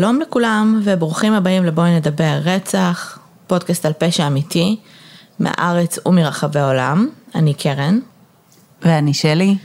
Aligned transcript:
שלום 0.00 0.20
לכולם 0.20 0.80
וברוכים 0.84 1.32
הבאים 1.32 1.64
לבואי 1.64 1.96
נדבר 1.96 2.38
רצח, 2.44 3.18
פודקאסט 3.46 3.86
על 3.86 3.92
פשע 3.92 4.26
אמיתי, 4.26 4.76
מהארץ 5.38 5.98
ומרחבי 6.06 6.60
העולם. 6.60 7.08
אני 7.34 7.54
קרן. 7.54 7.98
ואני 8.82 9.14
שלי. 9.14 9.56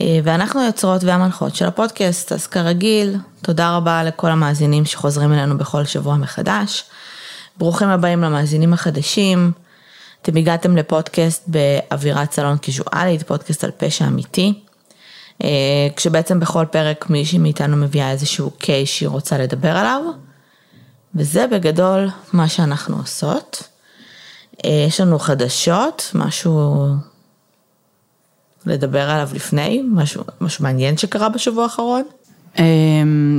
אה, 0.00 0.18
ואנחנו 0.24 0.60
היוצרות 0.60 1.04
והמנחות 1.04 1.56
של 1.56 1.66
הפודקאסט, 1.66 2.32
אז 2.32 2.46
כרגיל, 2.46 3.16
תודה 3.42 3.76
רבה 3.76 4.04
לכל 4.04 4.30
המאזינים 4.30 4.84
שחוזרים 4.84 5.32
אלינו 5.32 5.58
בכל 5.58 5.84
שבוע 5.84 6.16
מחדש. 6.16 6.84
ברוכים 7.56 7.88
הבאים 7.88 8.22
למאזינים 8.22 8.72
החדשים. 8.72 9.52
אתם 10.22 10.36
הגעתם 10.36 10.76
לפודקאסט 10.76 11.44
באווירת 11.46 12.32
סלון 12.32 12.58
קיזואלית, 12.58 13.22
פודקאסט 13.22 13.64
על 13.64 13.70
פשע 13.76 14.06
אמיתי. 14.06 14.54
אה, 15.44 15.88
כשבעצם 15.96 16.40
בכל 16.40 16.64
פרק 16.70 17.10
מישהי 17.10 17.38
מאיתנו 17.38 17.76
מביאה 17.76 18.10
איזשהו 18.10 18.50
קייס 18.50 18.88
שהיא 18.88 19.08
רוצה 19.08 19.38
לדבר 19.38 19.76
עליו, 19.76 20.02
וזה 21.14 21.46
בגדול 21.46 22.08
מה 22.32 22.48
שאנחנו 22.48 22.96
עושות. 22.96 23.68
אה, 24.64 24.84
יש 24.88 25.00
לנו 25.00 25.18
חדשות, 25.18 26.10
משהו 26.14 26.86
לדבר 28.66 29.10
עליו 29.10 29.28
לפני, 29.34 29.82
משהו, 29.92 30.24
משהו 30.40 30.64
מעניין 30.64 30.96
שקרה 30.96 31.28
בשבוע 31.28 31.62
האחרון. 31.62 32.02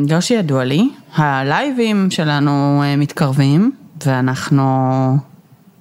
לא 0.09 0.21
שידוע 0.21 0.63
לי, 0.63 0.89
הלייבים 1.15 2.11
שלנו 2.11 2.81
אה, 2.83 2.95
מתקרבים 2.95 3.71
ואנחנו 4.05 4.63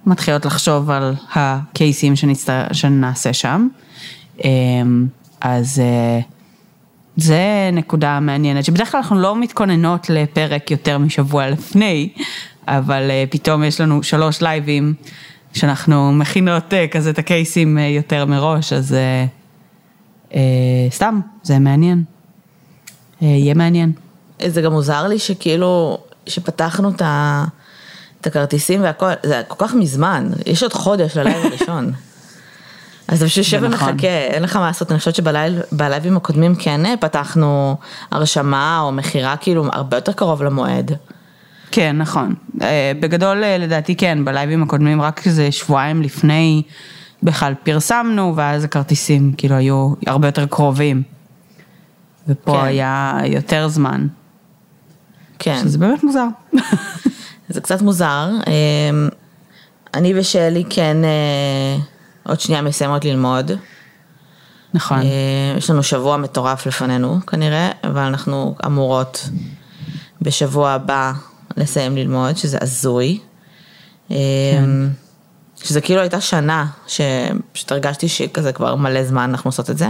מתחילות 0.05 0.45
לחשוב 0.45 0.89
על 0.89 1.13
הקייסים 1.35 2.15
שנצטר... 2.15 2.63
שנעשה 2.71 3.33
שם. 3.33 3.67
אז 5.41 5.79
אה, 5.79 6.19
זה 7.17 7.69
נקודה 7.73 8.19
מעניינת, 8.19 8.65
שבדרך 8.65 8.91
כלל 8.91 8.97
אנחנו 8.97 9.19
לא 9.19 9.35
מתכוננות 9.39 10.09
לפרק 10.09 10.71
יותר 10.71 10.97
משבוע 10.97 11.49
לפני, 11.49 12.09
אבל 12.67 13.11
אה, 13.11 13.23
פתאום 13.29 13.63
יש 13.63 13.81
לנו 13.81 14.03
שלוש 14.03 14.41
לייבים 14.41 14.93
שאנחנו 15.53 16.11
מכינות 16.13 16.73
אה, 16.73 16.87
כזה 16.87 17.09
את 17.09 17.19
הקייסים 17.19 17.77
יותר 17.77 18.25
מראש, 18.25 18.73
אז 18.73 18.95
סתם, 20.89 21.19
זה 21.43 21.59
מעניין. 21.59 22.03
יהיה 23.21 23.53
מעניין. 23.53 23.91
זה 24.47 24.61
גם 24.61 24.71
מוזר 24.71 25.07
לי 25.07 25.19
שכאילו, 25.19 25.97
שפתחנו 26.27 26.89
את, 26.89 27.01
ה, 27.01 27.45
את 28.21 28.27
הכרטיסים 28.27 28.81
והכל, 28.83 29.11
זה 29.23 29.41
כל 29.47 29.67
כך 29.67 29.73
מזמן, 29.73 30.29
יש 30.45 30.63
עוד 30.63 30.73
חודש 30.73 31.17
ללייב 31.17 31.45
הראשון. 31.45 31.91
אז 33.11 33.17
אתה 33.17 33.25
פשוט 33.25 33.37
יושב 33.37 33.63
נכון. 33.65 33.89
ומחכה, 33.89 34.07
אין 34.07 34.43
לך 34.43 34.55
מה 34.55 34.65
לעשות, 34.65 34.91
אני 34.91 34.99
חושבת 34.99 35.15
שבלייבים 35.15 36.17
הקודמים 36.17 36.55
כן 36.55 36.85
אה, 36.85 36.93
פתחנו 36.99 37.77
הרשמה 38.11 38.79
או 38.79 38.91
מכירה 38.91 39.37
כאילו 39.37 39.65
הרבה 39.71 39.97
יותר 39.97 40.11
קרוב 40.11 40.43
למועד. 40.43 40.91
כן, 41.71 41.97
נכון. 41.97 42.35
אה, 42.61 42.91
בגדול 42.99 43.43
אה, 43.43 43.57
לדעתי 43.57 43.95
כן, 43.95 44.25
בלייבים 44.25 44.63
הקודמים 44.63 45.01
רק 45.01 45.27
איזה 45.27 45.51
שבועיים 45.51 46.01
לפני 46.01 46.61
בכלל 47.23 47.53
פרסמנו, 47.63 48.33
ואז 48.35 48.63
הכרטיסים 48.63 49.33
כאילו 49.37 49.55
היו 49.55 49.93
הרבה 50.07 50.27
יותר 50.27 50.45
קרובים. 50.45 51.03
ופה 52.27 52.51
כן. 52.51 52.65
היה 52.65 53.17
יותר 53.25 53.67
זמן. 53.67 54.07
כן, 55.39 55.59
שזה 55.63 55.77
באמת 55.77 56.03
מוזר. 56.03 56.27
זה 57.49 57.61
קצת 57.61 57.81
מוזר. 57.81 58.29
אני 59.93 60.19
ושלי 60.19 60.63
כן 60.69 60.97
עוד 62.23 62.39
שנייה 62.39 62.61
מסיימות 62.61 63.05
ללמוד. 63.05 63.51
נכון. 64.73 64.99
אה, 64.99 65.57
יש 65.57 65.69
לנו 65.69 65.83
שבוע 65.83 66.17
מטורף 66.17 66.65
לפנינו 66.65 67.19
כנראה, 67.27 67.71
אבל 67.83 68.01
אנחנו 68.01 68.55
אמורות 68.65 69.29
בשבוע 70.21 70.71
הבא 70.71 71.13
לסיים 71.57 71.97
ללמוד, 71.97 72.37
שזה 72.37 72.57
הזוי. 72.61 73.19
אה, 74.11 74.17
שזה 75.63 75.81
כאילו 75.81 76.01
הייתה 76.01 76.21
שנה, 76.21 76.65
שפשוט 76.87 77.71
הרגשתי 77.71 78.07
שכזה 78.07 78.53
כבר 78.53 78.75
מלא 78.75 79.03
זמן 79.03 79.29
אנחנו 79.29 79.47
עושות 79.47 79.69
את 79.69 79.77
זה. 79.77 79.87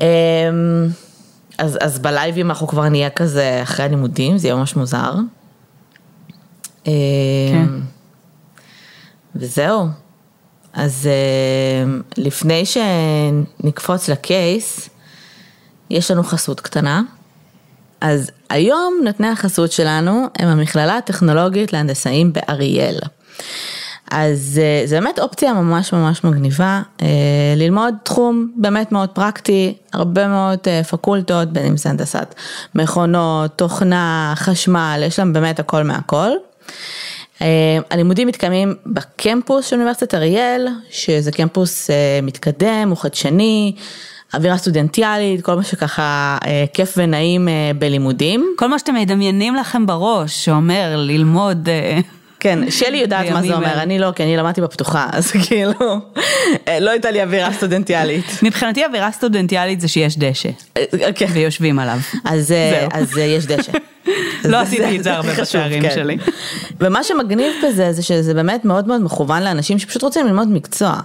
אה, 0.00 0.06
אז, 1.58 1.78
אז 1.80 1.98
בלייבים 1.98 2.50
אנחנו 2.50 2.66
כבר 2.66 2.88
נהיה 2.88 3.10
כזה 3.10 3.60
אחרי 3.62 3.84
הלימודים, 3.84 4.38
זה 4.38 4.48
יהיה 4.48 4.56
ממש 4.56 4.76
מוזר. 4.76 5.14
כן. 6.84 6.90
וזהו. 9.36 10.01
אז 10.72 11.08
אה, 11.10 11.92
לפני 12.16 12.62
שנקפוץ 12.66 14.08
לקייס, 14.08 14.88
יש 15.90 16.10
לנו 16.10 16.22
חסות 16.22 16.60
קטנה. 16.60 17.02
אז 18.00 18.30
היום 18.50 18.94
נותני 19.04 19.28
החסות 19.28 19.72
שלנו 19.72 20.26
הם 20.38 20.48
המכללה 20.48 20.96
הטכנולוגית 20.96 21.72
להנדסאים 21.72 22.32
באריאל. 22.32 22.98
אז 24.10 24.60
אה, 24.62 24.86
זה 24.86 25.00
באמת 25.00 25.18
אופציה 25.18 25.52
ממש 25.52 25.92
ממש 25.92 26.24
מגניבה, 26.24 26.82
אה, 27.02 27.06
ללמוד 27.56 27.94
תחום 28.02 28.52
באמת 28.56 28.92
מאוד 28.92 29.08
פרקטי, 29.08 29.74
הרבה 29.92 30.28
מאוד 30.28 30.58
פקולטות, 30.90 31.52
בין 31.52 31.66
אם 31.66 31.76
זה 31.76 31.90
הנדסת 31.90 32.34
מכונות, 32.74 33.50
תוכנה, 33.58 34.34
חשמל, 34.36 35.02
יש 35.06 35.18
להם 35.18 35.32
באמת 35.32 35.60
הכל 35.60 35.82
מהכל. 35.82 36.30
הלימודים 37.90 38.28
מתקיימים 38.28 38.74
בקמפוס 38.86 39.66
של 39.66 39.76
אוניברסיטת 39.76 40.14
אריאל, 40.14 40.68
שזה 40.90 41.32
קמפוס 41.32 41.90
מתקדם, 42.22 42.88
הוא 42.88 42.96
חדשני, 42.96 43.74
אווירה 44.34 44.56
סטודנטיאלית, 44.56 45.44
כל 45.44 45.54
מה 45.54 45.62
שככה 45.62 46.38
כיף 46.74 46.94
ונעים 46.96 47.48
בלימודים. 47.78 48.46
כל 48.56 48.68
מה 48.68 48.78
שאתם 48.78 48.94
מדמיינים 48.94 49.54
לכם 49.54 49.86
בראש, 49.86 50.44
שאומר 50.44 50.94
ללמוד... 50.96 51.68
כן, 52.42 52.70
שלי 52.70 52.96
יודעת 52.96 53.30
מה 53.30 53.42
זה 53.42 53.54
אומר, 53.54 53.82
אני 53.82 53.98
לא, 53.98 54.12
כי 54.16 54.22
אני 54.22 54.36
למדתי 54.36 54.60
בפתוחה, 54.60 55.06
אז 55.12 55.32
כאילו, 55.46 56.00
לא 56.80 56.90
הייתה 56.90 57.10
לי 57.10 57.22
אווירה 57.22 57.52
סטודנטיאלית. 57.52 58.24
מבחינתי 58.42 58.84
אווירה 58.84 59.12
סטודנטיאלית 59.12 59.80
זה 59.80 59.88
שיש 59.88 60.18
דשא, 60.18 60.48
כן. 61.14 61.26
ויושבים 61.32 61.78
עליו. 61.78 61.98
אז 62.24 63.16
יש 63.18 63.46
דשא. 63.46 63.72
לא 64.44 64.56
עשיתי 64.56 64.98
את 64.98 65.04
זה 65.04 65.12
הרבה 65.12 65.32
בתארים 65.32 65.82
כן. 65.82 65.90
שלי. 65.94 66.16
ומה 66.80 67.04
שמגניב 67.04 67.52
בזה, 67.64 67.92
זה 67.92 68.02
שזה 68.02 68.34
באמת 68.34 68.64
מאוד 68.64 68.88
מאוד 68.88 69.02
מכוון 69.02 69.42
לאנשים 69.42 69.78
שפשוט 69.78 70.02
רוצים 70.02 70.26
ללמוד 70.26 70.48
מקצוע. 70.48 71.00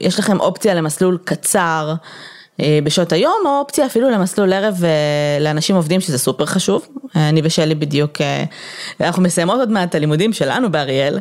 יש 0.00 0.18
לכם 0.18 0.40
אופציה 0.40 0.74
למסלול 0.74 1.18
קצר. 1.24 1.94
בשעות 2.84 3.12
היום, 3.12 3.38
או 3.44 3.58
אופציה 3.58 3.86
אפילו 3.86 4.10
למסלול 4.10 4.52
ערב 4.52 4.84
לאנשים 5.40 5.76
עובדים, 5.76 6.00
שזה 6.00 6.18
סופר 6.18 6.46
חשוב. 6.46 6.88
אני 7.16 7.40
ושלי 7.44 7.74
בדיוק, 7.74 8.18
אנחנו 9.00 9.22
מסיימות 9.22 9.58
עוד 9.58 9.70
מעט 9.70 9.88
את 9.88 9.94
הלימודים 9.94 10.32
שלנו 10.32 10.72
באריאל, 10.72 11.18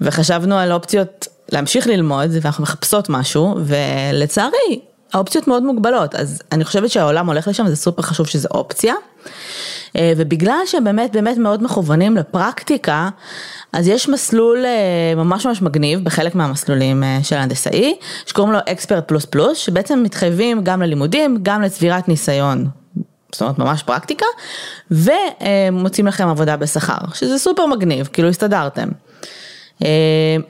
וחשבנו 0.00 0.58
על 0.58 0.72
אופציות 0.72 1.28
להמשיך 1.52 1.86
ללמוד, 1.86 2.30
ואנחנו 2.42 2.62
מחפשות 2.62 3.08
משהו, 3.08 3.54
ולצערי, 3.64 4.80
האופציות 5.12 5.48
מאוד 5.48 5.62
מוגבלות, 5.62 6.14
אז 6.14 6.42
אני 6.52 6.64
חושבת 6.64 6.90
שהעולם 6.90 7.26
הולך 7.26 7.48
לשם, 7.48 7.68
זה 7.68 7.76
סופר 7.76 8.02
חשוב 8.02 8.26
שזה 8.26 8.48
אופציה. 8.50 8.94
ובגלל 9.98 10.60
שהם 10.66 10.84
באמת 11.12 11.38
מאוד 11.38 11.62
מכוונים 11.62 12.16
לפרקטיקה, 12.16 13.08
אז 13.72 13.88
יש 13.88 14.08
מסלול 14.08 14.64
ממש 15.16 15.46
ממש 15.46 15.62
מגניב 15.62 16.04
בחלק 16.04 16.34
מהמסלולים 16.34 17.02
של 17.22 17.36
הנדסאי, 17.36 17.96
שקוראים 18.26 18.52
לו 18.52 18.58
אקספרט 18.66 19.08
פלוס 19.08 19.24
פלוס, 19.24 19.58
שבעצם 19.58 20.02
מתחייבים 20.02 20.64
גם 20.64 20.82
ללימודים, 20.82 21.38
גם 21.42 21.62
לצבירת 21.62 22.08
ניסיון. 22.08 22.68
זאת 23.32 23.40
אומרת 23.42 23.58
ממש 23.58 23.82
פרקטיקה, 23.82 24.26
ומוצאים 24.90 26.06
לכם 26.06 26.28
עבודה 26.28 26.56
בשכר, 26.56 26.98
שזה 27.14 27.38
סופר 27.38 27.66
מגניב, 27.66 28.08
כאילו 28.12 28.28
הסתדרתם. 28.28 28.88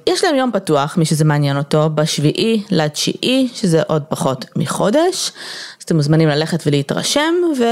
יש 0.07 0.25
להם 0.25 0.35
יום 0.37 0.51
פתוח, 0.53 0.97
מי 0.97 1.05
שזה 1.05 1.25
מעניין 1.25 1.57
אותו, 1.57 1.91
בשביעי 1.95 2.63
לתשיעי, 2.71 3.49
שזה 3.55 3.83
עוד 3.87 4.03
פחות 4.09 4.45
מחודש, 4.57 5.33
אז 5.79 5.85
אתם 5.85 5.97
מוזמנים 5.97 6.29
ללכת 6.29 6.63
ולהתרשם, 6.67 7.35
ו... 7.59 7.65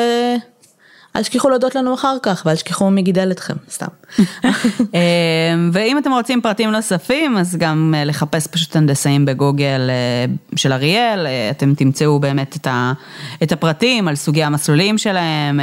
אל 1.17 1.23
תשכחו 1.23 1.49
להודות 1.49 1.75
לנו 1.75 1.95
אחר 1.95 2.17
כך, 2.23 2.43
ואל 2.47 2.55
תשכחו 2.55 2.91
מי 2.91 3.03
גידל 3.03 3.31
אתכם, 3.31 3.55
סתם. 3.71 3.87
ואם 5.73 5.99
אתם 5.99 6.13
רוצים 6.13 6.41
פרטים 6.41 6.71
נוספים, 6.71 7.37
אז 7.37 7.57
גם 7.57 7.95
אה, 7.97 8.05
לחפש 8.05 8.47
פשוט 8.47 8.77
הנדסאים 8.77 9.25
בגוגל 9.25 9.91
אה, 9.91 10.35
של 10.57 10.73
אריאל, 10.73 11.27
אה, 11.27 11.51
אתם 11.51 11.75
תמצאו 11.75 12.19
באמת 12.19 12.67
את 13.43 13.53
הפרטים 13.53 14.09
על 14.09 14.15
סוגי 14.15 14.45
המסלולים 14.45 14.99
שלהם, 14.99 15.61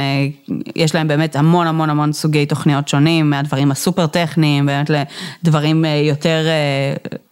יש 0.76 0.94
להם 0.94 1.08
באמת 1.08 1.36
המון 1.36 1.66
המון 1.66 1.90
המון 1.90 2.12
סוגי 2.12 2.46
תוכניות 2.46 2.88
שונים, 2.88 3.30
מהדברים 3.30 3.70
הסופר 3.70 4.06
טכניים, 4.06 4.66
באמת 4.66 4.90
לדברים 5.44 5.84
יותר 5.84 6.46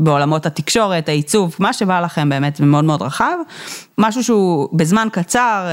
בעולמות 0.01 0.47
התקשורת, 0.47 1.09
העיצוב, 1.09 1.57
מה 1.59 1.73
שבא 1.73 2.01
לכם 2.01 2.29
באמת 2.29 2.61
מאוד 2.61 2.85
מאוד 2.85 3.03
רחב, 3.03 3.37
משהו 3.99 4.25
שהוא 4.25 4.69
בזמן 4.73 5.09
קצר 5.13 5.67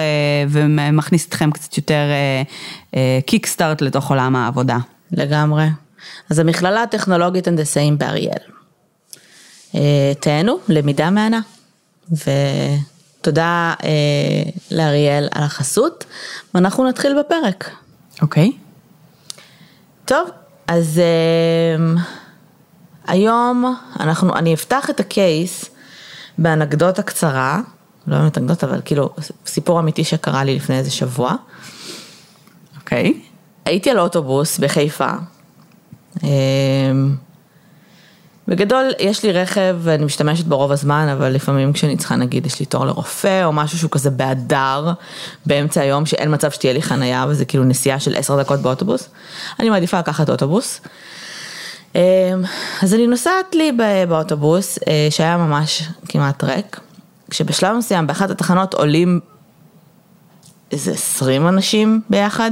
ומכניס 0.50 1.28
אתכם 1.28 1.52
קצת 1.52 1.78
יותר 1.78 2.04
קיקסטארט 3.26 3.82
לתוך 3.82 4.10
עולם 4.10 4.36
העבודה. 4.36 4.78
לגמרי. 5.12 5.66
אז 6.30 6.40
המכללה 6.40 6.84
הטכנולוגית 6.84 7.48
הנדסאים 7.48 7.98
באריאל. 7.98 8.38
תהנו, 10.20 10.58
למידה 10.68 11.10
מהנה. 11.10 11.40
ותודה 12.12 13.74
לאריאל 14.72 15.28
על 15.32 15.44
החסות, 15.44 16.06
ואנחנו 16.54 16.90
נתחיל 16.90 17.20
בפרק. 17.20 17.70
אוקיי. 18.22 18.52
טוב, 20.06 20.30
אז 20.68 21.02
um, 21.02 22.00
היום 23.08 23.76
אנחנו, 24.00 24.36
אני 24.36 24.54
אפתח 24.54 24.90
את 24.90 25.00
הקייס 25.00 25.66
באנקדוטה 26.38 27.02
קצרה, 27.02 27.62
לא 28.08 28.18
באמת 28.18 28.38
אנקדוטה, 28.38 28.68
אבל 28.68 28.82
כאילו 28.86 29.10
סיפור 29.46 29.80
אמיתי 29.80 30.04
שקרה 30.04 30.44
לי 30.44 30.56
לפני 30.56 30.78
איזה 30.78 30.92
שבוע. 30.92 31.36
אוקיי. 32.86 33.14
הייתי 33.66 33.90
על 33.90 34.00
אוטובוס 34.00 34.58
בחיפה. 34.58 35.10
אמ, 36.24 37.16
בגדול, 38.48 38.92
יש 39.00 39.24
לי 39.24 39.32
רכב 39.32 39.78
ואני 39.80 40.06
משתמשת 40.06 40.46
בו 40.46 40.58
רוב 40.58 40.72
הזמן, 40.72 41.08
אבל 41.18 41.30
לפעמים 41.30 41.74
כשאני 41.74 41.98
צריכה, 41.98 42.16
נגיד, 42.16 42.46
יש 42.46 42.60
לי 42.60 42.66
תור 42.66 42.86
לרופא, 42.86 43.44
או 43.44 43.54
משהו 43.54 43.78
שהוא 43.78 43.92
כזה 43.92 44.10
בהדר, 44.10 44.94
באמצע 45.46 45.82
היום, 45.82 46.06
שאין 46.06 46.34
מצב 46.34 46.52
שתהיה 46.52 46.74
לי 46.74 46.82
חנייה, 46.82 47.26
וזה 47.30 47.46
כאילו 47.46 47.64
נסיעה 47.64 48.00
של 48.00 48.16
עשר 48.16 48.42
דקות 48.42 48.60
באוטובוס, 48.60 49.10
אני 49.60 49.70
מעדיפה 49.70 50.00
לקחת 50.00 50.30
אוטובוס. 50.30 50.82
אמ, 51.96 52.02
אז 52.84 52.94
אני 52.94 53.08
נוסעת 53.08 53.56
לי 53.56 53.72
באוטובוס, 54.08 54.80
אה, 54.88 55.08
שהיה 55.10 55.38
ממש 55.38 55.84
כמעט 56.10 56.44
ריק, 56.44 56.80
כשבשלב 57.30 57.78
מסוים, 57.78 58.08
באחת 58.08 58.30
התחנות 58.30 58.74
עולים 58.74 59.20
איזה 60.72 60.92
20 60.92 61.48
אנשים 61.48 62.02
ביחד. 62.10 62.52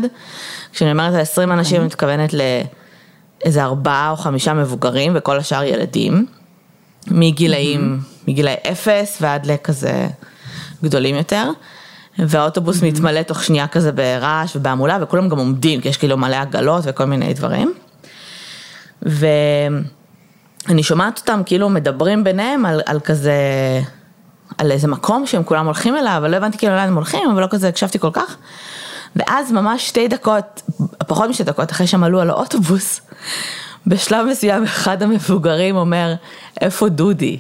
כשאני 0.74 0.92
אומרת 0.92 1.14
על 1.14 1.20
20 1.20 1.52
אנשים, 1.52 1.78
אני 1.78 1.86
מתכוונת 1.86 2.34
לאיזה 2.34 3.64
ארבעה 3.64 4.10
או 4.10 4.16
חמישה 4.16 4.54
מבוגרים 4.54 5.14
וכל 5.16 5.38
השאר 5.38 5.64
ילדים. 5.64 6.26
מגילאים, 7.08 8.00
מגילאי 8.28 8.56
אפס 8.72 9.18
ועד 9.22 9.46
לכזה 9.46 10.08
גדולים 10.84 11.16
יותר. 11.16 11.50
והאוטובוס 12.20 12.84
מתמלא 12.84 13.22
תוך 13.22 13.44
שנייה 13.44 13.68
כזה 13.68 13.92
ברעש 13.92 14.56
ובהמולה 14.56 14.98
וכולם 15.02 15.30
גם 15.30 15.38
עומדים, 15.38 15.82
כי 15.82 15.90
יש 15.90 15.98
כאילו 15.98 16.18
מלא 16.18 16.36
עגלות 16.36 16.84
וכל 16.88 17.06
מיני 17.06 17.34
דברים. 17.34 17.74
ואני 19.02 20.84
שומעת 20.84 21.20
אותם 21.20 21.42
כאילו 21.46 21.70
מדברים 21.70 22.24
ביניהם 22.24 22.66
על, 22.66 22.82
על 22.86 23.00
כזה, 23.00 23.34
על 24.58 24.72
איזה 24.72 24.88
מקום 24.88 25.28
שהם 25.28 25.44
כולם 25.44 25.66
הולכים 25.66 25.96
אליו, 25.96 26.14
אבל 26.18 26.32
לא 26.32 26.36
הבנתי 26.36 26.58
כאילו 26.58 26.76
לאן 26.76 26.88
הם 26.88 26.96
הולכים, 26.96 27.30
אבל 27.32 27.42
לא 27.42 27.48
כזה 27.50 27.68
הקשבתי 27.68 28.00
כל 28.00 28.12
כך. 28.14 28.38
ואז 29.16 29.52
ממש 29.52 29.88
שתי 29.88 30.08
דקות, 30.08 30.62
פחות 31.08 31.30
משתי 31.30 31.44
דקות 31.44 31.72
אחרי 31.72 31.88
שהם 31.88 32.04
עלו 32.04 32.22
על 32.22 32.30
האוטובוס, 32.30 33.02
בשלב 33.88 34.26
מסוים 34.26 34.64
אחד 34.64 35.04
המבוגרים 35.04 35.76
אומר, 35.76 36.14
איפה 36.62 36.90
דודי? 36.90 37.40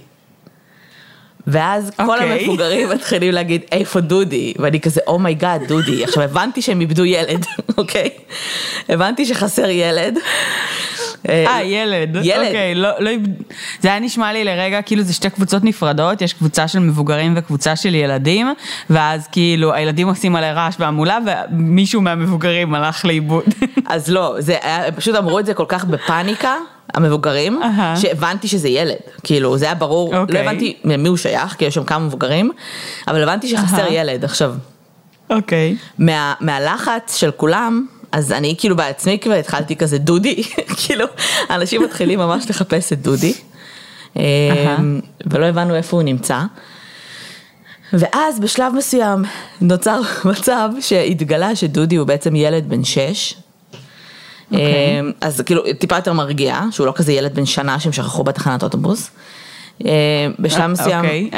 ואז 1.47 1.89
okay. 1.89 2.05
כל 2.05 2.19
אוקיי. 2.19 2.39
המבוגרים 2.39 2.89
מתחילים 2.95 3.33
להגיד, 3.33 3.61
איפה 3.71 3.99
דודי? 3.99 4.53
ואני 4.59 4.81
כזה, 4.81 5.01
oh 5.07 5.34
my 5.34 5.61
god, 5.61 5.67
דודי. 5.67 6.03
עכשיו 6.03 6.23
הבנתי 6.23 6.61
שהם 6.61 6.81
איבדו 6.81 7.05
ילד, 7.05 7.45
אוקיי? 7.77 8.09
okay? 8.17 8.93
הבנתי 8.93 9.25
שחסר 9.25 9.69
ילד. 9.69 10.17
אה, 11.29 11.63
ילד. 11.63 12.17
ילד. 12.23 12.47
אוקיי, 12.47 12.75
לא, 12.75 12.89
לא, 12.99 13.11
זה 13.81 13.87
היה 13.87 13.99
נשמע 13.99 14.33
לי 14.33 14.43
לרגע 14.43 14.81
כאילו 14.81 15.03
זה 15.03 15.13
שתי 15.13 15.29
קבוצות 15.29 15.63
נפרדות, 15.63 16.21
יש 16.21 16.33
קבוצה 16.33 16.67
של 16.67 16.79
מבוגרים 16.79 17.33
וקבוצה 17.37 17.75
של 17.75 17.95
ילדים, 17.95 18.47
ואז 18.89 19.27
כאילו 19.27 19.73
הילדים 19.73 20.07
עושים 20.07 20.35
עלי 20.35 20.51
רעש 20.51 20.75
והמולה 20.79 21.19
ומישהו 21.25 22.01
מהמבוגרים 22.01 22.75
הלך 22.75 23.05
לאיבוד. 23.05 23.43
אז 23.85 24.09
לא, 24.09 24.35
זה 24.39 24.57
היה, 24.61 24.91
פשוט 24.91 25.15
אמרו 25.15 25.39
את 25.39 25.45
זה 25.45 25.53
כל 25.53 25.65
כך 25.67 25.85
בפאניקה. 25.85 26.55
המבוגרים, 26.93 27.61
uh-huh. 27.63 27.99
שהבנתי 27.99 28.47
שזה 28.47 28.69
ילד, 28.69 28.95
כאילו 29.23 29.57
זה 29.57 29.65
היה 29.65 29.75
ברור, 29.75 30.13
okay. 30.13 30.15
לא 30.15 30.21
אוקיי. 30.21 30.41
הבנתי 30.41 30.77
למי 30.83 31.09
הוא 31.09 31.17
שייך, 31.17 31.55
כי 31.57 31.65
יש 31.65 31.75
שם 31.75 31.83
כמה 31.83 32.05
מבוגרים, 32.05 32.51
אבל 33.07 33.23
הבנתי 33.23 33.47
שחסר 33.47 33.85
uh-huh. 33.85 33.93
ילד 33.93 34.23
עכשיו. 34.23 34.53
אוקיי. 35.29 35.75
Okay. 35.79 35.85
מה, 35.99 36.33
מהלחץ 36.39 37.15
של 37.15 37.31
כולם, 37.31 37.85
אז 38.13 38.31
אני 38.31 38.55
כאילו 38.57 38.75
בעצמי 38.75 39.19
כבר 39.19 39.33
התחלתי 39.33 39.75
כזה 39.75 39.97
דודי, 39.97 40.43
כאילו 40.85 41.05
אנשים 41.49 41.83
מתחילים 41.83 42.19
ממש 42.19 42.49
לחפש 42.49 42.93
את 42.93 43.01
דודי, 43.01 43.33
uh-huh. 44.13 44.19
ולא 45.25 45.45
הבנו 45.45 45.75
איפה 45.75 45.97
הוא 45.97 46.03
נמצא. 46.03 46.41
ואז 47.93 48.39
בשלב 48.39 48.73
מסוים 48.77 49.23
נוצר 49.61 50.01
מצב 50.31 50.69
שהתגלה 50.79 51.55
שדודי 51.55 51.95
הוא 51.95 52.07
בעצם 52.07 52.35
ילד 52.35 52.69
בן 52.69 52.83
שש. 52.83 53.33
Okay. 53.33 53.35
אוקיי. 54.51 55.01
אז 55.21 55.41
כאילו 55.41 55.61
טיפה 55.79 55.95
יותר 55.95 56.13
מרגיע, 56.13 56.61
שהוא 56.71 56.87
לא 56.87 56.93
כזה 56.95 57.13
ילד 57.13 57.35
בן 57.35 57.45
שנה 57.45 57.79
שהם 57.79 57.91
שכחו 57.91 58.23
בתחנת 58.23 58.63
אוטובוס. 58.63 59.11
בשלב 60.39 60.65
מסוים, 60.71 61.05
okay. 61.05 61.35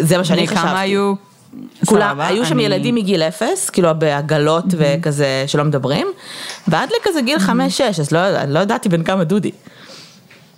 זה 0.00 0.18
מה 0.18 0.24
שאני 0.24 0.48
חשבתי. 0.48 0.62
כמה 0.62 0.80
היו 0.80 1.14
כולם, 1.86 2.20
היו 2.20 2.46
שם 2.46 2.54
אני... 2.54 2.62
ילדים 2.62 2.94
מגיל 2.94 3.22
אפס, 3.22 3.70
כאילו 3.70 3.88
בעגלות 3.98 4.64
mm-hmm. 4.64 4.76
וכזה 4.78 5.44
שלא 5.46 5.64
מדברים, 5.64 6.06
ועד 6.68 6.88
לכזה 7.00 7.20
גיל 7.20 7.38
חמש-שש, 7.38 8.00
אז 8.00 8.12
לא, 8.12 8.44
לא 8.44 8.58
ידעתי 8.58 8.88
בין 8.88 9.04
כמה 9.04 9.24
דודי. 9.24 9.50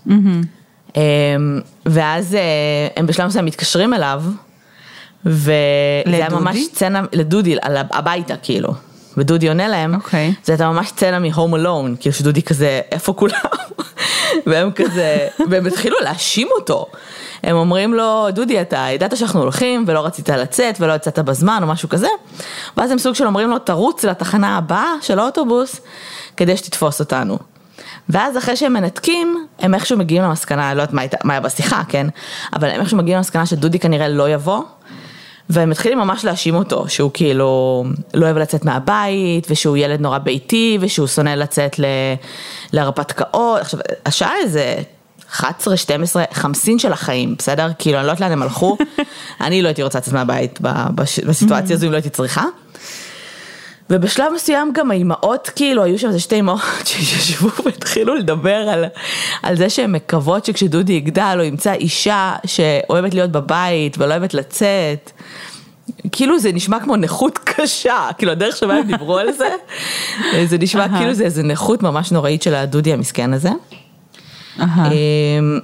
Mm-hmm. 0.08 1.00
ואז 1.86 2.34
אה, 2.34 2.40
הם 2.96 3.06
בשלב 3.06 3.26
מסוים 3.26 3.44
מתקשרים 3.44 3.94
אליו, 3.94 4.22
וזה 5.26 5.52
היה 6.06 6.28
ממש 6.28 6.56
סצנה, 6.56 7.02
לדודי, 7.12 7.56
הביתה 7.92 8.36
כאילו. 8.36 8.74
ודודי 9.16 9.48
עונה 9.48 9.68
להם, 9.68 9.94
okay. 9.94 9.96
אוקיי. 9.96 10.34
זה 10.44 10.52
הייתה 10.52 10.68
ממש 10.68 10.88
סצנה 10.88 11.18
מ-home 11.18 11.54
alone, 11.54 12.00
כאילו 12.00 12.14
שדודי 12.14 12.42
כזה, 12.42 12.80
איפה 12.92 13.12
כולם? 13.12 13.34
והם 14.46 14.70
כזה, 14.70 15.28
והם 15.50 15.66
התחילו 15.66 15.96
להאשים 16.00 16.48
אותו. 16.58 16.86
הם 17.42 17.56
אומרים 17.56 17.94
לו, 17.94 18.26
דודי, 18.30 18.60
אתה 18.60 18.86
ידעת 18.90 19.16
שאנחנו 19.16 19.40
הולכים 19.40 19.84
ולא 19.86 20.06
רצית 20.06 20.28
לצאת 20.28 20.80
ולא 20.80 20.92
יצאת 20.92 21.18
בזמן 21.18 21.58
או 21.62 21.66
משהו 21.66 21.88
כזה, 21.88 22.08
ואז 22.76 22.90
הם 22.90 22.98
סוג 22.98 23.14
של 23.14 23.26
אומרים 23.26 23.50
לו, 23.50 23.58
תרוץ 23.58 24.04
לתחנה 24.04 24.56
הבאה 24.56 24.94
של 25.00 25.18
האוטובוס 25.18 25.80
כדי 26.36 26.56
שתתפוס 26.56 27.00
אותנו. 27.00 27.38
ואז 28.08 28.38
אחרי 28.38 28.56
שהם 28.56 28.72
מנתקים, 28.72 29.46
הם 29.58 29.74
איכשהו 29.74 29.98
מגיעים 29.98 30.22
למסקנה, 30.22 30.68
אני 30.68 30.76
לא 30.76 30.82
יודעת 30.82 30.94
מה, 30.94 31.02
מה 31.24 31.32
היה 31.32 31.40
בשיחה, 31.40 31.82
כן? 31.88 32.06
אבל 32.52 32.68
הם 32.70 32.80
איכשהו 32.80 32.98
מגיעים 32.98 33.16
למסקנה 33.16 33.46
שדודי 33.46 33.78
כנראה 33.78 34.08
לא 34.08 34.30
יבוא, 34.30 34.62
והם 35.50 35.70
מתחילים 35.70 35.98
ממש 35.98 36.24
להאשים 36.24 36.54
אותו, 36.54 36.88
שהוא 36.88 37.10
כאילו 37.14 37.84
לא 38.14 38.26
אוהב 38.26 38.36
לצאת 38.36 38.64
מהבית, 38.64 39.46
ושהוא 39.50 39.76
ילד 39.76 40.00
נורא 40.00 40.18
ביתי, 40.18 40.78
ושהוא 40.80 41.06
שונא 41.06 41.30
לצאת 41.30 41.78
ל... 41.78 41.84
להרפתקאות. 42.72 43.60
עכשיו, 43.60 43.80
השעה 44.06 44.32
איזה 44.42 44.74
11, 45.30 45.76
12, 45.76 46.24
חמסין 46.32 46.78
של 46.78 46.92
החיים, 46.92 47.34
בסדר? 47.38 47.68
כאילו, 47.78 47.98
אני 47.98 48.06
לא 48.06 48.10
יודעת 48.12 48.20
לאן 48.20 48.32
הם 48.32 48.42
הלכו, 48.42 48.76
אני 49.40 49.62
לא 49.62 49.68
הייתי 49.68 49.82
רוצה 49.82 49.98
לצאת 49.98 50.14
מהבית 50.14 50.58
בסיטואציה 51.24 51.76
הזו 51.76 51.86
אם 51.86 51.92
לא 51.92 51.96
הייתי 51.96 52.10
צריכה. 52.10 52.44
ובשלב 53.90 54.32
מסוים 54.34 54.72
גם 54.74 54.90
האימהות, 54.90 55.50
כאילו, 55.56 55.82
היו 55.82 55.98
שם 55.98 56.08
איזה 56.08 56.20
שתי 56.20 56.34
אימהות 56.34 56.60
שישבו 56.84 57.48
והתחילו 57.64 58.14
לדבר 58.14 58.68
על, 58.68 58.84
על 59.42 59.56
זה 59.56 59.70
שהן 59.70 59.92
מקוות 59.92 60.44
שכשדודי 60.44 60.92
יגדל 60.92 61.34
הוא 61.36 61.44
ימצא 61.44 61.72
אישה 61.72 62.34
שאוהבת 62.46 63.14
להיות 63.14 63.30
בבית 63.30 63.98
ולא 63.98 64.10
אוהבת 64.10 64.34
לצאת. 64.34 65.10
כאילו 66.12 66.38
זה 66.38 66.52
נשמע 66.52 66.80
כמו 66.80 66.96
נכות 66.96 67.38
קשה, 67.54 68.08
כאילו 68.18 68.32
הדרך 68.32 68.56
שבה 68.56 68.74
הם 68.74 68.86
דיברו 68.86 69.18
על 69.18 69.32
זה, 69.32 69.48
זה 70.50 70.58
נשמע 70.58 70.98
כאילו 70.98 71.14
זה 71.14 71.24
איזה 71.24 71.42
נכות 71.42 71.82
ממש 71.82 72.12
נוראית 72.12 72.42
של 72.42 72.54
הדודי 72.54 72.92
המסכן 72.92 73.32
הזה. 73.32 73.50
אמ, 74.58 75.58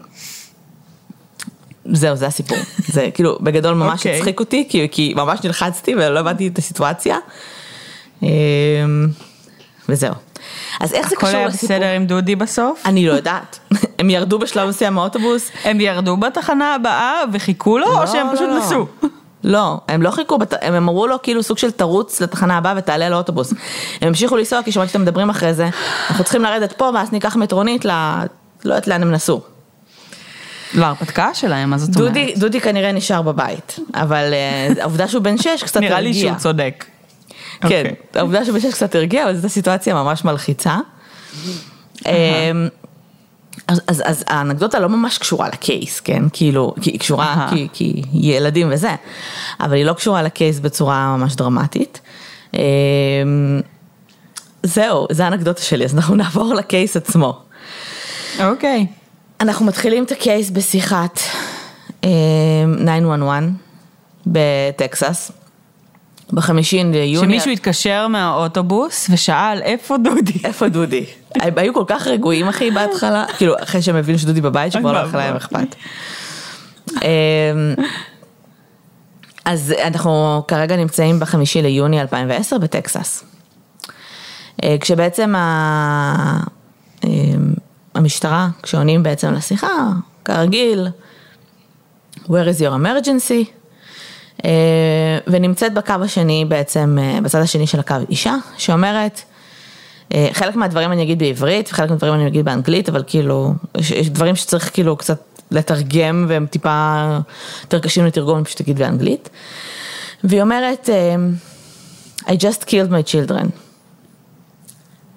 זהו, 1.84 2.16
זה 2.16 2.26
הסיפור. 2.26 2.58
זה 2.86 3.08
כאילו, 3.14 3.38
בגדול 3.40 3.74
ממש 3.74 3.98
אוקיי. 3.98 4.16
הצחיק 4.16 4.40
אותי, 4.40 4.66
כי, 4.68 4.88
כי 4.90 5.14
ממש 5.16 5.40
נלחצתי 5.44 5.94
ולא 5.94 6.20
הבנתי 6.20 6.48
את 6.48 6.58
הסיטואציה. 6.58 7.16
אמ, 8.22 8.28
וזהו. 9.88 10.14
אז 10.80 10.94
איך 10.94 11.08
זה 11.08 11.16
קשור 11.16 11.28
לסיפור? 11.28 11.28
הכל 11.28 11.36
היה 11.36 11.48
בסדר 11.48 11.96
עם 11.96 12.06
דודי 12.06 12.36
בסוף? 12.36 12.82
אני 12.86 13.06
לא 13.06 13.12
יודעת. 13.12 13.58
הם 13.98 14.10
ירדו 14.10 14.38
בשלב 14.38 14.68
מסוים 14.68 14.94
מהאוטובוס. 14.94 15.50
הם 15.64 15.80
ירדו 15.80 16.16
בתחנה 16.16 16.74
הבאה 16.74 17.22
וחיכו 17.32 17.78
לו, 17.78 17.86
או 17.86 18.00
לא, 18.00 18.06
שהם 18.06 18.26
פשוט 18.32 18.48
לא, 18.48 18.54
לא. 18.54 18.58
נסעו? 18.58 18.86
לא, 19.44 19.80
הם 19.88 20.02
לא 20.02 20.10
חיכו, 20.10 20.38
הם 20.60 20.74
אמרו 20.74 21.06
לו 21.06 21.22
כאילו 21.22 21.42
סוג 21.42 21.58
של 21.58 21.70
תרוץ 21.70 22.20
לתחנה 22.20 22.56
הבאה 22.56 22.74
ותעלה 22.76 23.08
לאוטובוס. 23.08 23.52
הם 24.00 24.08
המשיכו 24.08 24.36
לנסוע 24.36 24.62
כי 24.62 24.72
שמעתי 24.72 24.88
שאתם 24.88 25.02
מדברים 25.02 25.30
אחרי 25.30 25.54
זה, 25.54 25.68
אנחנו 26.10 26.24
צריכים 26.24 26.42
לרדת 26.42 26.72
פה 26.72 26.90
ואז 26.94 27.12
ניקח 27.12 27.36
מטרונית 27.36 27.84
ל... 27.84 27.90
לא 28.64 28.74
יודעת 28.74 28.86
לאן 28.86 29.02
הם 29.02 29.10
נסעו. 29.10 29.40
להרפתקה 30.74 31.34
שלהם, 31.34 31.70
מה 31.70 31.78
זאת 31.78 31.96
אומרת? 31.96 32.12
דודי 32.36 32.60
כנראה 32.60 32.92
נשאר 32.92 33.22
בבית, 33.22 33.78
אבל 33.94 34.32
אה, 34.32 34.68
העובדה 34.82 35.08
שהוא 35.08 35.22
בן 35.22 35.38
שש 35.38 35.62
קצת 35.62 35.76
הרגיע. 35.76 35.90
נראה 35.90 36.00
לי 36.00 36.14
שהוא 36.14 36.34
צודק. 36.34 36.84
כן, 37.60 37.66
אוקיי. 37.66 37.94
העובדה 38.14 38.44
שהוא 38.44 38.54
בן 38.54 38.60
שש 38.60 38.74
קצת 38.74 38.94
הרגיע, 38.94 39.24
אבל 39.24 39.36
זו 39.36 39.48
סיטואציה 39.48 39.94
ממש 39.94 40.24
מלחיצה. 40.24 40.76
אמ, 42.06 42.68
אז, 43.68 43.80
אז, 43.86 44.02
אז 44.06 44.24
האנקדוטה 44.26 44.78
לא 44.78 44.88
ממש 44.88 45.18
קשורה 45.18 45.48
לקייס, 45.48 46.00
כן? 46.00 46.22
כאילו, 46.32 46.74
כי 46.80 46.90
היא 46.90 47.00
קשורה, 47.00 47.48
כי, 47.50 47.68
כי 47.72 48.02
ילדים 48.12 48.68
וזה, 48.70 48.94
אבל 49.60 49.74
היא 49.74 49.84
לא 49.84 49.92
קשורה 49.92 50.22
לקייס 50.22 50.58
בצורה 50.58 51.16
ממש 51.16 51.34
דרמטית. 51.34 52.00
אמ, 52.54 52.60
זהו, 54.62 55.06
זה 55.12 55.24
האנקדוטה 55.24 55.62
שלי, 55.62 55.84
אז 55.84 55.94
אנחנו 55.94 56.14
נעבור 56.24 56.54
לקייס 56.54 56.96
עצמו. 56.96 57.40
אוקיי. 58.44 58.86
Okay. 58.90 59.06
אנחנו 59.40 59.66
מתחילים 59.66 60.04
את 60.04 60.12
הקייס 60.12 60.50
בשיחת 60.50 61.20
911 62.00 63.38
אמ, 63.38 63.52
בטקסס. 64.26 65.32
בחמישי 66.32 66.84
ליוני. 66.84 67.26
שמישהו 67.26 67.50
התקשר 67.50 68.08
מהאוטובוס 68.08 69.06
ושאל 69.10 69.62
איפה 69.62 69.96
דודי. 69.96 70.38
איפה 70.44 70.68
דודי? 70.68 71.04
היו 71.34 71.74
כל 71.74 71.84
כך 71.86 72.06
רגועים 72.06 72.48
אחי 72.48 72.70
בהתחלה, 72.70 73.24
כאילו 73.36 73.54
אחרי 73.62 73.82
שהם 73.82 73.96
הבינו 73.96 74.18
שדודי 74.18 74.40
בבית 74.40 74.72
שכבר 74.72 74.92
לא 74.92 74.98
היה 74.98 75.08
להם 75.12 75.36
אכפת. 75.36 75.74
אמ, 76.90 77.74
אז 79.44 79.74
אנחנו 79.84 80.42
כרגע 80.48 80.76
נמצאים 80.76 81.20
בחמישי 81.20 81.62
ליוני 81.62 82.00
2010 82.00 82.58
בטקסס. 82.58 83.24
אה, 84.64 84.76
כשבעצם 84.80 85.34
ה... 85.36 86.40
אמ, 87.04 87.54
המשטרה, 87.94 88.48
כשעונים 88.62 89.02
בעצם 89.02 89.32
לשיחה, 89.32 89.88
כרגיל, 90.24 90.88
where 92.24 92.48
is 92.48 92.60
your 92.60 92.72
emergency? 92.82 93.50
אה, 94.44 94.50
ונמצאת 95.26 95.74
בקו 95.74 95.94
השני 96.02 96.44
בעצם, 96.48 96.98
אה, 97.00 97.20
בצד 97.20 97.40
השני 97.40 97.66
של 97.66 97.80
הקו 97.80 97.96
אישה, 98.10 98.34
שאומרת, 98.58 99.22
חלק 100.32 100.56
מהדברים 100.56 100.92
אני 100.92 101.02
אגיד 101.02 101.18
בעברית 101.18 101.68
וחלק 101.72 101.90
מהדברים 101.90 102.14
אני 102.14 102.26
אגיד 102.26 102.44
באנגלית, 102.44 102.88
אבל 102.88 103.02
כאילו, 103.06 103.52
יש, 103.78 104.10
דברים 104.10 104.36
שצריך 104.36 104.70
כאילו 104.74 104.96
קצת 104.96 105.18
לתרגם 105.50 106.26
והם 106.28 106.46
טיפה 106.46 107.04
יותר 107.62 107.78
קשים 107.78 108.06
לתרגום, 108.06 108.44
פשוט 108.44 108.60
אגיד 108.60 108.78
באנגלית. 108.78 109.28
והיא 110.24 110.42
אומרת, 110.42 110.88
I 112.24 112.30
just 112.30 112.64
killed 112.64 112.90
my 112.90 113.12
children. 113.12 113.46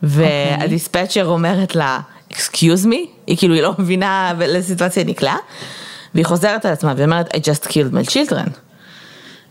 והדיספצ'ר 0.04 1.26
אומרת 1.26 1.76
לה, 1.76 2.00
excuse 2.34 2.86
me, 2.86 2.96
היא 3.28 3.38
כאילו, 3.38 3.54
היא 3.54 3.64
לא 3.64 3.74
מבינה 3.80 4.34
לאיזה 4.38 4.68
סיטואציה 4.68 5.04
היא 5.04 5.10
נקלעה, 5.10 5.38
והיא 6.16 6.26
חוזרת 6.26 6.66
על 6.66 6.72
עצמה 6.72 6.94
והיא 6.96 7.06
אומרת, 7.06 7.36
I 7.36 7.38
just 7.38 7.68
killed 7.68 7.94
my 7.94 8.10
children. 8.10 8.50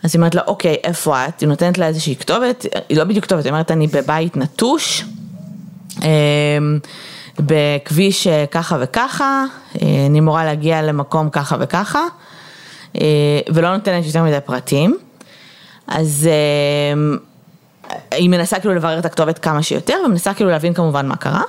אז 0.03 0.15
היא 0.15 0.19
אומרת 0.19 0.35
לה, 0.35 0.43
אוקיי, 0.47 0.77
איפה 0.85 1.27
את? 1.29 1.41
היא 1.41 1.49
נותנת 1.49 1.79
לה 1.79 1.87
איזושהי 1.87 2.17
כתובת, 2.17 2.67
היא 2.89 2.99
לא 2.99 3.05
בדיוק 3.05 3.25
כתובת, 3.25 3.45
היא 3.45 3.51
אומרת, 3.53 3.71
אני 3.71 3.87
בבית 3.87 4.37
נטוש, 4.37 5.05
בכביש 7.39 8.27
ככה 8.51 8.77
וככה, 8.81 9.45
אני 9.83 10.19
אמורה 10.19 10.45
להגיע 10.45 10.83
למקום 10.83 11.31
ככה 11.31 11.57
וככה, 11.61 12.01
ולא 13.49 13.77
נותנת 13.77 14.07
יותר 14.07 14.23
מדי 14.23 14.39
פרטים. 14.45 14.99
אז 15.87 16.29
היא 18.11 18.31
מנסה 18.31 18.61
כאילו 18.61 18.75
לברר 18.75 18.99
את 18.99 19.05
הכתובת 19.05 19.39
כמה 19.39 19.63
שיותר, 19.63 19.95
ומנסה 20.07 20.35
כאילו 20.35 20.51
להבין 20.51 20.75
כמובן 20.75 21.07
מה 21.07 21.17
קרה. 21.17 21.43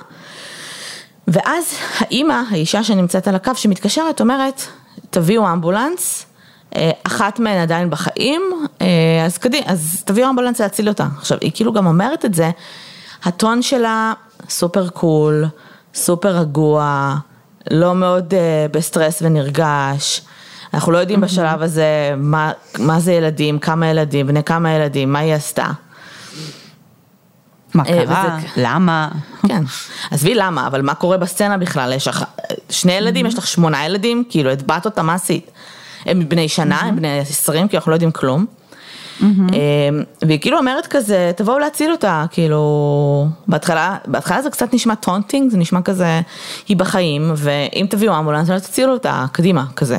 ואז 1.28 1.74
האימא, 1.98 2.42
האישה 2.50 2.84
שנמצאת 2.84 3.28
על 3.28 3.34
הקו 3.34 3.50
שמתקשרת, 3.54 4.20
אומרת, 4.20 4.62
תביאו 5.10 5.52
אמבולנס, 5.52 6.26
אחת 7.02 7.38
מהן 7.38 7.58
עדיין 7.58 7.90
בחיים, 7.90 8.42
אז 9.26 9.38
קדימה, 9.38 9.66
אז 9.66 10.02
תביאו 10.06 10.30
אמבולנס 10.30 10.60
להציל 10.60 10.88
אותה. 10.88 11.06
עכשיו, 11.18 11.38
היא 11.40 11.50
כאילו 11.54 11.72
גם 11.72 11.86
אומרת 11.86 12.24
את 12.24 12.34
זה, 12.34 12.50
הטון 13.24 13.62
שלה 13.62 14.12
super 14.48 14.88
cool, 14.88 15.44
super 15.94 16.28
רגוע, 16.28 17.14
לא 17.70 17.94
מאוד 17.94 18.34
uh, 18.34 18.72
בסטרס 18.72 19.22
ונרגש. 19.22 20.22
אנחנו 20.74 20.92
לא 20.92 20.98
יודעים 20.98 21.20
בשלב 21.20 21.62
הזה 21.62 22.14
מה, 22.16 22.52
מה 22.78 23.00
זה 23.00 23.12
ילדים, 23.12 23.58
כמה 23.58 23.86
ילדים, 23.86 24.26
בני 24.26 24.44
כמה 24.44 24.72
ילדים, 24.72 25.12
מה 25.12 25.18
היא 25.18 25.34
עשתה. 25.34 25.66
מה 27.74 27.84
קרה? 27.84 28.38
וזה... 28.38 28.48
למה? 28.56 29.08
כן, 29.48 29.62
עזבי 30.10 30.34
למה, 30.34 30.66
אבל 30.66 30.82
מה 30.82 30.94
קורה 30.94 31.16
בסצנה 31.16 31.58
בכלל? 31.58 31.92
יש 31.92 32.08
לך 32.08 32.24
שני 32.70 32.92
ילדים, 32.92 33.26
יש 33.26 33.38
לך 33.38 33.46
שמונה 33.46 33.84
ילדים, 33.84 34.24
כאילו 34.30 34.50
הטבעת 34.50 34.84
אותם, 34.84 35.06
מה 35.06 35.14
עשית? 35.14 35.50
הם 36.06 36.28
בני 36.28 36.48
שנה, 36.48 36.80
הם 36.80 36.96
בני 36.96 37.18
עשרים, 37.18 37.68
כי 37.68 37.76
אנחנו 37.76 37.90
לא 37.90 37.96
יודעים 37.96 38.12
כלום. 38.12 38.46
והיא 40.22 40.40
כאילו 40.40 40.58
אומרת 40.58 40.86
כזה, 40.86 41.32
תבואו 41.36 41.58
להציל 41.58 41.92
אותה, 41.92 42.24
כאילו, 42.30 43.28
בהתחלה, 43.46 43.96
בהתחלה 44.06 44.42
זה 44.42 44.50
קצת 44.50 44.74
נשמע 44.74 44.94
taunting, 44.94 45.50
זה 45.50 45.58
נשמע 45.58 45.82
כזה, 45.82 46.20
היא 46.68 46.76
בחיים, 46.76 47.32
ואם 47.36 47.86
תביאו 47.90 48.18
אמבולנס, 48.18 48.48
לא 48.48 48.58
תצילו 48.58 48.92
אותה, 48.92 49.26
קדימה, 49.32 49.64
כזה. 49.76 49.96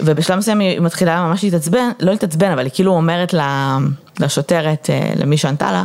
ובשלב 0.00 0.38
מסוים 0.38 0.60
היא 0.60 0.80
מתחילה 0.80 1.26
ממש 1.26 1.44
להתעצבן, 1.44 1.90
לא 2.00 2.12
להתעצבן, 2.12 2.50
אבל 2.50 2.64
היא 2.64 2.72
כאילו 2.74 2.92
אומרת 2.92 3.34
לשוטרת, 4.20 4.90
למי 5.16 5.36
שענתה 5.36 5.72
לה, 5.72 5.84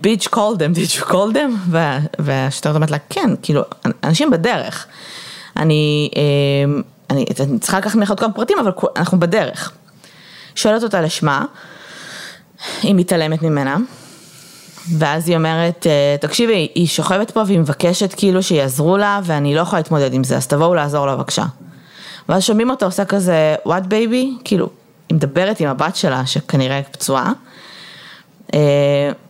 ביץ' 0.00 0.26
call 0.26 0.56
them, 0.56 0.76
did 0.76 1.00
you 1.00 1.04
call 1.04 1.34
them? 1.34 1.72
והשוטרת 2.18 2.74
אומרת 2.74 2.90
לה, 2.90 2.98
כן, 3.10 3.30
כאילו, 3.42 3.62
אנשים 4.04 4.30
בדרך. 4.30 4.86
אני, 5.60 6.10
אני, 7.10 7.24
אני 7.40 7.58
צריכה 7.58 7.78
לקחת 7.78 7.94
ממך 7.94 8.10
עוד 8.10 8.20
כמה 8.20 8.32
פרטים, 8.32 8.58
אבל 8.58 8.72
אנחנו 8.96 9.20
בדרך. 9.20 9.72
שואלת 10.54 10.82
אותה 10.82 11.00
לשמה, 11.00 11.44
היא 12.82 12.94
מתעלמת 12.94 13.42
ממנה, 13.42 13.76
ואז 14.98 15.28
היא 15.28 15.36
אומרת, 15.36 15.86
תקשיבי, 16.20 16.68
היא 16.74 16.86
שוכבת 16.86 17.30
פה 17.30 17.42
והיא 17.46 17.58
מבקשת 17.58 18.14
כאילו 18.16 18.42
שיעזרו 18.42 18.96
לה, 18.96 19.20
ואני 19.24 19.54
לא 19.54 19.60
יכולה 19.60 19.80
להתמודד 19.80 20.14
עם 20.14 20.24
זה, 20.24 20.36
אז 20.36 20.46
תבואו 20.46 20.74
לעזור 20.74 21.06
לה 21.06 21.16
בבקשה. 21.16 21.44
ואז 22.28 22.42
שומעים 22.42 22.70
אותה 22.70 22.84
עושה 22.84 23.04
כזה, 23.04 23.54
what 23.66 23.84
baby? 23.90 24.42
כאילו, 24.44 24.68
היא 25.08 25.16
מדברת 25.16 25.60
עם 25.60 25.68
הבת 25.68 25.96
שלה, 25.96 26.26
שכנראה 26.26 26.80
פצועה, 26.90 27.32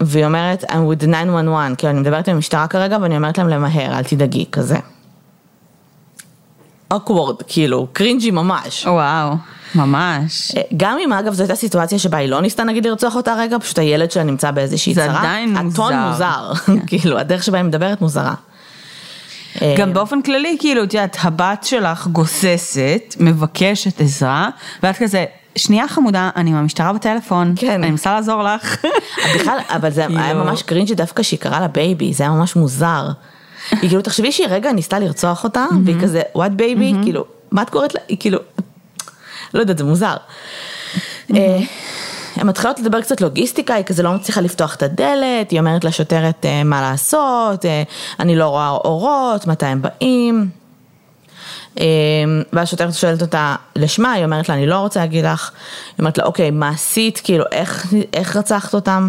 והיא 0.01 0.25
אומרת, 0.25 0.65
I'm 0.65 0.67
with 0.67 1.07
911, 1.07 1.77
כאילו, 1.77 1.91
אני 1.91 2.01
מדברת 2.01 2.29
עם 2.29 2.35
המשטרה 2.35 2.67
כרגע, 2.67 2.99
ואני 3.01 3.17
אומרת 3.17 3.39
להם 3.39 3.49
למהר, 3.49 3.99
אל 3.99 4.03
תדאגי, 4.03 4.45
כזה. 4.53 4.77
Awkward, 6.95 7.43
כאילו, 7.49 7.87
קרינג'י 7.93 8.31
ממש. 8.31 8.87
וואו, 8.87 9.35
ממש. 9.75 10.53
גם 10.77 10.99
אם 11.05 11.13
אגב 11.13 11.33
זו 11.33 11.43
הייתה 11.43 11.55
סיטואציה 11.55 11.99
שבה 11.99 12.19
היא 12.19 12.29
לא 12.29 12.41
ניסתה 12.41 12.65
נגיד 12.65 12.87
לרצוח 12.87 13.17
אותה 13.17 13.35
רגע, 13.35 13.59
פשוט 13.59 13.79
הילד 13.79 14.11
שלה 14.11 14.23
נמצא 14.23 14.51
באיזושהי 14.51 14.95
צרה. 14.95 15.05
זה 15.05 15.19
עדיין 15.19 15.57
מוזר. 15.59 15.85
הטון 15.85 15.95
מוזר, 15.99 16.53
כאילו, 16.89 17.19
הדרך 17.19 17.43
שבה 17.43 17.59
היא 17.59 17.65
מדברת 17.65 18.01
מוזרה. 18.01 18.35
גם 19.79 19.93
באופן 19.93 20.23
כללי, 20.23 20.57
כאילו, 20.61 20.85
את 20.85 20.95
יודעת, 20.95 21.17
הבת 21.21 21.65
שלך 21.65 22.07
גוססת, 22.07 23.17
מבקשת 23.21 24.01
עזרה, 24.01 24.49
ואת 24.83 24.97
כזה, 24.97 25.25
שנייה 25.57 25.89
חמודה, 25.89 26.31
אני 26.37 26.51
עם 26.51 26.57
המשטרה 26.57 26.93
בטלפון, 26.93 27.55
כן. 27.57 27.83
אני 27.83 27.91
מנסה 27.91 28.15
לעזור 28.15 28.43
לך. 28.43 28.77
בכלל, 29.35 29.59
אבל 29.69 29.91
זה 29.91 30.07
היה 30.07 30.35
ממש 30.35 30.63
cringy 30.63 30.95
דווקא 30.95 31.23
שהיא 31.23 31.41
קראה 31.41 31.61
לה 31.61 31.69
baby, 31.69 32.13
זה 32.13 32.25
היה 32.25 32.33
ממש 32.33 32.57
מוזר. 32.57 33.09
היא 33.71 33.89
כאילו, 33.89 34.03
תחשבי 34.03 34.33
שהיא 34.33 34.47
רגע 34.51 34.73
ניסתה 34.73 34.99
לרצוח 34.99 35.45
אותה, 35.45 35.67
והיא 35.85 35.97
כזה, 36.03 36.23
what 36.37 36.61
baby, 36.61 37.03
כאילו, 37.03 37.25
מה 37.51 37.63
את 37.63 37.71
קוראת 37.71 37.95
לה? 37.95 38.01
היא 38.09 38.17
כאילו, 38.21 38.39
לא 39.55 39.61
יודעת, 39.61 39.79
זה 39.79 39.85
מוזר. 39.85 40.17
הן 41.29 42.47
מתחילות 42.47 42.81
לדבר 42.81 43.01
קצת 43.01 43.21
לוגיסטיקה, 43.21 43.75
היא 43.75 43.85
כזה 43.85 44.03
לא 44.03 44.13
מצליחה 44.13 44.41
לפתוח 44.41 44.75
את 44.75 44.83
הדלת, 44.83 45.51
היא 45.51 45.61
אומרת 45.61 45.85
לשוטרת 45.85 46.47
מה 46.65 46.81
לעשות, 46.81 47.65
אני 48.21 48.37
לא 48.37 48.49
רואה 48.49 48.71
אורות, 48.71 49.47
מתי 49.47 49.67
הם 49.67 49.83
באים. 49.83 50.51
והשוטרת 52.53 52.95
שואלת 52.95 53.23
אותה 53.23 53.57
לשמה, 53.77 54.13
היא 54.13 54.25
אומרת 54.25 54.49
לה, 54.49 54.55
אני 54.55 54.67
לא 54.67 54.79
רוצה 54.79 55.01
להגיד 55.01 55.25
לך, 55.25 55.51
היא 55.89 55.95
אומרת 55.99 56.19
לה, 56.19 56.25
אוקיי, 56.25 56.51
מה 56.51 56.69
עשית, 56.69 57.21
כאילו, 57.25 57.45
איך, 57.53 57.95
איך 58.13 58.37
רצחת 58.37 58.75
אותם? 58.75 59.09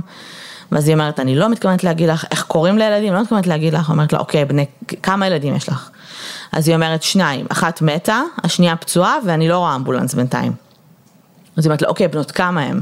ואז 0.72 0.88
היא 0.88 0.94
אומרת, 0.94 1.20
אני 1.20 1.36
לא 1.36 1.50
מתכוונת 1.50 1.84
להגיד 1.84 2.10
לך, 2.10 2.26
איך 2.32 2.44
קוראים 2.44 2.78
לילדים, 2.78 3.14
לא 3.14 3.22
מתכוונת 3.22 3.48
להגיד 3.48 3.74
לך, 3.74 3.90
אומרת 3.90 4.14
לה, 4.14 4.20
אוקיי, 4.20 4.46
בני, 4.46 4.66
כמה 5.04 5.28
ילדים 5.28 5.56
יש 5.56 5.70
לך? 5.70 5.90
אז 6.52 6.68
היא 6.68 6.76
אומרת, 6.76 7.04
שניים, 7.04 7.46
אחת 7.50 7.82
מתה, 7.82 8.22
השנייה 8.44 8.76
פצועה, 8.76 9.18
ואני 9.26 9.50
לא 9.50 9.58
רואה 9.58 9.76
אמבולנס 9.76 10.14
בינתיים. 10.14 10.54
אז 11.58 11.66
היא 11.66 11.70
אומרת 11.70 11.82
לה, 11.82 11.88
אוקיי, 11.88 12.08
בנות 12.08 12.32
כמה 12.32 12.62
הם? 12.62 12.82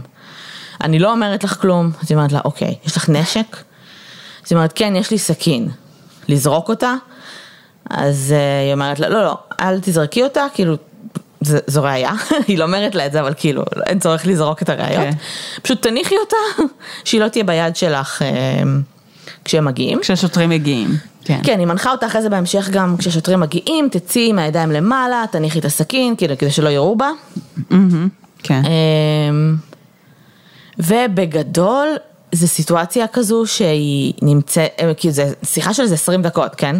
אני 0.81 1.00
לא 1.00 1.12
אומרת 1.12 1.43
לך 1.43 1.62
כלום, 1.62 1.91
אז 2.01 2.12
היא 2.12 2.17
אומרת 2.17 2.31
לה, 2.31 2.39
אוקיי, 2.46 2.75
יש 2.86 2.98
לך 2.98 3.10
נשק? 3.10 3.55
אז 4.46 4.51
היא 4.51 4.55
אומרת, 4.55 4.74
כן, 4.75 4.93
יש 4.96 5.12
לי 5.12 5.17
סכין. 5.17 5.69
לזרוק 6.27 6.69
אותה? 6.69 6.93
אז 7.89 8.34
היא 8.65 8.74
אומרת 8.74 9.00
לה, 9.00 9.10
לא, 9.10 9.24
לא, 9.24 9.38
אל 9.60 9.79
תזרקי 9.79 10.24
אותה, 10.24 10.46
כאילו, 10.53 10.75
זה, 11.41 11.60
זו 11.67 11.84
ראייה, 11.84 12.12
היא 12.48 12.58
לא 12.58 12.63
אומרת 12.63 12.96
לה 12.96 13.05
את 13.05 13.12
זה, 13.12 13.19
אבל 13.22 13.34
כאילו, 13.38 13.63
אין 13.86 14.00
צורך 14.00 14.27
לזרוק 14.27 14.62
את 14.62 14.69
הראיות. 14.69 15.13
Okay. 15.13 15.62
פשוט 15.62 15.81
תניחי 15.81 16.15
אותה, 16.17 16.63
שהיא 17.05 17.22
לא 17.22 17.27
תהיה 17.27 17.43
ביד 17.43 17.75
שלך 17.75 18.22
כשהם 19.46 19.65
מגיעים. 19.65 20.00
כשהשוטרים 20.00 20.50
מגיעים. 20.50 20.89
כן. 21.24 21.39
כן, 21.43 21.60
היא 21.60 21.67
מנחה 21.67 21.91
אותה 21.91 22.08
אחרי 22.08 22.22
זה 22.22 22.29
בהמשך 22.29 22.69
גם 22.69 22.96
כשהשוטרים 22.98 23.39
מגיעים, 23.39 23.89
תצאי 23.91 24.31
מהידיים 24.31 24.72
למעלה, 24.72 25.25
תניחי 25.31 25.60
את 25.60 25.65
הסכין, 25.65 26.15
כאילו, 26.15 26.38
כדי 26.38 26.51
שלא 26.51 26.69
יראו 26.69 26.96
בה. 26.96 27.10
Mm-hmm. 27.58 27.74
כן. 28.43 28.62
ובגדול, 30.77 31.88
זו 32.31 32.48
סיטואציה 32.48 33.08
כזו 33.08 33.46
שהיא 33.46 34.13
נמצאת, 34.22 34.69
כאילו, 34.98 35.13
זו 35.13 35.24
שיחה 35.43 35.74
של 35.74 35.84
איזה 35.84 35.96
20 35.96 36.22
דקות, 36.22 36.55
כן? 36.55 36.75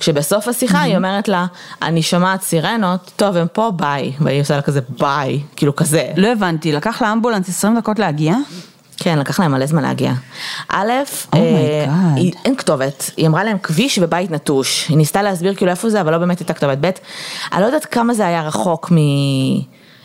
כשבסוף 0.00 0.48
השיחה 0.48 0.78
mm-hmm. 0.78 0.84
היא 0.84 0.96
אומרת 0.96 1.28
לה, 1.28 1.46
אני 1.82 2.02
שומעת 2.02 2.42
סירנות, 2.42 3.10
טוב 3.16 3.36
הם 3.36 3.46
פה, 3.52 3.72
ביי, 3.76 4.12
והיא 4.20 4.40
עושה 4.40 4.56
לה 4.56 4.62
כזה 4.62 4.80
ביי, 4.98 5.42
כאילו 5.56 5.76
כזה. 5.76 6.12
לא 6.16 6.28
הבנתי, 6.28 6.72
לקח 6.72 7.02
לאמבולנס 7.02 7.48
20 7.48 7.78
דקות 7.78 7.98
להגיע? 7.98 8.34
כן, 8.96 9.18
לקח 9.18 9.40
להם 9.40 9.52
מלא 9.52 9.66
זמן 9.66 9.82
להגיע. 9.82 10.12
א', 10.68 10.90
oh 11.32 11.36
אה, 11.36 12.12
היא, 12.16 12.32
אין 12.44 12.56
כתובת, 12.56 13.10
היא 13.16 13.26
אמרה 13.26 13.44
להם 13.44 13.58
כביש 13.58 13.98
ובית 14.02 14.30
נטוש, 14.30 14.88
היא 14.88 14.96
ניסתה 14.96 15.22
להסביר 15.22 15.54
כאילו 15.54 15.70
איפה 15.70 15.90
זה, 15.90 16.00
אבל 16.00 16.12
לא 16.12 16.18
באמת 16.18 16.38
הייתה 16.38 16.54
כתובת 16.54 16.78
ב', 16.80 16.90
אני 17.52 17.60
לא 17.60 17.66
יודעת 17.66 17.84
כמה 17.84 18.14
זה 18.14 18.26
היה 18.26 18.42
רחוק 18.42 18.92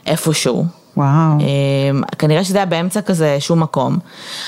מאיפשהו, 0.06 0.66
וואו. 0.98 1.08
אמ, 1.40 2.02
כנראה 2.20 2.44
שזה 2.44 2.58
היה 2.58 2.66
באמצע 2.66 3.02
כזה 3.02 3.38
שום 3.40 3.60
מקום, 3.60 4.00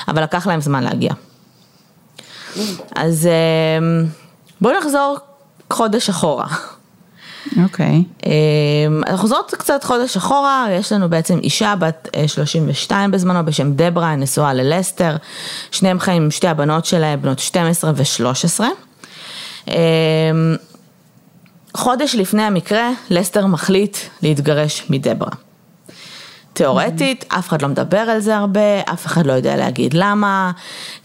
אבל 0.08 0.24
לקח 0.24 0.48
להם 0.48 0.62
זמן 0.62 0.84
להגיע. 0.84 1.14
אז 2.96 3.28
אמ, 3.28 4.06
בואו 4.62 4.78
נחזור 4.78 5.18
חודש 5.74 6.10
אחורה. 6.10 6.48
אוקיי. 7.64 8.04
אמ, 8.26 8.32
אנחנו 9.08 9.18
חוזרות 9.18 9.54
קצת 9.58 9.84
חודש 9.84 10.18
אחורה, 10.18 10.68
יש 10.72 10.92
לנו 10.92 11.10
בעצם 11.10 11.40
אישה 11.44 11.74
בת 11.80 12.10
אה, 12.16 12.28
32 12.28 13.12
בזמנו 13.12 13.46
בשם 13.46 13.74
דברה, 13.74 14.16
נשואה 14.16 14.54
ללסטר, 14.54 15.16
שניהם 15.72 16.00
חיים 16.00 16.24
עם 16.24 16.32
שתי 16.32 16.48
הבנות 16.48 16.86
שלהם, 16.86 17.22
בנות 17.22 17.40
12 17.40 17.92
ו-13. 17.96 18.64
חודש 21.78 22.16
לפני 22.16 22.44
המקרה, 22.44 22.90
לסטר 23.10 23.46
מחליט 23.46 23.98
להתגרש 24.22 24.86
מדברה. 24.90 25.30
תיאורטית, 26.54 27.26
אף 27.28 27.48
אחד 27.48 27.62
לא 27.62 27.68
מדבר 27.68 27.98
על 27.98 28.20
זה 28.20 28.38
הרבה, 28.38 28.82
אף 28.94 29.06
אחד 29.06 29.26
לא 29.26 29.34
יודע 29.34 29.56
להגיד 29.56 29.94
למה, 29.94 30.52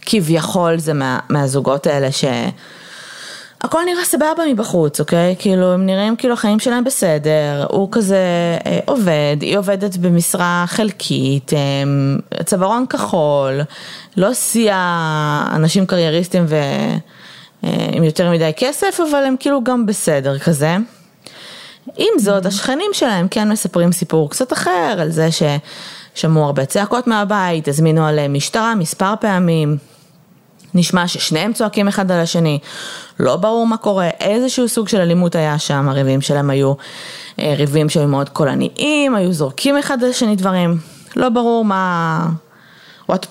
כביכול 0.03 0.79
זה 0.79 0.93
מה, 0.93 1.19
מהזוגות 1.29 1.87
האלה 1.87 2.13
ש... 2.13 2.25
הכל 3.63 3.81
נראה 3.87 4.05
סבבה 4.05 4.43
מבחוץ, 4.49 5.01
אוקיי? 5.01 5.37
כאילו, 5.39 5.73
הם 5.73 5.87
נראים 5.87 6.17
כאילו 6.17 6.35
החיים 6.35 6.61
שלהם 6.61 6.85
בסדר, 6.85 7.67
הוא 7.69 7.89
כזה 7.93 8.17
אה, 8.67 8.79
עובד, 8.87 9.37
היא 9.41 9.59
עובדת 9.59 9.97
במשרה 9.97 10.65
חלקית, 10.67 11.53
אה, 11.53 12.45
צווארון 12.45 12.87
כחול, 12.87 13.61
לא 14.17 14.35
שיא 14.35 14.71
האנשים 14.75 15.87
קרייריסטים 15.87 16.45
ועם 17.63 18.05
יותר 18.05 18.31
מדי 18.31 18.51
כסף, 18.57 19.01
אבל 19.11 19.25
הם 19.25 19.37
כאילו 19.41 19.65
גם 19.65 19.87
בסדר 19.87 20.39
כזה. 20.39 20.77
עם 21.97 22.19
זאת, 22.19 22.47
השכנים 22.47 22.91
שלהם 22.93 23.29
כן 23.29 23.49
מספרים 23.49 23.93
סיפור 23.93 24.31
קצת 24.31 24.53
אחר, 24.53 24.97
על 25.01 25.11
זה 25.11 25.29
ששמעו 25.33 26.45
הרבה 26.45 26.65
צעקות 26.65 27.07
מהבית, 27.07 27.69
הזמינו 27.69 28.07
עליהם 28.07 28.35
משטרה 28.35 28.75
מספר 28.75 29.15
פעמים. 29.21 29.92
נשמע 30.75 31.09
ששניהם 31.09 31.53
צועקים 31.53 31.89
אחד 31.89 32.11
על 32.11 32.21
השני, 32.21 32.59
לא 33.21 33.37
ברור 33.37 33.67
מה 33.67 33.77
קורה, 33.77 34.09
איזשהו 34.21 34.69
סוג 34.69 34.89
של 34.89 35.01
אלימות 35.01 35.35
היה 35.35 35.59
שם, 35.59 35.89
הריבים 35.89 36.21
שלהם 36.21 36.51
היו 36.51 36.75
אה, 37.39 37.55
ריבים 37.57 37.89
שהיו 37.89 38.09
מאוד 38.09 38.29
קולניים, 38.29 39.15
היו 39.15 39.33
זורקים 39.33 39.79
אחד 39.79 40.05
על 40.05 40.11
השני 40.11 40.37
דברים, 40.37 40.79
לא 41.17 41.29
ברור 41.29 41.65
מה, 41.65 42.27
what 43.13 43.27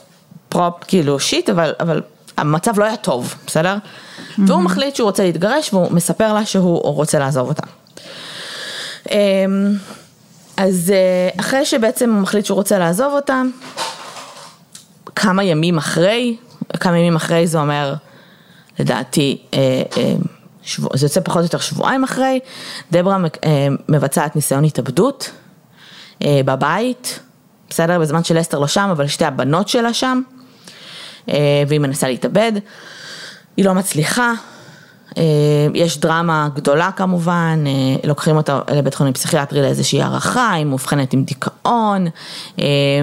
prop 0.53 0.85
כאילו 0.87 1.19
שיט, 1.19 1.49
אבל, 1.49 1.73
אבל 1.79 2.01
המצב 2.37 2.79
לא 2.79 2.85
היה 2.85 2.97
טוב, 2.97 3.35
בסדר? 3.47 3.75
Mm-hmm. 3.75 4.41
והוא 4.47 4.61
מחליט 4.61 4.95
שהוא 4.95 5.05
רוצה 5.05 5.23
להתגרש 5.23 5.73
והוא 5.73 5.91
מספר 5.91 6.33
לה 6.33 6.45
שהוא 6.45 6.81
רוצה 6.81 7.19
לעזוב 7.19 7.47
אותה. 7.47 7.63
אמ, 9.11 9.73
אז 10.57 10.93
אה, 10.95 11.39
אחרי 11.39 11.65
שבעצם 11.65 12.13
הוא 12.13 12.21
מחליט 12.21 12.45
שהוא 12.45 12.55
רוצה 12.55 12.79
לעזוב 12.79 13.13
אותה, 13.13 13.41
כמה 15.15 15.43
ימים 15.43 15.77
אחרי, 15.77 16.37
כמה 16.79 16.97
ימים 16.97 17.15
אחרי 17.15 17.47
זה 17.47 17.59
אומר, 17.59 17.93
לדעתי, 18.79 19.41
אה, 19.53 19.59
אה, 19.97 20.13
שבוע, 20.63 20.89
זה 20.93 21.05
יוצא 21.05 21.21
פחות 21.21 21.39
או 21.39 21.43
יותר 21.43 21.57
שבועיים 21.57 22.03
אחרי, 22.03 22.39
דברה 22.91 23.17
מבצעת 23.89 24.35
ניסיון 24.35 24.63
התאבדות 24.63 25.31
בבית, 26.25 27.19
בסדר? 27.69 27.99
בזמן 27.99 28.23
של 28.23 28.39
אסתר 28.39 28.59
לא 28.59 28.67
שם, 28.67 28.89
אבל 28.91 29.07
שתי 29.07 29.25
הבנות 29.25 29.67
שלה 29.67 29.93
שם, 29.93 30.21
והיא 31.67 31.79
מנסה 31.79 32.07
להתאבד, 32.07 32.51
היא 33.57 33.65
לא 33.65 33.73
מצליחה, 33.73 34.33
יש 35.73 35.97
דרמה 35.97 36.49
גדולה 36.53 36.91
כמובן, 36.91 37.63
לוקחים 38.03 38.37
אותה 38.37 38.59
לבית 38.71 38.95
חולים 38.95 39.13
פסיכיאטרי 39.13 39.61
לאיזושהי 39.61 40.01
הערכה, 40.01 40.51
היא 40.51 40.65
מאובחנת 40.65 41.13
עם 41.13 41.23
דיכאון, 41.23 42.07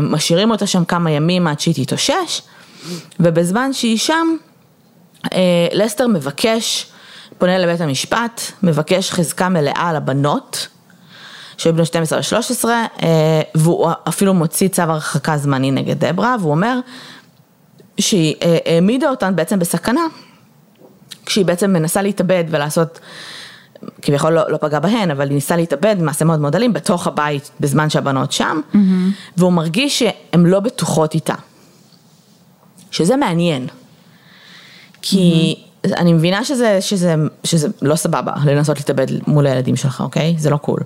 משאירים 0.01 0.51
אותה 0.51 0.67
שם 0.67 0.85
כמה 0.85 1.11
ימים 1.11 1.47
עד 1.47 1.61
שהיא 1.61 1.87
תתאושש, 1.87 2.43
ובזמן 3.21 3.73
שהיא 3.73 3.99
שם, 3.99 4.37
לסטר 5.73 6.07
מבקש, 6.07 6.87
פונה 7.39 7.59
לבית 7.59 7.81
המשפט, 7.81 8.41
מבקש 8.63 9.11
חזקה 9.11 9.49
מלאה 9.49 9.93
לבנות, 9.93 10.69
שהיו 11.57 11.75
בנות 11.75 11.87
12 11.87 12.19
ו-13, 12.19 12.65
והוא 13.55 13.91
אפילו 14.09 14.35
מוציא 14.35 14.69
צו 14.69 14.83
הרחקה 14.83 15.37
זמני 15.37 15.71
נגד 15.71 16.05
דברה, 16.05 16.37
והוא 16.41 16.51
אומר 16.51 16.79
שהיא 18.01 18.35
העמידה 18.67 19.11
אותן 19.11 19.37
בעצם 19.37 19.59
בסכנה. 19.59 20.01
כשהיא 21.27 21.45
בעצם 21.45 21.73
מנסה 21.73 22.03
להתאבד 22.03 22.45
ולעשות, 22.51 23.01
כביכול 24.03 24.33
לא, 24.33 24.51
לא 24.51 24.57
פגע 24.57 24.79
בהן, 24.79 25.11
אבל 25.11 25.29
היא 25.29 25.35
ניסה 25.35 25.57
להתאבד, 25.57 25.97
מעשה 26.01 26.25
מאוד 26.25 26.41
מאוד 26.41 26.57
אלים, 26.57 26.73
בתוך 26.73 27.07
הבית 27.07 27.51
בזמן 27.61 27.91
שהבנות 27.91 28.33
שם, 28.33 28.61
mm-hmm. 28.73 28.77
והוא 29.37 29.53
מרגיש 29.53 29.99
שהן 29.99 30.47
לא 30.47 30.61
בטוחות 30.61 31.15
איתה. 31.15 31.35
שזה 32.99 33.17
מעניין. 33.17 33.67
כי 35.03 35.55
mm-hmm. 35.57 35.97
אני 35.97 36.13
מבינה 36.13 36.45
שזה, 36.45 36.81
שזה, 36.81 37.15
שזה 37.45 37.69
לא 37.83 37.97
סבבה 37.97 38.33
לנסות 38.47 38.77
להתאבד 38.77 39.07
מול 39.27 39.47
הילדים 39.47 39.77
שלך, 39.77 40.01
אוקיי? 40.01 40.35
זה 40.39 40.51
לא 40.51 40.57
קול. 40.57 40.81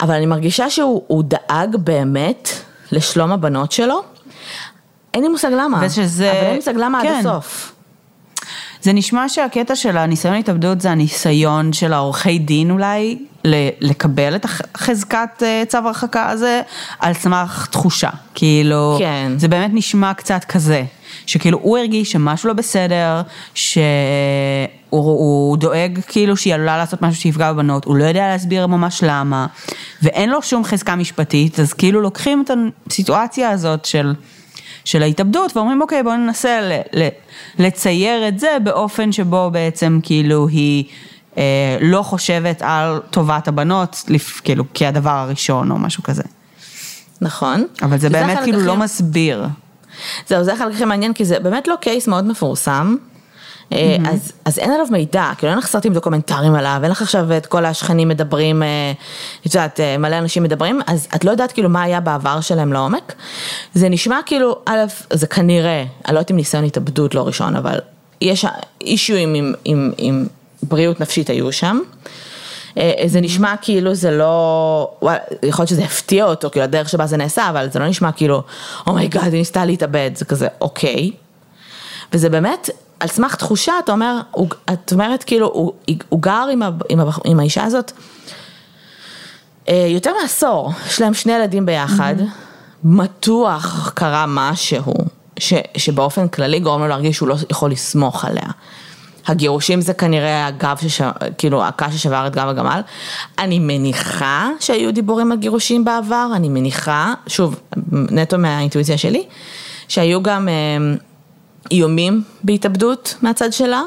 אבל 0.00 0.14
אני 0.14 0.26
מרגישה 0.26 0.70
שהוא 0.70 1.24
דאג 1.24 1.76
באמת 1.76 2.48
לשלום 2.92 3.32
הבנות 3.32 3.72
שלו. 3.72 4.02
אין 5.14 5.22
לי 5.22 5.28
מושג 5.28 5.50
למה, 5.52 5.82
ושזה... 5.86 6.30
אבל 6.30 6.40
אין 6.40 6.50
לי 6.50 6.56
מושג 6.56 6.74
למה 6.76 7.02
כן. 7.02 7.08
עד 7.08 7.26
הסוף. 7.26 7.71
זה 8.82 8.92
נשמע 8.92 9.28
שהקטע 9.28 9.76
של 9.76 9.96
הניסיון 9.96 10.34
התאבדות 10.34 10.80
זה 10.80 10.90
הניסיון 10.90 11.72
של 11.72 11.92
העורכי 11.92 12.38
דין 12.38 12.70
אולי 12.70 13.18
לקבל 13.80 14.36
את 14.36 14.44
החזקת 14.44 15.42
אה, 15.42 15.62
צו 15.68 15.78
הרחקה 15.78 16.28
הזה 16.28 16.62
על 16.98 17.14
סמך 17.14 17.68
תחושה, 17.70 18.08
כאילו, 18.34 18.96
כן. 18.98 19.32
זה 19.36 19.48
באמת 19.48 19.70
נשמע 19.74 20.14
קצת 20.14 20.44
כזה, 20.44 20.84
שכאילו 21.26 21.58
הוא 21.62 21.78
הרגיש 21.78 22.12
שמשהו 22.12 22.48
לא 22.48 22.54
בסדר, 22.54 23.22
שהוא 23.54 25.56
דואג 25.56 25.98
כאילו 26.06 26.36
שהיא 26.36 26.54
עלולה 26.54 26.76
לעשות 26.76 27.02
משהו 27.02 27.20
שיפגע 27.20 27.52
בבנות, 27.52 27.84
הוא 27.84 27.96
לא 27.96 28.04
יודע 28.04 28.28
להסביר 28.28 28.66
ממש 28.66 29.04
למה, 29.06 29.46
ואין 30.02 30.30
לו 30.30 30.42
שום 30.42 30.64
חזקה 30.64 30.96
משפטית, 30.96 31.60
אז 31.60 31.72
כאילו 31.72 32.00
לוקחים 32.00 32.44
את 32.44 32.50
הסיטואציה 32.90 33.50
הזאת 33.50 33.84
של... 33.84 34.14
של 34.84 35.02
ההתאבדות 35.02 35.56
ואומרים 35.56 35.80
אוקיי 35.82 36.02
בואו 36.02 36.16
ננסה 36.16 36.60
ל, 36.60 36.72
ל, 37.00 37.08
לצייר 37.58 38.28
את 38.28 38.38
זה 38.38 38.56
באופן 38.64 39.12
שבו 39.12 39.50
בעצם 39.52 40.00
כאילו 40.02 40.48
היא 40.48 40.84
אה, 41.38 41.78
לא 41.80 42.02
חושבת 42.02 42.62
על 42.62 43.00
טובת 43.10 43.48
הבנות 43.48 44.04
לפ, 44.08 44.40
כאילו 44.40 44.64
כהדבר 44.74 45.10
הראשון 45.10 45.70
או 45.70 45.78
משהו 45.78 46.02
כזה. 46.02 46.22
נכון. 47.20 47.64
אבל 47.82 47.98
זה 47.98 48.10
באמת 48.10 48.38
כאילו 48.44 48.60
לא 48.60 48.76
מסביר. 48.76 49.46
זהו 50.28 50.44
זה 50.44 50.52
החלק 50.52 50.74
הכי 50.74 50.84
מעניין 50.84 51.12
כי 51.12 51.24
זה 51.24 51.40
באמת 51.40 51.68
לא 51.68 51.74
קייס 51.80 52.08
מאוד 52.08 52.24
מפורסם. 52.24 52.96
Mm-hmm. 53.72 54.08
אז, 54.08 54.32
אז 54.44 54.58
אין 54.58 54.70
עליו 54.70 54.86
מידע, 54.90 55.30
כאילו 55.38 55.50
אין 55.50 55.58
לך 55.58 55.66
סרטים 55.66 55.92
דוקומנטריים 55.92 56.54
עליו, 56.54 56.80
אין 56.82 56.90
לך 56.90 57.02
עכשיו 57.02 57.36
את 57.36 57.46
כל 57.46 57.64
השכנים 57.64 58.08
מדברים, 58.08 58.62
אה, 58.62 58.92
את 59.46 59.54
יודעת, 59.54 59.80
אה, 59.80 59.98
מלא 59.98 60.18
אנשים 60.18 60.42
מדברים, 60.42 60.80
אז 60.86 61.08
את 61.14 61.24
לא 61.24 61.30
יודעת 61.30 61.52
כאילו 61.52 61.68
מה 61.68 61.82
היה 61.82 62.00
בעבר 62.00 62.40
שלהם 62.40 62.72
לעומק. 62.72 63.12
זה 63.74 63.88
נשמע 63.88 64.18
כאילו, 64.26 64.56
א', 64.66 64.78
זה 65.10 65.26
כנראה, 65.26 65.80
אני 65.80 66.14
לא 66.14 66.18
יודעת 66.18 66.30
אם 66.30 66.36
ניסיון 66.36 66.64
התאבדות 66.64 67.14
לא 67.14 67.26
ראשון, 67.26 67.56
אבל 67.56 67.78
יש 68.20 68.46
אישויים 68.80 69.34
עם, 69.34 69.54
עם, 69.64 69.92
עם 69.98 70.26
בריאות 70.62 71.00
נפשית 71.00 71.30
היו 71.30 71.52
שם. 71.52 71.80
זה 73.06 73.20
נשמע 73.20 73.54
כאילו 73.62 73.94
זה 73.94 74.10
לא, 74.10 74.90
יכול 75.42 75.62
להיות 75.62 75.68
שזה 75.68 75.84
הפתיע 75.84 76.24
אותו, 76.24 76.50
כאילו 76.50 76.64
הדרך 76.64 76.88
שבה 76.88 77.06
זה 77.06 77.16
נעשה, 77.16 77.50
אבל 77.50 77.70
זה 77.70 77.78
לא 77.78 77.88
נשמע 77.88 78.12
כאילו, 78.12 78.42
oh 78.86 78.95
my 78.95 79.04
god, 79.04 79.22
היא 79.22 79.32
ניסתה 79.32 79.64
להתאבד, 79.64 80.10
זה 80.14 80.24
כזה, 80.24 80.48
אוקיי. 80.60 81.10
וזה 82.12 82.28
באמת, 82.28 82.70
על 83.02 83.08
סמך 83.08 83.34
תחושה, 83.34 83.72
אתה 83.84 83.92
אומר, 83.92 84.20
את 84.72 84.92
אומרת 84.92 85.24
כאילו, 85.24 85.46
הוא, 85.46 85.72
הוא 86.08 86.22
גר 86.22 86.46
עם, 86.52 86.62
ה, 86.62 86.70
עם, 86.88 87.00
ה, 87.00 87.04
עם 87.24 87.40
האישה 87.40 87.64
הזאת 87.64 87.92
אה, 89.68 89.86
יותר 89.88 90.12
מעשור, 90.22 90.72
יש 90.86 91.00
להם 91.00 91.14
שני 91.14 91.32
ילדים 91.32 91.66
ביחד, 91.66 92.14
mm-hmm. 92.18 92.84
בטח 92.84 93.92
קרה 93.94 94.24
משהו, 94.28 94.94
ש, 95.38 95.54
שבאופן 95.76 96.28
כללי 96.28 96.60
גורם 96.60 96.80
לו 96.80 96.88
להרגיש 96.88 97.16
שהוא 97.16 97.28
לא 97.28 97.36
יכול 97.50 97.70
לסמוך 97.70 98.24
עליה. 98.24 98.50
הגירושים 99.26 99.80
זה 99.80 99.94
כנראה 99.94 100.46
הגב, 100.46 100.76
שש... 100.82 101.02
כאילו 101.38 101.64
הקש 101.64 101.94
ששבר 101.94 102.26
את 102.26 102.32
גב 102.32 102.48
הגמל. 102.48 102.80
אני 103.38 103.58
מניחה 103.58 104.50
שהיו 104.60 104.92
דיבורים 104.92 105.32
על 105.32 105.38
גירושים 105.38 105.84
בעבר, 105.84 106.30
אני 106.34 106.48
מניחה, 106.48 107.14
שוב, 107.26 107.60
נטו 107.92 108.38
מהאינטואיציה 108.38 108.98
שלי, 108.98 109.26
שהיו 109.88 110.22
גם... 110.22 110.48
אה, 110.48 110.94
איומים 111.70 112.22
בהתאבדות 112.44 113.14
מהצד 113.22 113.52
שלה, 113.52 113.82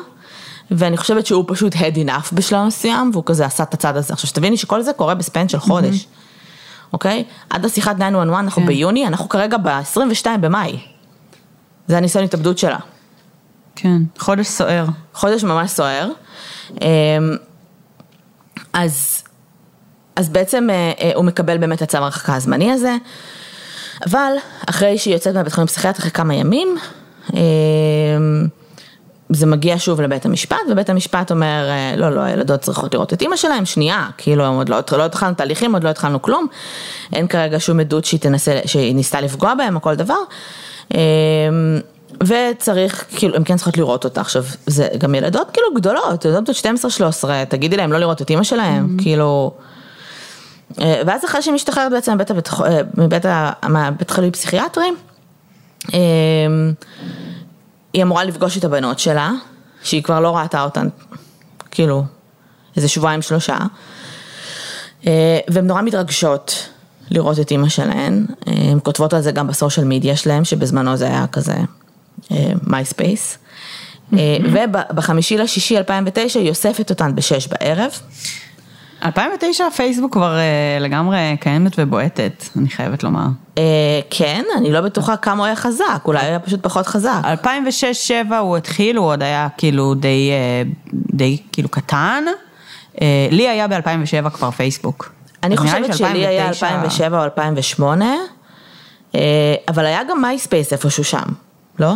ואני 0.72 0.98
חושבת 0.98 1.26
שהוא 1.26 1.44
פשוט 1.48 1.74
had 1.74 1.96
enough 2.08 2.34
בשלב 2.34 2.66
מסוים, 2.66 3.10
והוא 3.14 3.24
כזה 3.26 3.46
עשה 3.46 3.64
את 3.64 3.74
הצד 3.74 3.98
הזה. 3.98 4.14
עכשיו 4.14 4.30
שתביני 4.30 4.58
שכל 4.58 4.82
זה 4.82 4.94
קורה 4.94 5.16
בספן 5.16 5.50
של 5.50 5.60
חודש, 5.60 6.08
אוקיי? 6.94 7.24
עד 7.50 7.66
השיחת 7.66 7.96
911 7.96 8.40
אנחנו 8.40 8.62
כן. 8.62 8.68
ביוני, 8.68 9.08
אנחנו 9.08 9.30
כרגע 9.30 9.58
ב-22 9.58 10.26
במאי. 10.42 10.80
זה 11.88 11.98
הניסיון 11.98 12.24
התאבדות 12.24 12.58
שלה. 12.58 12.78
כן, 13.76 14.02
חודש 14.18 14.48
סוער. 14.48 14.86
חודש 15.14 15.44
ממש 15.44 15.72
סוער. 15.72 16.10
אמ, 16.72 16.88
אז 18.74 19.24
אז 20.16 20.30
בעצם 20.30 20.70
אה, 20.70 20.92
אה, 21.02 21.12
הוא 21.16 21.26
מקבל 21.26 21.58
באמת 21.58 21.84
את 21.84 21.90
צו 21.90 21.98
ההרחקה 21.98 22.36
הזמני 22.36 22.72
הזה, 22.72 22.96
אבל 24.06 24.34
אחרי 24.70 24.98
שהיא 24.98 25.14
יוצאת 25.14 25.36
מהבית 25.36 25.54
חולים 25.54 25.68
פסיכיאטרי 25.68 26.00
אחרי 26.00 26.12
כמה 26.12 26.36
ימים, 26.36 26.78
זה 29.30 29.46
מגיע 29.46 29.76
שוב 29.78 30.02
לבית 30.02 30.26
המשפט, 30.26 30.58
ובית 30.72 30.90
המשפט 30.90 31.32
אומר, 31.32 31.68
אה, 31.70 31.96
לא, 31.98 32.10
לא, 32.10 32.22
הילדות 32.22 32.60
צריכות 32.60 32.94
לראות 32.94 33.14
את 33.14 33.22
אימא 33.22 33.36
שלהם, 33.36 33.66
שנייה, 33.66 34.08
כאילו, 34.18 34.46
עוד 34.48 34.70
לא, 34.70 34.80
לא 34.98 35.06
התחלנו 35.06 35.36
תהליכים, 35.36 35.74
עוד 35.74 35.84
לא 35.84 35.90
התחלנו 35.90 36.22
כלום, 36.22 36.48
אין 37.14 37.28
כרגע 37.28 37.60
שום 37.60 37.80
עדות 37.80 38.06
שהיא 38.06 38.20
תנסה, 38.20 38.60
שהיא 38.66 38.96
ניסתה 38.96 39.22
לפגוע 39.22 39.54
בהם 39.54 39.76
או 39.76 39.82
כל 39.82 39.96
דבר. 39.96 40.18
אה, 40.96 41.00
וצריך, 42.24 43.06
כאילו, 43.16 43.36
הם 43.36 43.44
כן 43.44 43.56
צריכות 43.56 43.78
לראות 43.78 44.04
אותה. 44.04 44.22
עכשיו, 44.22 44.44
זה 44.68 44.88
גם 44.98 45.16
ילדות 45.16 45.52
כאילו 45.54 45.68
גדולות, 45.76 46.26
ילדות 46.26 46.50
בת 46.50 46.56
12-13, 47.24 47.28
תגידי 47.50 47.78
להם 47.78 47.92
לא 47.92 48.00
לראות 48.00 48.22
את 48.22 48.30
אימא 48.30 48.44
שלהם, 48.44 48.98
כאילו... 49.02 49.52
אה, 50.82 51.02
ואז 51.06 51.26
אחרי 51.26 51.42
שהיא 51.42 51.54
משתחררת 51.54 51.92
בעצם 51.92 52.14
מבית, 52.14 52.32
הבית, 52.32 52.50
אה, 52.66 52.82
מבית, 52.98 53.26
ה- 53.26 53.52
מהבית 53.70 54.12
חולים 54.12 54.32
פסיכיאטרי, 54.32 54.92
היא 57.94 58.04
אמורה 58.04 58.24
לפגוש 58.24 58.58
את 58.58 58.64
הבנות 58.64 59.00
שלה, 59.00 59.32
שהיא 59.84 60.04
כבר 60.04 60.20
לא 60.20 60.38
ראתה 60.38 60.64
אותן, 60.64 60.88
כאילו, 61.72 62.04
איזה 62.76 62.88
שבועיים 62.88 63.22
שלושה, 63.22 63.58
אה, 65.08 65.40
והן 65.48 65.68
נורא 65.68 65.82
מתרגשות 65.82 66.70
לראות 67.10 67.40
את 67.40 67.52
אימא 67.52 67.70
שלהן, 67.70 68.26
אה, 68.48 68.54
הן 68.54 68.80
כותבות 68.84 69.14
על 69.14 69.22
זה 69.22 69.32
גם 69.32 69.48
ב 69.48 69.53
social 69.53 69.86
media 69.86 70.16
שלהן, 70.16 70.44
שבזמנו 70.44 70.98
זה 70.98 71.08
היה 71.08 71.26
כזה 71.32 71.56
מייספייס. 72.68 73.38
ובחמישי 74.54 75.38
לשישי 75.38 75.78
2009 75.78 76.40
היא 76.40 76.50
אוספת 76.50 76.90
אותן 76.90 77.16
בשש 77.16 77.48
בערב. 77.48 77.92
2009 79.06 79.70
פייסבוק 79.70 80.14
כבר 80.14 80.38
אה, 80.38 80.78
לגמרי 80.80 81.18
קיימת 81.40 81.72
ובועטת, 81.78 82.44
אני 82.58 82.70
חייבת 82.70 83.04
לומר. 83.04 83.26
אה, 83.58 83.64
כן, 84.10 84.44
אני 84.58 84.72
לא 84.72 84.82
בטוחה 84.82 85.18
כמה 85.18 85.38
הוא 85.38 85.46
היה 85.46 85.56
חזק, 85.56 86.02
אולי 86.06 86.20
הוא 86.20 86.28
היה 86.28 86.40
פשוט 86.40 86.64
פחות 86.64 86.88
חזק. 86.88 87.22
2006-2007 88.30 88.34
הוא 88.36 88.58
התחיל, 88.58 88.98
הוא 88.98 89.06
עוד 89.06 89.24
היה 89.24 89.48
כאילו 89.58 89.94
די, 89.94 90.32
אה, 90.32 90.62
די 90.94 91.38
כאילו 91.52 91.70
קטן. 91.70 92.24
אה, 93.02 93.28
לי 93.32 93.50
היה 93.50 93.68
ב-2007 93.68 94.30
כבר 94.30 94.52
פייסבוק. 94.52 95.12
אני 95.44 95.58
חושבת 95.58 95.98
שלי 95.98 96.28
היה 96.28 96.48
2009 96.48 96.68
2007 96.76 97.20
או 97.20 97.24
2008, 97.24 98.06
אה, 99.16 99.22
אבל 99.68 99.86
היה 99.86 100.04
גם 100.10 100.22
מייספייס 100.22 100.74
איפשהו 100.74 101.04
שם, 101.04 101.26
לא? 101.80 101.94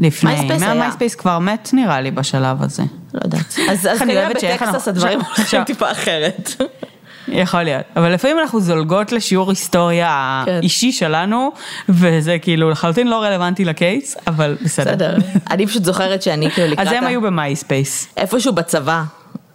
לפני, 0.00 0.30
מייספייס 0.30 0.62
היה. 0.62 0.74
מהמייספייס 0.74 1.14
כבר 1.14 1.38
מת 1.38 1.70
נראה 1.72 2.00
לי 2.00 2.10
בשלב 2.10 2.62
הזה. 2.62 2.82
לא 3.14 3.20
יודעת. 3.24 3.54
אז 3.70 3.86
אני 3.86 3.98
כנראה 3.98 4.26
אוהבת 4.26 4.44
בטקסס 4.44 4.88
הדברים 4.88 5.20
הולכים 5.36 5.64
טיפה 5.64 5.90
אחרת. 5.90 6.50
יכול 7.28 7.62
להיות, 7.62 7.82
אבל 7.96 8.12
לפעמים 8.14 8.38
אנחנו 8.38 8.60
זולגות 8.60 9.12
לשיעור 9.12 9.50
היסטוריה 9.50 10.42
כן. 10.46 10.60
אישי 10.62 10.92
שלנו, 10.92 11.50
וזה 11.88 12.38
כאילו 12.42 12.70
לחלוטין 12.70 13.08
לא 13.08 13.22
רלוונטי 13.22 13.64
לקייס, 13.64 14.16
אבל 14.26 14.56
בסדר. 14.64 14.92
בסדר. 14.92 15.16
אני 15.50 15.66
פשוט 15.66 15.84
זוכרת 15.84 16.22
שאני 16.22 16.50
כאילו 16.50 16.68
לקראת... 16.68 16.86
אז 16.86 16.92
הם 16.92 17.06
היו 17.06 17.20
במייספייס. 17.20 18.08
איפשהו 18.16 18.52
בצבא 18.52 19.02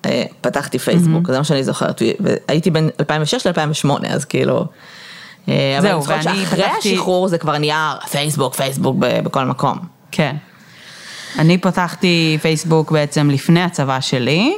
אה, 0.05 0.23
פתחתי 0.41 0.79
פייסבוק, 0.79 1.27
זה 1.31 1.37
מה 1.37 1.43
שאני 1.43 1.63
זוכרת, 1.63 2.01
והייתי 2.19 2.71
בין 2.71 2.89
2006 2.99 3.47
ל-2008, 3.47 3.89
אז 4.09 4.25
כאילו... 4.25 4.65
אה, 5.49 5.77
זהו, 5.81 6.03
ואני 6.05 6.45
פתחתי- 6.45 6.93
השחרור 6.93 7.27
זה 7.27 7.37
כבר 7.37 7.57
נהיה 7.57 7.93
פייסבוק, 8.11 8.55
פייסבוק 8.55 8.95
בכל 8.99 9.45
מקום. 9.45 9.94
כן. 10.15 10.35
אני 11.39 11.57
פתחתי 11.57 12.37
פייסבוק 12.41 12.91
בעצם 12.91 13.29
לפני 13.29 13.61
הצבא 13.61 13.99
שלי, 13.99 14.53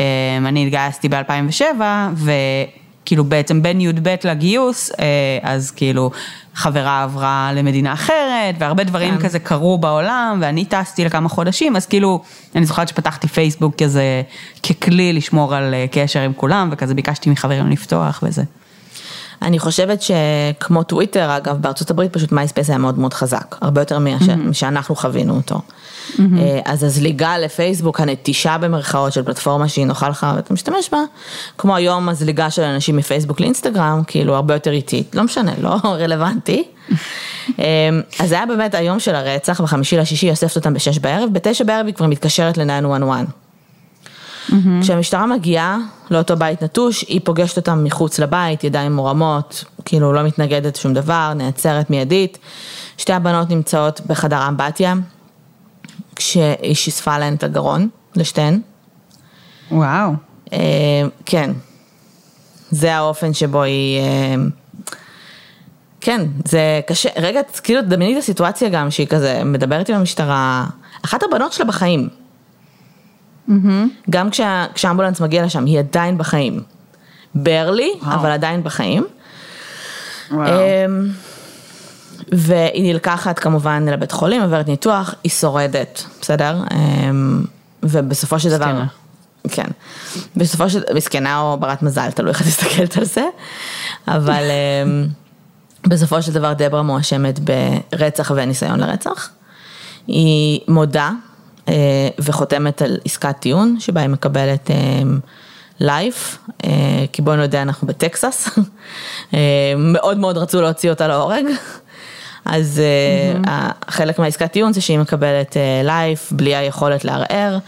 אמ, 0.00 0.04
אני 0.46 0.64
התגייסתי 0.64 1.08
ב-2007, 1.08 1.80
וכאילו 2.14 3.24
בעצם 3.24 3.62
בין 3.62 3.80
י"ב 3.80 4.14
לגיוס, 4.24 4.90
אה, 5.00 5.06
אז 5.42 5.70
כאילו 5.70 6.10
חברה 6.54 7.02
עברה 7.02 7.50
למדינה 7.54 7.92
אחרת, 7.92 8.54
והרבה 8.58 8.84
דברים 8.84 9.16
כן. 9.16 9.24
כזה 9.24 9.38
קרו 9.38 9.78
בעולם, 9.78 10.38
ואני 10.42 10.64
טסתי 10.64 11.04
לכמה 11.04 11.28
חודשים, 11.28 11.76
אז 11.76 11.86
כאילו, 11.86 12.22
אני 12.54 12.66
זוכרת 12.66 12.88
שפתחתי 12.88 13.28
פייסבוק 13.28 13.82
כזה, 13.82 14.22
ככלי 14.62 15.12
לשמור 15.12 15.54
על 15.54 15.74
אה, 15.74 15.86
קשר 15.92 16.20
עם 16.20 16.32
כולם, 16.32 16.68
וכזה 16.72 16.94
ביקשתי 16.94 17.30
מחברים 17.30 17.70
לפתוח 17.70 18.20
וזה. 18.22 18.42
אני 19.42 19.58
חושבת 19.58 19.98
שכמו 20.02 20.82
טוויטר, 20.82 21.36
אגב, 21.36 21.56
בארצות 21.60 21.90
הברית 21.90 22.12
פשוט 22.12 22.32
מייספייס 22.32 22.68
היה 22.68 22.78
מאוד 22.78 22.98
מאוד 22.98 23.14
חזק, 23.14 23.56
הרבה 23.60 23.80
יותר 23.80 23.98
מש- 23.98 24.28
משאנחנו 24.28 24.96
חווינו 24.96 25.36
אותו. 25.36 25.60
אה, 26.20 26.60
אז 26.64 26.82
הזליגה 26.82 27.38
לפייסבוק, 27.38 28.00
הנטישה 28.00 28.58
במרכאות 28.58 29.12
של 29.12 29.22
פלטפורמה 29.22 29.68
שהיא 29.68 29.86
נוחה 29.86 30.08
לך 30.08 30.26
ואתה 30.36 30.54
משתמש 30.54 30.90
בה, 30.92 30.98
כמו 31.58 31.76
היום 31.76 32.08
הזליגה 32.08 32.50
של 32.50 32.62
אנשים 32.62 32.96
מפייסבוק 32.96 33.40
לאינסטגרם, 33.40 34.02
כאילו 34.06 34.34
הרבה 34.34 34.54
יותר 34.54 34.70
איטית, 34.70 35.14
לא 35.14 35.22
משנה, 35.22 35.52
לא 35.60 35.74
רלוונטי. 36.02 36.64
אה, 37.58 37.64
אז 38.20 38.28
זה 38.28 38.34
היה 38.34 38.46
באמת 38.46 38.74
היום 38.74 39.00
של 39.00 39.14
הרצח, 39.14 39.60
בחמישי 39.60 39.96
לשישי 39.96 40.26
היא 40.26 40.30
אוספת 40.30 40.56
אותם 40.56 40.74
בשש 40.74 40.98
בערב, 40.98 41.28
בתשע 41.32 41.64
בערב 41.64 41.86
היא 41.86 41.94
כבר 41.94 42.06
מתקשרת 42.06 42.58
ל-911. 42.58 43.45
כשהמשטרה 44.80 45.26
מגיעה 45.26 45.78
לאותו 46.10 46.36
בית 46.36 46.62
נטוש, 46.62 47.02
היא 47.08 47.20
פוגשת 47.24 47.56
אותם 47.56 47.84
מחוץ 47.84 48.18
לבית, 48.18 48.64
ידיים 48.64 48.92
מורמות, 48.92 49.64
כאילו 49.84 50.12
לא 50.12 50.22
מתנגדת 50.22 50.76
שום 50.76 50.94
דבר, 50.94 51.32
נעצרת 51.36 51.90
מיידית. 51.90 52.38
שתי 52.98 53.12
הבנות 53.12 53.50
נמצאות 53.50 54.00
בחדר 54.06 54.48
אמבטיה, 54.48 54.94
כשהיא 56.16 56.74
שיספה 56.74 57.18
להן 57.18 57.34
את 57.34 57.44
הגרון, 57.44 57.88
לשתיהן. 58.16 58.60
וואו. 59.70 60.12
אה, 60.52 60.58
כן, 61.26 61.50
זה 62.70 62.94
האופן 62.94 63.34
שבו 63.34 63.62
היא... 63.62 64.00
אה, 64.00 64.34
כן, 66.00 66.26
זה 66.44 66.80
קשה, 66.86 67.08
רגע, 67.16 67.40
כאילו 67.62 67.82
דמייני 67.82 68.14
את 68.14 68.18
הסיטואציה 68.18 68.68
גם 68.68 68.90
שהיא 68.90 69.06
כזה 69.06 69.44
מדברת 69.44 69.88
עם 69.88 69.96
המשטרה, 69.96 70.66
אחת 71.04 71.22
הבנות 71.22 71.52
שלה 71.52 71.64
בחיים. 71.64 72.08
גם 74.10 74.30
כשה, 74.30 74.66
כשהאמבולנס 74.74 75.20
מגיע 75.20 75.44
לשם, 75.44 75.64
היא 75.64 75.78
עדיין 75.78 76.18
בחיים. 76.18 76.62
ברלי, 77.34 77.90
וואו. 78.02 78.14
אבל 78.14 78.30
עדיין 78.30 78.62
בחיים. 78.62 79.06
וואו. 80.30 80.46
אמ, 80.46 81.08
והיא 82.32 82.92
נלקחת 82.92 83.38
כמובן 83.38 83.86
לבית 83.88 84.12
חולים, 84.12 84.42
עוברת 84.42 84.68
ניתוח, 84.68 85.14
היא 85.24 85.30
שורדת, 85.30 86.04
בסדר? 86.20 86.56
אמ, 86.74 87.44
ובסופו 87.82 88.40
של 88.40 88.50
דבר... 88.50 88.82
כן. 89.48 89.66
בסופו 90.36 90.70
של... 90.70 90.82
מסכנה 90.94 91.40
או 91.40 91.56
ברת 91.60 91.82
מזל, 91.82 92.10
תלוי 92.10 92.30
איך 92.30 92.42
את 92.42 92.46
מסתכלת 92.46 92.96
על 92.96 93.04
זה. 93.04 93.24
אבל 94.08 94.42
אמ, 94.84 95.06
בסופו 95.86 96.22
של 96.22 96.32
דבר 96.32 96.52
דברה 96.52 96.82
מואשמת 96.82 97.38
ברצח 97.38 98.32
וניסיון 98.36 98.80
לרצח. 98.80 99.30
היא 100.06 100.60
מודה 100.68 101.10
וחותמת 102.18 102.82
על 102.82 102.98
עסקת 103.04 103.36
טיעון, 103.40 103.76
שבה 103.80 104.00
היא 104.00 104.08
מקבלת 104.08 104.70
לייף, 105.80 106.38
כי 107.12 107.22
בואי 107.22 107.36
נודה, 107.36 107.62
אנחנו 107.62 107.86
בטקסס. 107.86 108.48
אה, 109.34 109.38
מאוד 109.76 110.18
מאוד 110.18 110.38
רצו 110.38 110.62
להוציא 110.62 110.90
אותה 110.90 111.08
להורג. 111.08 111.44
אז 112.44 112.82
אה, 113.46 113.70
חלק 113.88 114.18
מהעסקת 114.18 114.52
טיעון 114.52 114.72
זה 114.72 114.80
שהיא 114.80 114.98
מקבלת 114.98 115.56
לייף 115.84 116.32
בלי 116.32 116.56
היכולת 116.56 117.04
לערער, 117.04 117.58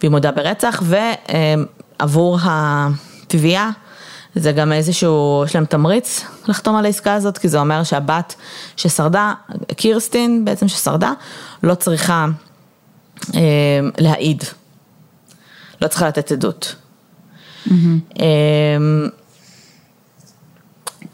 והיא 0.00 0.10
מודה 0.10 0.30
ברצח, 0.30 0.82
ועבור 2.00 2.38
התביעה 2.42 3.70
זה 4.34 4.52
גם 4.52 4.72
איזשהו, 4.72 5.42
יש 5.46 5.54
להם 5.54 5.64
תמריץ 5.64 6.24
לחתום 6.48 6.76
על 6.76 6.84
העסקה 6.84 7.14
הזאת, 7.14 7.38
כי 7.38 7.48
זה 7.48 7.60
אומר 7.60 7.84
שהבת 7.84 8.34
ששרדה, 8.76 9.34
קירסטין 9.76 10.44
בעצם 10.44 10.68
ששרדה, 10.68 11.12
לא 11.62 11.74
צריכה 11.74 12.26
אה, 12.26 12.43
להעיד, 13.98 14.44
לא 15.82 15.88
צריכה 15.88 16.08
לתת 16.08 16.32
עדות. 16.32 16.74
אה, 18.20 18.26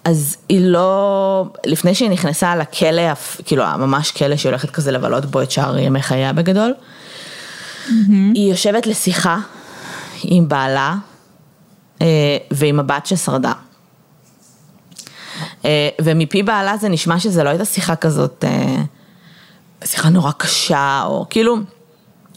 אז 0.05 0.37
היא 0.49 0.61
לא, 0.63 1.45
לפני 1.67 1.95
שהיא 1.95 2.11
נכנסה 2.11 2.57
לכלא, 2.57 3.03
כאילו 3.45 3.65
ממש 3.79 4.11
כלא 4.11 4.37
שהיא 4.37 4.51
הולכת 4.51 4.71
כזה 4.71 4.93
לבלות 4.93 5.25
בו 5.25 5.43
את 5.43 5.51
שאר 5.51 5.79
ימי 5.79 6.03
חייה 6.03 6.33
בגדול, 6.33 6.75
היא 8.35 8.51
יושבת 8.51 8.87
לשיחה 8.87 9.39
עם 10.23 10.49
בעלה 10.49 10.95
אה, 12.03 12.37
ועם 12.51 12.81
הבת 12.81 13.07
ששרדה. 13.07 13.53
אה, 15.65 15.89
ומפי 16.03 16.43
בעלה 16.43 16.77
זה 16.77 16.89
נשמע 16.89 17.21
שזה 17.21 17.45
לא 17.45 17.49
הייתה 17.49 17.65
שיחה 17.65 17.97
כזאת, 17.97 18.45
אה, 18.45 18.83
שיחה 19.85 20.09
נורא 20.09 20.33
קשה, 20.33 21.03
או 21.07 21.27
כאילו, 21.31 21.57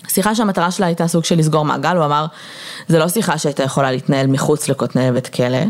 שיחה 0.07 0.35
שהמטרה 0.35 0.71
שלה 0.71 0.85
הייתה 0.85 1.07
סוג 1.07 1.23
של 1.23 1.35
לסגור 1.37 1.65
מעגל, 1.65 1.97
הוא 1.97 2.05
אמר, 2.05 2.25
זה 2.87 2.99
לא 2.99 3.07
שיחה 3.07 3.37
שהייתה 3.37 3.63
יכולה 3.63 3.91
להתנהל 3.91 4.27
מחוץ 4.27 4.69
לכותלי 4.69 5.11
בית 5.11 5.27
כלא, 5.27 5.63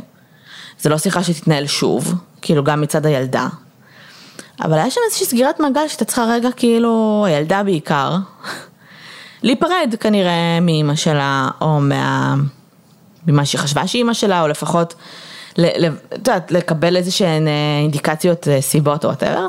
זה 0.80 0.89
לא 0.89 0.98
שיחה 0.98 1.24
שתתנהל 1.24 1.67
שוב, 1.67 2.13
כאילו 2.41 2.63
גם 2.63 2.82
מצד 2.82 3.06
הילדה. 3.06 3.48
אבל 4.62 4.74
היה 4.74 4.91
שם 4.91 5.02
איזושהי 5.06 5.26
סגירת 5.26 5.60
מעגל 5.60 5.88
שהייתה 5.88 6.06
צריכה 6.06 6.26
רגע, 6.26 6.50
כאילו, 6.56 7.24
הילדה 7.28 7.63
בעיקר, 7.63 8.15
להיפרד 9.43 9.96
כנראה 10.00 10.60
מאימא 10.62 10.96
שלה, 10.96 11.50
או 11.62 11.80
מה... 11.80 12.36
ממה 13.28 13.46
שהיא 13.46 13.62
חשבה 13.62 13.88
שהיא 13.88 14.00
אימא 14.00 14.13
שלה, 14.13 14.41
או 14.41 14.48
לפחות 14.48 14.96
את 15.54 15.60
יודעת, 16.12 16.52
לקבל 16.52 16.98
איזה 16.98 17.12
שהן 17.12 17.48
אה, 17.48 17.54
אינדיקציות, 17.82 18.48
אה, 18.48 18.62
סיבות 18.62 19.06
או 19.06 19.10
וואטאבר. 19.10 19.48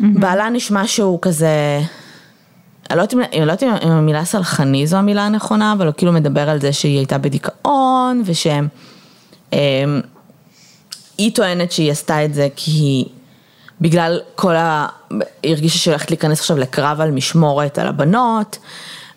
בעלה 0.00 0.48
נשמע 0.48 0.86
שהוא 0.86 1.18
כזה, 1.22 1.80
אני 2.90 2.98
לא 2.98 3.02
יודעת 3.02 3.62
אם- 3.62 3.68
לא 3.88 3.92
המילה 3.92 4.24
סלחני 4.24 4.86
זו 4.86 4.96
המילה 4.96 5.26
הנכונה, 5.26 5.72
אבל 5.72 5.86
הוא 5.86 5.94
כאילו 5.96 6.12
מדבר 6.12 6.50
על 6.50 6.60
זה 6.60 6.72
שהיא 6.72 6.96
הייתה 6.98 7.18
בדיכאון, 7.18 8.22
ושהם... 8.24 8.68
אמ, 9.52 10.00
היא 11.18 11.34
טוענת 11.34 11.72
שהיא 11.72 11.90
עשתה 11.92 12.24
את 12.24 12.34
זה 12.34 12.48
כי 12.56 12.70
היא, 12.70 13.04
בגלל 13.80 14.20
כל 14.34 14.56
ה... 14.56 14.86
היא 15.42 15.52
הרגישה 15.54 15.78
שהיא 15.78 15.92
הולכת 15.92 16.10
להיכנס 16.10 16.40
עכשיו 16.40 16.58
לקרב 16.58 17.00
על 17.00 17.10
משמורת 17.10 17.78
על 17.78 17.86
הבנות, 17.88 18.58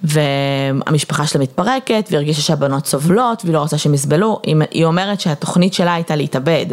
והמשפחה 0.04 1.28
שלה 1.28 1.42
מתפרקת, 1.42 2.06
והיא 2.08 2.18
הרגישה 2.18 2.42
שהבנות 2.42 2.86
סובלות, 2.86 3.42
והיא 3.44 3.54
לא 3.54 3.60
רוצה 3.60 3.78
שהם 3.78 3.94
יסבלו. 3.94 4.40
היא, 4.44 4.56
היא 4.72 4.86
אומרת 4.86 5.22
שהתוכנית 5.22 5.74
שלה 5.74 5.94
הייתה 5.94 6.16
להתאבד, 6.16 6.66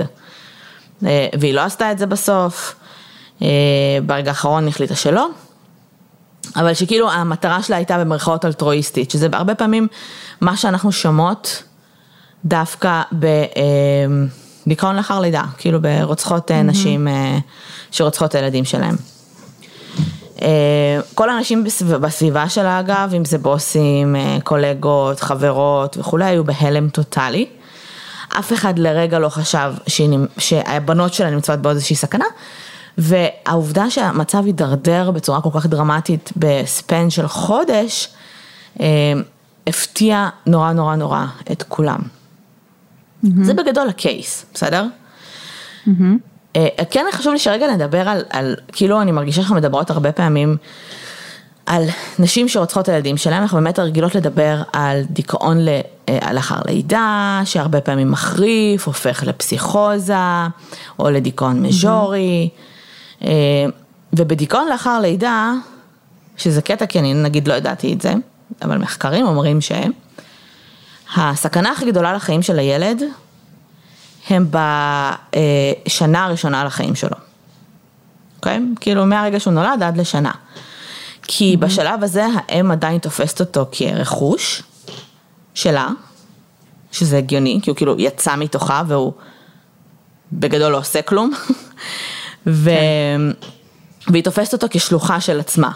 אה, 1.07 1.27
והיא 1.41 1.55
לא 1.55 1.61
עשתה 1.61 1.93
את 1.93 1.99
זה 1.99 2.07
בסוף. 2.07 2.75
אה, 3.43 3.49
ברגע 4.07 4.31
האחרון 4.31 4.69
החליטה 4.69 4.95
שלא. 4.95 5.29
אבל 6.57 6.75
שכאילו 6.75 7.11
המטרה 7.11 7.63
שלה 7.63 7.77
הייתה 7.77 7.99
במרכאות 7.99 8.45
אלטרואיסטית, 8.45 9.11
שזה 9.11 9.29
הרבה 9.33 9.55
פעמים 9.55 9.89
מה 10.41 10.57
שאנחנו 10.57 10.93
שומעות 10.93 11.63
דווקא 12.45 13.03
בדיכאון 14.67 14.97
לאחר 14.97 15.21
לידה, 15.21 15.43
כאילו 15.59 15.79
ברוצחות 15.83 16.51
mm-hmm. 16.51 16.55
נשים 16.55 17.09
אה, 17.09 17.39
שרוצחות 17.91 18.31
את 18.31 18.35
הילדים 18.35 18.65
שלהם. 18.65 18.97
אה, 20.43 21.01
כל 21.15 21.31
האנשים 21.31 21.65
בסביבה, 22.01 22.49
שלה 22.49 22.81
אגב, 22.81 23.13
אם 23.17 23.25
זה 23.25 23.39
בוסים, 23.39 24.17
קולגות, 24.45 25.21
חברות 25.21 25.97
וכולי, 25.97 26.25
היו 26.25 26.45
בהלם 26.45 26.89
טוטאלי. 26.89 27.47
אף 28.39 28.53
אחד 28.53 28.79
לרגע 28.79 29.19
לא 29.19 29.29
חשב 29.29 29.73
שהבנות 30.39 31.15
שלה 31.15 31.31
נמצאות 31.31 31.59
באיזושהי 31.59 31.97
סכנה, 31.97 32.25
והעובדה 32.99 33.91
שהמצב 33.91 34.45
הידרדר 34.47 35.11
בצורה 35.11 35.41
כל 35.41 35.51
כך 35.55 35.67
דרמטית 35.67 36.33
בספן 36.37 37.11
של 37.11 37.29
חודש, 37.29 38.09
הפתיע 39.67 40.29
נורא 40.47 40.73
נורא 40.73 40.97
נורא 40.97 41.25
את 41.53 41.63
כולם. 41.63 41.99
Mm-hmm. 42.01 43.29
זה 43.43 43.55
בגדול 43.55 43.89
הקייס, 43.89 44.47
בסדר? 44.55 44.85
Mm-hmm. 45.87 46.55
כן 46.91 47.05
חשוב 47.13 47.33
לי 47.33 47.39
שרגע 47.39 47.67
נדבר 47.67 48.09
על, 48.09 48.23
על, 48.31 48.57
כאילו 48.73 49.01
אני 49.03 49.13
מרגישה 49.13 49.37
שאנחנו 49.37 49.57
מדברות 49.57 49.91
הרבה 49.91 50.13
פעמים 50.13 50.57
על 51.67 51.85
נשים 52.19 52.49
שרוצחות 52.49 52.83
את 52.85 52.89
הילדים 52.89 53.17
שלהם, 53.17 53.43
אנחנו 53.43 53.59
באמת 53.59 53.79
רגילות 53.79 54.15
לדבר 54.15 54.63
על 54.73 55.03
דיכאון 55.11 55.59
לאחר 56.33 56.61
לידה, 56.67 57.41
שהרבה 57.45 57.81
פעמים 57.81 58.11
מחריף, 58.11 58.87
הופך 58.87 59.23
לפסיכוזה, 59.23 60.47
או 60.99 61.11
לדיכאון 61.11 61.63
מז'ורי, 61.63 62.49
mm-hmm. 62.53 62.74
ובדיכאון 64.13 64.69
לאחר 64.69 65.01
לידה, 65.01 65.53
שזה 66.37 66.63
קטע 66.63 66.87
כי 66.87 66.99
אני 66.99 67.15
נגיד 67.15 67.49
לא 67.49 67.55
ידעתי 67.55 67.93
את 67.93 68.01
זה, 68.01 68.15
אבל 68.63 68.79
מחקרים 68.79 69.27
אומרים 69.27 69.59
שהסכנה 69.61 71.73
הכי 71.73 71.91
גדולה 71.91 72.13
לחיים 72.13 72.43
של 72.43 72.59
הילד 72.59 73.03
הם 74.29 74.51
בשנה 74.51 76.25
הראשונה 76.25 76.65
לחיים 76.65 76.95
שלו. 76.95 77.17
אוקיי? 78.37 78.57
Okay? 78.57 78.81
כאילו 78.81 79.07
מהרגע 79.07 79.41
שהוא 79.41 79.55
נולד 79.55 79.83
עד 79.83 79.97
לשנה. 79.97 80.33
כי 81.23 81.55
mm-hmm. 81.55 81.61
בשלב 81.61 82.05
הזה 82.05 82.27
האם 82.49 82.71
עדיין 82.71 82.99
תופסת 82.99 83.41
אותו 83.41 83.67
כרכוש 83.73 84.63
שלה, 85.55 85.89
שזה 86.93 87.19
הגיוני, 87.19 87.61
כי 87.63 87.71
הוא 87.71 87.77
כאילו 87.77 87.95
יצא 87.99 88.37
מתוכה 88.37 88.83
והוא 88.89 89.13
בגדול 90.33 90.73
לא 90.73 90.79
עושה 90.79 91.03
כלום, 91.03 91.33
ו... 92.47 92.71
כן. 92.71 93.51
והיא 94.09 94.25
תופסת 94.25 94.53
אותו 94.53 94.67
כשלוחה 94.71 95.21
של 95.21 95.41
עצמה. 95.41 95.71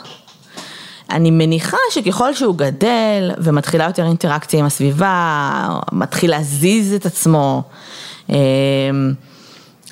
אני 1.10 1.30
מניחה 1.30 1.76
שככל 1.90 2.34
שהוא 2.34 2.56
גדל 2.56 3.30
ומתחילה 3.38 3.84
יותר 3.84 4.06
אינטראקציה 4.06 4.60
עם 4.60 4.66
הסביבה, 4.66 5.68
מתחיל 5.92 6.30
להזיז 6.30 6.92
את 6.92 7.06
עצמו, 7.06 7.62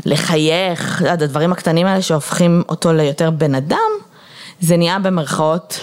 לחייך, 0.04 1.02
הדברים 1.02 1.52
הקטנים 1.52 1.86
האלה 1.86 2.02
שהופכים 2.02 2.62
אותו 2.68 2.92
ליותר 2.92 3.30
בן 3.30 3.54
אדם, 3.54 3.90
זה 4.60 4.76
נהיה 4.76 4.98
במרכאות 4.98 5.80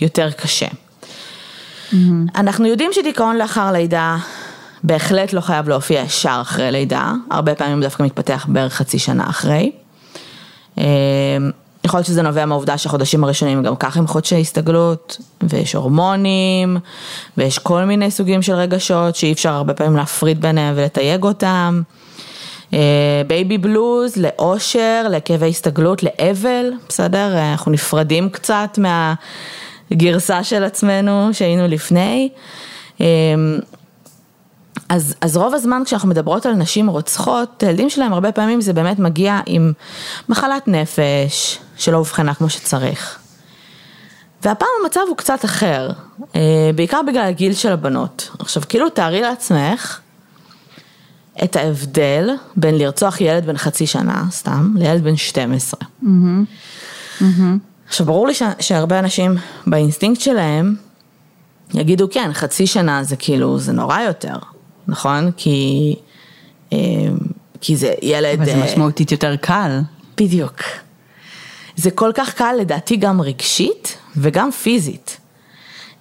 יותר 0.00 0.30
קשה. 0.30 0.66
Mm-hmm. 0.66 1.96
אנחנו 2.36 2.66
יודעים 2.66 2.90
שדיכאון 2.92 3.36
לאחר 3.36 3.72
לידה 3.72 4.16
בהחלט 4.82 5.32
לא 5.32 5.40
חייב 5.40 5.68
להופיע 5.68 6.00
ישר 6.00 6.38
אחרי 6.42 6.72
לידה, 6.72 7.12
הרבה 7.30 7.54
פעמים 7.54 7.80
דווקא 7.80 8.02
מתפתח 8.02 8.46
בערך 8.48 8.74
חצי 8.74 8.98
שנה 8.98 9.30
אחרי. 9.30 9.72
יכול 11.84 11.98
להיות 11.98 12.06
שזה 12.06 12.22
נובע 12.22 12.46
מהעובדה 12.46 12.78
שהחודשים 12.78 13.24
הראשונים 13.24 13.62
גם 13.62 13.76
ככה 13.76 13.98
הם 14.00 14.06
חודשי 14.06 14.40
הסתגלות, 14.40 15.18
ויש 15.42 15.74
הורמונים, 15.74 16.76
ויש 17.36 17.58
כל 17.58 17.84
מיני 17.84 18.10
סוגים 18.10 18.42
של 18.42 18.54
רגשות 18.54 19.16
שאי 19.16 19.32
אפשר 19.32 19.52
הרבה 19.52 19.74
פעמים 19.74 19.96
להפריד 19.96 20.40
ביניהם 20.40 20.74
ולתייג 20.76 21.24
אותם. 21.24 21.82
baby 23.26 23.58
blues, 23.58 24.16
לאושר, 24.16 25.06
לכאבי 25.10 25.48
הסתגלות, 25.48 26.02
לאבל, 26.02 26.70
בסדר? 26.88 27.38
אנחנו 27.52 27.72
נפרדים 27.72 28.28
קצת 28.28 28.78
מהגרסה 29.90 30.44
של 30.44 30.64
עצמנו 30.64 31.28
שהיינו 31.32 31.68
לפני. 31.68 32.28
אז, 34.94 35.14
אז 35.20 35.36
רוב 35.36 35.54
הזמן 35.54 35.82
כשאנחנו 35.84 36.08
מדברות 36.08 36.46
על 36.46 36.52
נשים 36.52 36.88
רוצחות, 36.88 37.62
הילדים 37.62 37.90
שלהם 37.90 38.12
הרבה 38.12 38.32
פעמים 38.32 38.60
זה 38.60 38.72
באמת 38.72 38.98
מגיע 38.98 39.40
עם 39.46 39.72
מחלת 40.28 40.68
נפש 40.68 41.58
שלא 41.76 41.96
אובחנה 41.96 42.34
כמו 42.34 42.50
שצריך. 42.50 43.18
והפעם 44.42 44.68
המצב 44.82 45.00
הוא 45.08 45.16
קצת 45.16 45.44
אחר, 45.44 45.90
בעיקר 46.74 47.00
בגלל 47.06 47.24
הגיל 47.24 47.54
של 47.54 47.72
הבנות. 47.72 48.30
עכשיו 48.38 48.62
כאילו 48.68 48.90
תארי 48.90 49.20
לעצמך 49.20 50.00
את 51.44 51.56
ההבדל 51.56 52.30
בין 52.56 52.78
לרצוח 52.78 53.20
ילד 53.20 53.46
בן 53.46 53.56
חצי 53.56 53.86
שנה, 53.86 54.24
סתם, 54.30 54.74
לילד 54.76 55.04
בן 55.04 55.16
12. 55.16 55.80
Mm-hmm. 55.80 56.06
Mm-hmm. 57.20 57.24
עכשיו 57.88 58.06
ברור 58.06 58.26
לי 58.26 58.34
ש, 58.34 58.42
שהרבה 58.60 58.98
אנשים 58.98 59.36
באינסטינקט 59.66 60.20
שלהם 60.20 60.76
יגידו 61.74 62.06
כן, 62.10 62.30
חצי 62.32 62.66
שנה 62.66 63.04
זה 63.04 63.16
כאילו, 63.16 63.58
זה 63.58 63.72
נורא 63.72 64.00
יותר. 64.00 64.36
נכון? 64.88 65.30
כי, 65.36 65.94
אה, 66.72 66.78
כי 67.60 67.76
זה 67.76 67.94
ילד... 68.02 68.38
אבל 68.38 68.44
זה 68.44 68.54
אה, 68.54 68.64
משמעותית 68.64 69.12
יותר 69.12 69.36
קל. 69.36 69.80
בדיוק. 70.16 70.54
זה 71.76 71.90
כל 71.90 72.10
כך 72.14 72.34
קל 72.34 72.54
לדעתי 72.60 72.96
גם 72.96 73.20
רגשית 73.20 73.96
וגם 74.16 74.50
פיזית. 74.50 75.20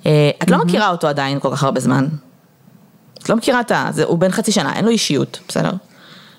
אה, 0.06 0.30
את 0.44 0.52
לא 0.52 0.58
מכירה 0.58 0.90
אותו 0.90 1.08
עדיין 1.08 1.40
כל 1.40 1.50
כך 1.52 1.64
הרבה 1.64 1.80
זמן. 1.80 2.08
את 3.24 3.30
לא 3.30 3.36
מכירה 3.36 3.60
את 3.60 3.72
ה... 3.72 3.90
הוא 4.06 4.18
בן 4.18 4.32
חצי 4.32 4.52
שנה, 4.52 4.74
אין 4.74 4.86
לו 4.86 4.92
אישיות, 4.92 5.40
בסדר? 5.48 5.72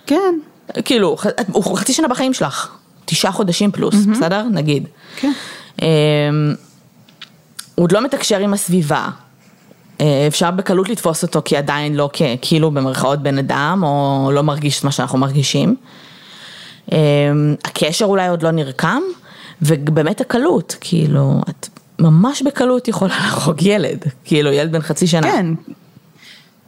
כן. 0.07 0.35
כאילו, 0.85 1.17
הוא 1.53 1.79
חצי 1.79 1.93
שנה 1.93 2.09
בחיים 2.09 2.35
שלך, 2.35 2.77
תשעה 3.05 3.33
חודשים 3.33 3.73
פלוס, 3.73 3.95
בסדר? 3.95 4.43
נגיד. 4.43 4.87
כן. 5.17 5.33
הוא 7.75 7.85
עוד 7.85 7.93
לא 7.93 8.05
מתקשר 8.05 8.39
עם 8.39 8.55
הסביבה, 8.55 9.09
אפשר 10.29 10.51
בקלות 10.51 10.89
לתפוס 10.89 11.23
אותו 11.23 11.43
כי 11.45 11.57
עדיין 11.57 11.97
לא 11.97 12.11
כאילו 12.43 12.71
במרכאות 12.71 13.23
בן 13.23 13.39
אדם, 13.39 13.81
או 13.83 14.31
לא 14.33 14.43
מרגיש 14.43 14.79
את 14.79 14.85
מה 14.85 14.91
שאנחנו 14.91 15.19
מרגישים. 15.19 15.77
אה, 16.93 16.99
הקשר 17.65 18.05
אולי 18.05 18.29
עוד 18.29 18.43
לא 18.43 18.51
נרקם, 18.51 19.03
ובאמת 19.63 20.21
הקלות, 20.21 20.77
כאילו, 20.81 21.41
את 21.49 21.69
ממש 21.99 22.43
בקלות 22.43 22.89
יכולה 22.89 23.15
להרוג 23.25 23.63
ילד, 23.63 24.05
כאילו 24.25 24.53
ילד 24.53 24.73
בן 24.73 24.83
חצי 24.83 25.07
שנה. 25.07 25.33
כן. 25.33 25.47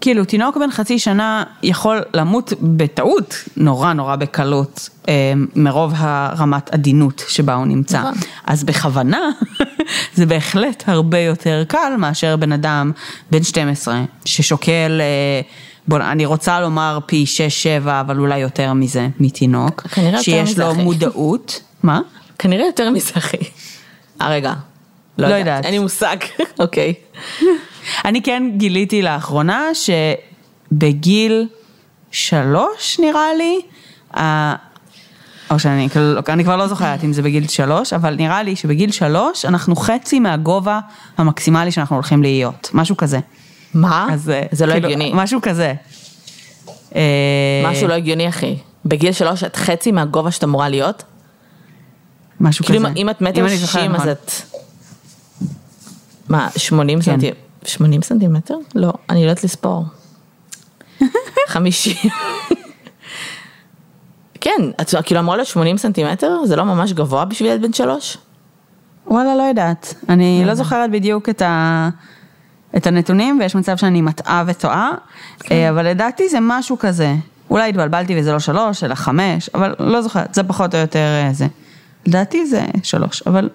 כאילו 0.01 0.25
תינוק 0.25 0.57
בן 0.57 0.71
חצי 0.71 0.99
שנה 0.99 1.45
יכול 1.63 2.03
למות 2.15 2.53
בטעות 2.63 3.35
נורא 3.57 3.93
נורא 3.93 4.17
בקלות 4.17 4.89
אה, 5.09 5.33
מרוב 5.57 5.93
הרמת 5.97 6.75
עדינות 6.75 7.25
שבה 7.29 7.55
הוא 7.55 7.67
נמצא. 7.67 7.99
נכון. 7.99 8.15
אז 8.47 8.65
בכוונה 8.65 9.21
זה 10.17 10.27
בהחלט 10.27 10.85
הרבה 10.87 11.19
יותר 11.19 11.65
קל 11.69 11.93
מאשר 11.99 12.37
בן 12.37 12.53
אדם 12.53 12.93
בן 13.31 13.43
12 13.43 14.05
ששוקל, 14.25 15.01
אה, 15.01 15.41
בוא, 15.89 15.99
אני 15.99 16.27
רוצה 16.27 16.61
לומר 16.61 16.99
פי 17.07 17.25
6-7 17.85 17.89
אבל 18.01 18.19
אולי 18.19 18.39
יותר 18.39 18.73
מזה 18.73 19.09
מתינוק, 19.21 19.87
שיש 20.21 20.59
לו 20.59 20.75
מודעות. 20.75 21.61
מה? 21.83 22.01
כנראה 22.39 22.67
יותר 22.67 22.91
מזה 22.91 23.13
אחי. 23.17 23.37
אה 24.21 24.29
רגע. 24.31 24.53
לא, 25.19 25.29
לא 25.29 25.35
יודעת. 25.35 25.65
אין 25.65 25.73
לי 25.73 25.79
מושג. 25.79 26.17
אוקיי. 26.61 26.95
אני 28.05 28.23
כן 28.23 28.43
גיליתי 28.57 29.03
לאחרונה 29.03 29.63
שבגיל 29.75 31.49
שלוש 32.11 33.01
נראה 33.01 33.35
לי, 33.39 33.61
או 35.51 35.59
שאני 35.59 35.89
אני 36.29 36.45
כבר 36.45 36.57
לא 36.57 36.67
זוכרת 36.67 37.05
אם 37.05 37.13
זה 37.13 37.23
בגיל 37.23 37.49
שלוש, 37.49 37.93
אבל 37.93 38.15
נראה 38.15 38.43
לי 38.43 38.57
שבגיל 38.57 38.93
שלוש 38.93 39.45
אנחנו 39.45 39.77
חצי 39.77 40.21
מהגובה 40.21 40.81
המקסימלי 41.19 41.73
שאנחנו 41.73 41.97
הולכים 41.97 42.23
להיות, 42.23 42.71
משהו 42.75 42.97
כזה. 42.97 43.19
מה? 43.75 44.07
אז, 44.13 44.33
זה 44.53 44.67
לא 44.67 44.73
כאילו, 44.73 44.87
הגיוני. 44.87 45.11
משהו 45.15 45.41
כזה. 45.43 45.75
אה, 46.95 47.01
משהו 47.65 47.89
לא 47.89 47.95
הגיוני 47.95 48.29
אחי. 48.29 48.57
בגיל 48.85 49.13
שלוש 49.13 49.45
את 49.45 49.57
חצי 49.57 49.93
מהגובה 49.93 50.31
שאת 50.31 50.45
אמורה 50.45 50.69
להיות. 50.69 51.03
משהו 52.41 52.65
כאילו 52.65 52.79
כזה. 52.81 52.89
אם- 52.89 52.95
אם 52.97 53.11
את 53.11 53.21
מטר 53.21 53.49
שישים 53.49 53.91
אז 53.95 54.01
נכון. 54.01 54.09
את... 54.11 54.31
מה, 56.29 56.49
80 56.57 56.99
כן. 56.99 57.05
סנטימטר? 57.05 57.37
80 57.69 58.03
סנטימטר? 58.03 58.55
לא, 58.75 58.93
אני 59.11 59.25
לא 59.25 59.31
יודעת 59.31 59.45
לספור. 59.45 59.85
50. 61.49 62.11
כן, 64.41 64.71
את 64.81 64.95
כאילו 65.05 65.21
אמורה 65.21 65.37
להיות 65.37 65.49
80 65.49 65.79
סנטימטר? 65.79 66.45
זה 66.45 66.57
לא 66.57 66.65
ממש 66.65 66.93
גבוה 66.93 67.25
בשביל 67.25 67.51
ילד 67.51 67.63
בן 67.63 67.73
שלוש? 67.73 68.19
וואלה, 69.07 69.37
לא 69.37 69.43
יודעת. 69.43 69.95
אני 70.09 70.43
לא 70.47 70.55
זוכרת 70.55 70.91
בדיוק 70.91 71.29
את, 71.29 71.43
ה... 71.43 71.89
את 72.77 72.87
הנתונים, 72.87 73.39
ויש 73.41 73.55
מצב 73.55 73.77
שאני 73.77 74.03
מטעה 74.03 74.45
וטועה, 74.47 74.91
אה, 75.51 75.71
אבל 75.71 75.87
לדעתי 75.87 76.29
זה 76.29 76.39
משהו 76.41 76.79
כזה. 76.79 77.15
אולי 77.51 77.69
התבלבלתי 77.69 78.21
וזה 78.21 78.33
לא 78.33 78.39
שלוש, 78.39 78.85
אלא 78.85 78.95
חמש, 78.95 79.51
אבל 79.55 79.75
לא 79.79 80.03
זוכרת, 80.03 80.35
זה 80.35 80.43
פחות 80.43 80.75
או 80.75 80.81
יותר 80.81 80.99
אה, 80.99 81.33
זה. 81.33 81.47
לדעתי 82.07 82.47
זה 82.47 82.65
שלוש, 82.83 83.23
אבל 83.27 83.49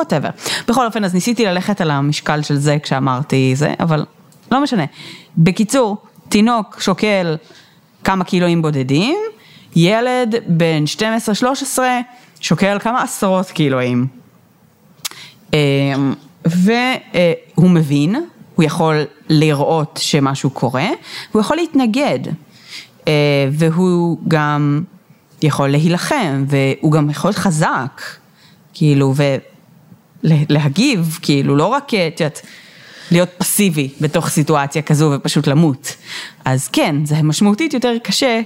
whatever. 0.00 0.28
בכל 0.68 0.86
אופן, 0.86 1.04
אז 1.04 1.14
ניסיתי 1.14 1.44
ללכת 1.44 1.80
על 1.80 1.90
המשקל 1.90 2.42
של 2.42 2.56
זה 2.56 2.76
כשאמרתי 2.82 3.52
זה, 3.56 3.74
אבל 3.80 4.04
לא 4.52 4.62
משנה. 4.62 4.84
בקיצור, 5.38 5.96
תינוק 6.28 6.80
שוקל 6.80 7.36
כמה 8.04 8.24
קילואים 8.24 8.62
בודדים, 8.62 9.18
ילד 9.76 10.34
בן 10.46 10.84
12-13 11.76 11.78
שוקל 12.40 12.78
כמה 12.78 13.02
עשרות 13.02 13.50
קילואים. 13.50 14.06
אמ, 15.52 15.58
והוא 16.44 17.70
מבין, 17.70 18.16
הוא 18.54 18.64
יכול 18.64 19.02
לראות 19.28 19.98
שמשהו 20.02 20.50
קורה, 20.50 20.88
הוא 21.32 21.40
יכול 21.40 21.56
להתנגד, 21.56 22.18
אה, 23.08 23.12
והוא 23.52 24.18
גם 24.28 24.82
יכול 25.42 25.68
להילחם, 25.68 26.44
והוא 26.48 26.92
גם 26.92 27.10
יכול 27.10 27.28
להיות 27.28 27.38
חזק, 27.38 28.02
כאילו, 28.74 29.14
ולהגיב, 30.24 31.18
כאילו, 31.22 31.56
לא 31.56 31.66
רק, 31.66 31.94
את 31.94 32.20
יודעת, 32.20 32.40
להיות 33.10 33.28
פסיבי 33.38 33.88
בתוך 34.00 34.28
סיטואציה 34.28 34.82
כזו 34.82 35.12
ופשוט 35.14 35.46
למות. 35.46 35.96
אז 36.44 36.68
כן, 36.68 37.04
זה 37.04 37.22
משמעותית 37.22 37.74
יותר 37.74 37.92
קשה, 38.02 38.40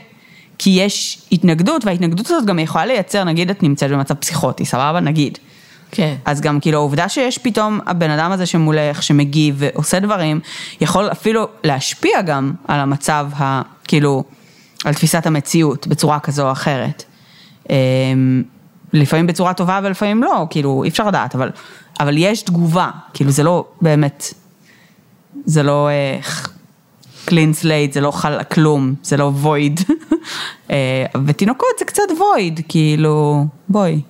כי 0.59 0.71
יש 0.71 1.23
התנגדות, 1.33 1.85
וההתנגדות 1.85 2.27
הזאת 2.27 2.45
גם 2.45 2.59
יכולה 2.59 2.87
לייצר, 2.87 3.25
נגיד 3.25 3.51
את 3.51 3.63
נמצאת 3.63 3.91
במצב 3.91 4.15
פסיכוטי, 4.15 4.65
סבבה? 4.65 5.01
נגיד. 5.01 5.39
כן. 5.91 6.15
אז 6.25 6.41
גם 6.41 6.61
כאילו 6.61 6.79
העובדה 6.79 7.09
שיש 7.09 7.39
פתאום 7.39 7.81
הבן 7.87 8.11
אדם 8.11 8.33
הזה 8.33 8.47
שמולך, 8.47 9.03
שמגיב 9.03 9.57
ועושה 9.59 10.01
דברים, 10.01 10.41
יכול 10.81 11.13
אפילו 11.13 11.49
להשפיע 11.65 12.23
גם 12.23 12.53
על 12.69 12.81
המצב, 12.81 13.29
ה, 13.37 13.63
כאילו, 13.89 14.25
על 14.85 14.95
תפיסת 14.95 15.27
המציאות 15.27 15.87
בצורה 15.87 16.21
כזו 16.21 16.47
או 16.47 16.53
אחרת. 16.53 17.05
אמ, 18.95 19.01
לפעמים 19.01 19.27
בצורה 19.27 19.55
טובה 19.55 19.81
ולפעמים 19.83 20.23
לא, 20.23 20.47
כאילו 20.51 20.85
אי 20.85 20.89
אפשר 20.89 21.09
לדעת, 21.09 21.35
אבל, 21.35 21.51
אבל 22.01 22.15
יש 22.19 22.43
תגובה, 22.43 22.91
כאילו 23.15 23.31
זה 23.31 23.43
לא 23.43 23.65
באמת, 23.81 24.35
זה 25.45 25.63
לא 25.63 25.89
clean 27.25 27.53
slate, 27.53 27.93
זה 27.93 28.01
לא 28.01 28.11
חל 28.11 28.43
כלום, 28.43 28.95
זה 29.03 29.17
לא 29.17 29.25
void. 29.25 29.81
ותינוקות 31.27 31.69
זה 31.79 31.85
קצת 31.85 32.03
void, 32.19 32.61
כאילו, 32.69 33.47
בואי. 33.69 34.01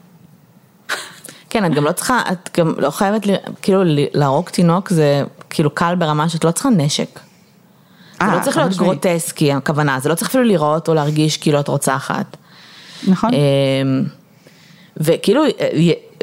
כן, 1.51 1.65
את 1.65 1.75
גם 1.75 1.85
לא 1.85 1.93
צריכה, 1.93 2.21
את 2.33 2.51
גם 2.59 2.73
לא 2.79 2.91
חייבת, 2.91 3.23
כאילו, 3.63 3.83
להרוג 4.15 4.49
תינוק 4.49 4.91
זה 4.91 5.25
כאילו 5.51 5.71
קל 5.71 5.95
ברמה 5.95 6.29
שאת 6.29 6.45
לא 6.45 6.51
צריכה 6.51 6.71
נשק. 6.71 7.21
זה 8.19 8.25
אה, 8.25 8.37
לא 8.37 8.43
צריך 8.43 8.57
חד 8.57 8.63
להיות. 8.63 8.77
גרוטסקי, 8.77 9.53
הכוונה, 9.53 10.01
זה 10.01 10.09
לא 10.09 10.15
צריך 10.15 10.31
אפילו 10.31 10.45
לראות 10.45 10.89
או 10.89 10.95
להרגיש 10.95 11.37
כאילו 11.37 11.61
את 11.61 11.69
רוצחת. 11.69 12.37
נכון. 13.09 13.31
וכאילו, 14.97 15.45
אה, 15.45 15.51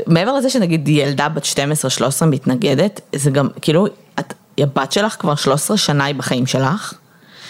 מעבר 0.07 0.33
לזה 0.33 0.49
שנגיד 0.49 0.87
ילדה 0.87 1.29
בת 1.29 1.43
12-13 1.45 2.25
מתנגדת, 2.25 3.01
זה 3.15 3.31
גם, 3.31 3.47
כאילו, 3.61 3.87
את, 4.19 4.33
הבת 4.57 4.91
שלך 4.91 5.15
כבר 5.19 5.35
13 5.35 5.77
שנה 5.77 6.05
היא 6.05 6.15
בחיים 6.15 6.45
שלך, 6.45 6.93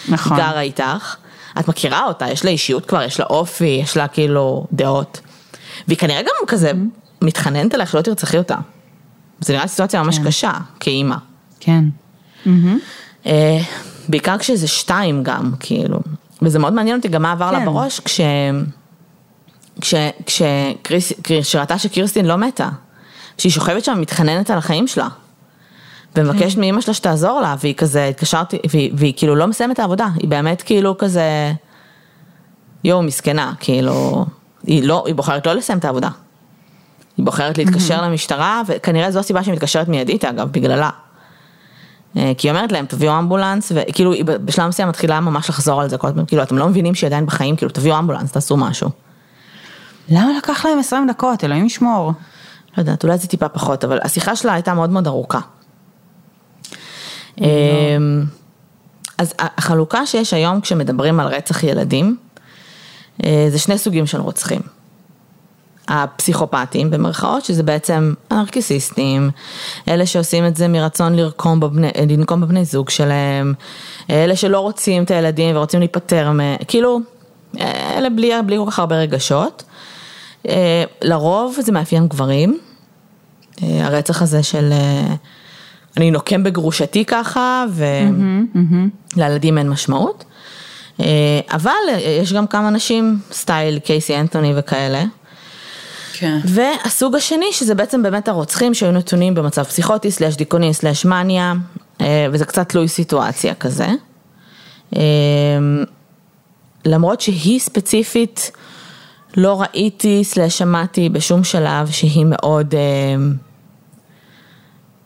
נכון. 0.08 0.36
גרה 0.36 0.60
איתך, 0.60 1.16
את 1.60 1.68
מכירה 1.68 2.06
אותה, 2.06 2.30
יש 2.30 2.44
לה 2.44 2.50
אישיות 2.50 2.86
כבר, 2.86 3.02
יש 3.02 3.20
לה 3.20 3.26
אופי, 3.26 3.80
יש 3.82 3.96
לה 3.96 4.08
כאילו 4.08 4.66
דעות. 4.72 5.20
והיא 5.88 5.98
כנראה 5.98 6.22
גם 6.22 6.46
כזה 6.46 6.72
Mm-hmm. 7.22 7.24
מתחננת 7.24 7.74
אלייך 7.74 7.90
שלא 7.90 8.00
תרצחי 8.00 8.38
אותה. 8.38 8.56
זה 9.40 9.52
נראה 9.52 9.66
סיטואציה 9.66 10.02
ממש 10.02 10.18
כן. 10.18 10.24
קשה, 10.24 10.52
כאימא. 10.80 11.16
כן. 11.60 11.84
אה, 13.26 13.60
בעיקר 14.08 14.38
כשזה 14.38 14.68
שתיים 14.68 15.22
גם, 15.22 15.52
כאילו. 15.60 16.00
וזה 16.42 16.58
מאוד 16.58 16.72
מעניין 16.72 16.96
אותי 16.96 17.08
גם 17.08 17.22
מה 17.22 17.32
עבר 17.32 17.52
לה 17.52 17.58
כן. 17.58 17.64
בראש 17.64 18.00
כש... 18.00 18.20
כשראתה 21.42 21.78
שקירסטין 21.78 22.26
לא 22.26 22.36
מתה. 22.36 22.68
שהיא 23.38 23.52
שוכבת 23.52 23.84
שם 23.84 24.00
מתחננת 24.00 24.50
על 24.50 24.58
החיים 24.58 24.86
שלה. 24.86 25.08
ומבקשת 26.16 26.58
מאימא 26.58 26.80
שלה 26.80 26.94
שתעזור 26.94 27.40
לה, 27.40 27.54
והיא 27.60 27.74
כזה, 27.74 28.04
התקשרתי, 28.04 28.58
והיא, 28.70 28.90
והיא 28.94 29.12
כאילו 29.16 29.34
לא 29.34 29.46
מסיימת 29.46 29.74
את 29.74 29.78
העבודה, 29.78 30.08
היא 30.18 30.28
באמת 30.28 30.62
כאילו 30.62 30.98
כזה, 30.98 31.52
יואו, 32.84 33.02
מסכנה, 33.02 33.52
כאילו, 33.60 34.26
היא 34.66 34.84
לא, 34.84 35.04
היא 35.06 35.14
בוחרת 35.14 35.46
לא 35.46 35.52
לסיים 35.52 35.78
את 35.78 35.84
העבודה. 35.84 36.08
היא 37.16 37.24
בוחרת 37.24 37.58
להתקשר 37.58 38.02
למשטרה, 38.02 38.62
וכנראה 38.66 39.10
זו 39.10 39.18
הסיבה 39.18 39.44
שהיא 39.44 39.54
מתקשרת 39.54 39.88
מיידית 39.88 40.24
אגב, 40.24 40.48
בגללה. 40.52 40.90
אה, 42.16 42.32
כי 42.38 42.48
היא 42.48 42.56
אומרת 42.56 42.72
להם, 42.72 42.86
תביאו 42.86 43.18
אמבולנס, 43.18 43.72
וכאילו 43.74 44.12
היא 44.12 44.24
בשלב 44.24 44.68
מסוים 44.68 44.88
מתחילה 44.88 45.20
ממש 45.20 45.48
לחזור 45.50 45.82
על 45.82 45.88
זה 45.88 45.98
כל 45.98 46.08
הזמן, 46.08 46.26
כאילו 46.26 46.42
אתם 46.42 46.58
לא 46.58 46.68
מבינים 46.68 46.94
שהיא 46.94 47.08
עדיין 47.08 47.26
בחיים, 47.26 47.56
כאילו 47.56 47.72
תביאו 47.72 47.98
אמבולנס, 47.98 48.32
תעשו 48.32 48.56
משהו. 48.56 48.90
למה 50.12 50.32
לקח 50.38 50.64
להם 50.64 50.78
20 50.78 51.06
דקות? 51.08 51.44
אלוהים 51.44 51.66
ישמור. 51.66 52.12
לא 52.76 52.82
יודעת, 52.82 53.04
אולי 53.04 53.18
זה 53.18 53.28
טיפה 53.28 53.48
פחות, 53.48 53.84
אבל 53.84 53.98
השיחה 54.02 54.36
שלה 54.36 54.54
הייתה 54.54 54.74
מאוד 54.74 54.90
מאוד 54.90 55.06
ארוכה. 55.06 55.38
אמ, 57.40 57.44
אז 59.18 59.34
החלוקה 59.38 60.06
שיש 60.06 60.34
היום 60.34 60.60
כשמדברים 60.60 61.20
על 61.20 61.26
רצח 61.26 61.62
ילדים, 61.62 62.16
אה, 63.24 63.46
זה 63.48 63.58
שני 63.58 63.78
סוגים 63.78 64.06
של 64.06 64.20
רוצחים. 64.20 64.60
הפסיכופטים 65.88 66.90
במרכאות, 66.90 67.44
שזה 67.44 67.62
בעצם 67.62 68.14
אנרכיסיסטים, 68.32 69.30
אלה 69.88 70.06
שעושים 70.06 70.46
את 70.46 70.56
זה 70.56 70.68
מרצון 70.68 71.16
לרקום 71.16 71.60
בבני, 71.60 71.88
לנקום 72.08 72.40
בבני 72.40 72.64
זוג 72.64 72.90
שלהם, 72.90 73.54
אלה 74.10 74.36
שלא 74.36 74.60
רוצים 74.60 75.02
את 75.02 75.10
הילדים 75.10 75.56
ורוצים 75.56 75.80
להיפטר 75.80 76.30
מהם, 76.32 76.56
כאילו, 76.68 77.00
אה, 77.60 77.98
אלה 77.98 78.10
בלי, 78.10 78.32
בלי 78.46 78.56
כל 78.58 78.70
כך 78.70 78.78
הרבה 78.78 78.96
רגשות. 78.96 79.64
אה, 80.48 80.84
לרוב 81.02 81.58
זה 81.60 81.72
מאפיין 81.72 82.08
גברים, 82.08 82.58
אה, 83.62 83.86
הרצח 83.86 84.22
הזה 84.22 84.42
של 84.42 84.72
אה, 84.72 85.14
אני 85.96 86.10
נוקם 86.10 86.42
בגרושתי 86.42 87.04
ככה 87.04 87.64
ולילדים 89.16 89.58
אין 89.58 89.68
משמעות, 89.68 90.24
אבל 91.50 91.70
יש 92.20 92.32
גם 92.32 92.46
כמה 92.46 92.70
נשים, 92.70 93.18
סטייל 93.32 93.78
קייסי 93.78 94.16
אנטוני 94.16 94.52
וכאלה. 94.56 95.04
כן. 96.12 96.38
והסוג 96.44 97.16
השני, 97.16 97.46
שזה 97.52 97.74
בעצם 97.74 98.02
באמת 98.02 98.28
הרוצחים 98.28 98.74
שהיו 98.74 98.92
נתונים 98.92 99.34
במצב 99.34 99.62
פסיכוטי, 99.62 100.10
סלאש 100.10 100.36
דיכאוני, 100.36 100.74
סלאש 100.74 101.04
מניה, 101.04 101.52
וזה 102.32 102.44
קצת 102.44 102.68
תלוי 102.68 102.88
סיטואציה 102.88 103.54
כזה. 103.54 103.88
למרות 106.84 107.20
שהיא 107.20 107.60
ספציפית, 107.60 108.50
לא 109.36 109.62
ראיתי, 109.62 110.24
סלאש 110.24 110.58
שמעתי 110.58 111.08
בשום 111.08 111.44
שלב 111.44 111.90
שהיא 111.90 112.26
מאוד, 112.28 112.74
אה, 112.74 113.14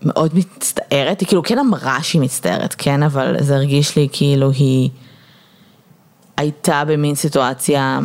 מאוד 0.02 0.30
מצטערת, 0.34 1.20
היא 1.20 1.28
כאילו 1.28 1.42
כן 1.42 1.58
אמרה 1.58 2.02
שהיא 2.02 2.22
מצטערת, 2.22 2.74
כן, 2.78 3.02
אבל 3.02 3.36
זה 3.40 3.56
הרגיש 3.56 3.96
לי 3.96 4.08
כאילו 4.12 4.50
היא 4.50 4.90
הייתה 6.36 6.82
במין 6.86 7.14
סיטואציה 7.14 7.98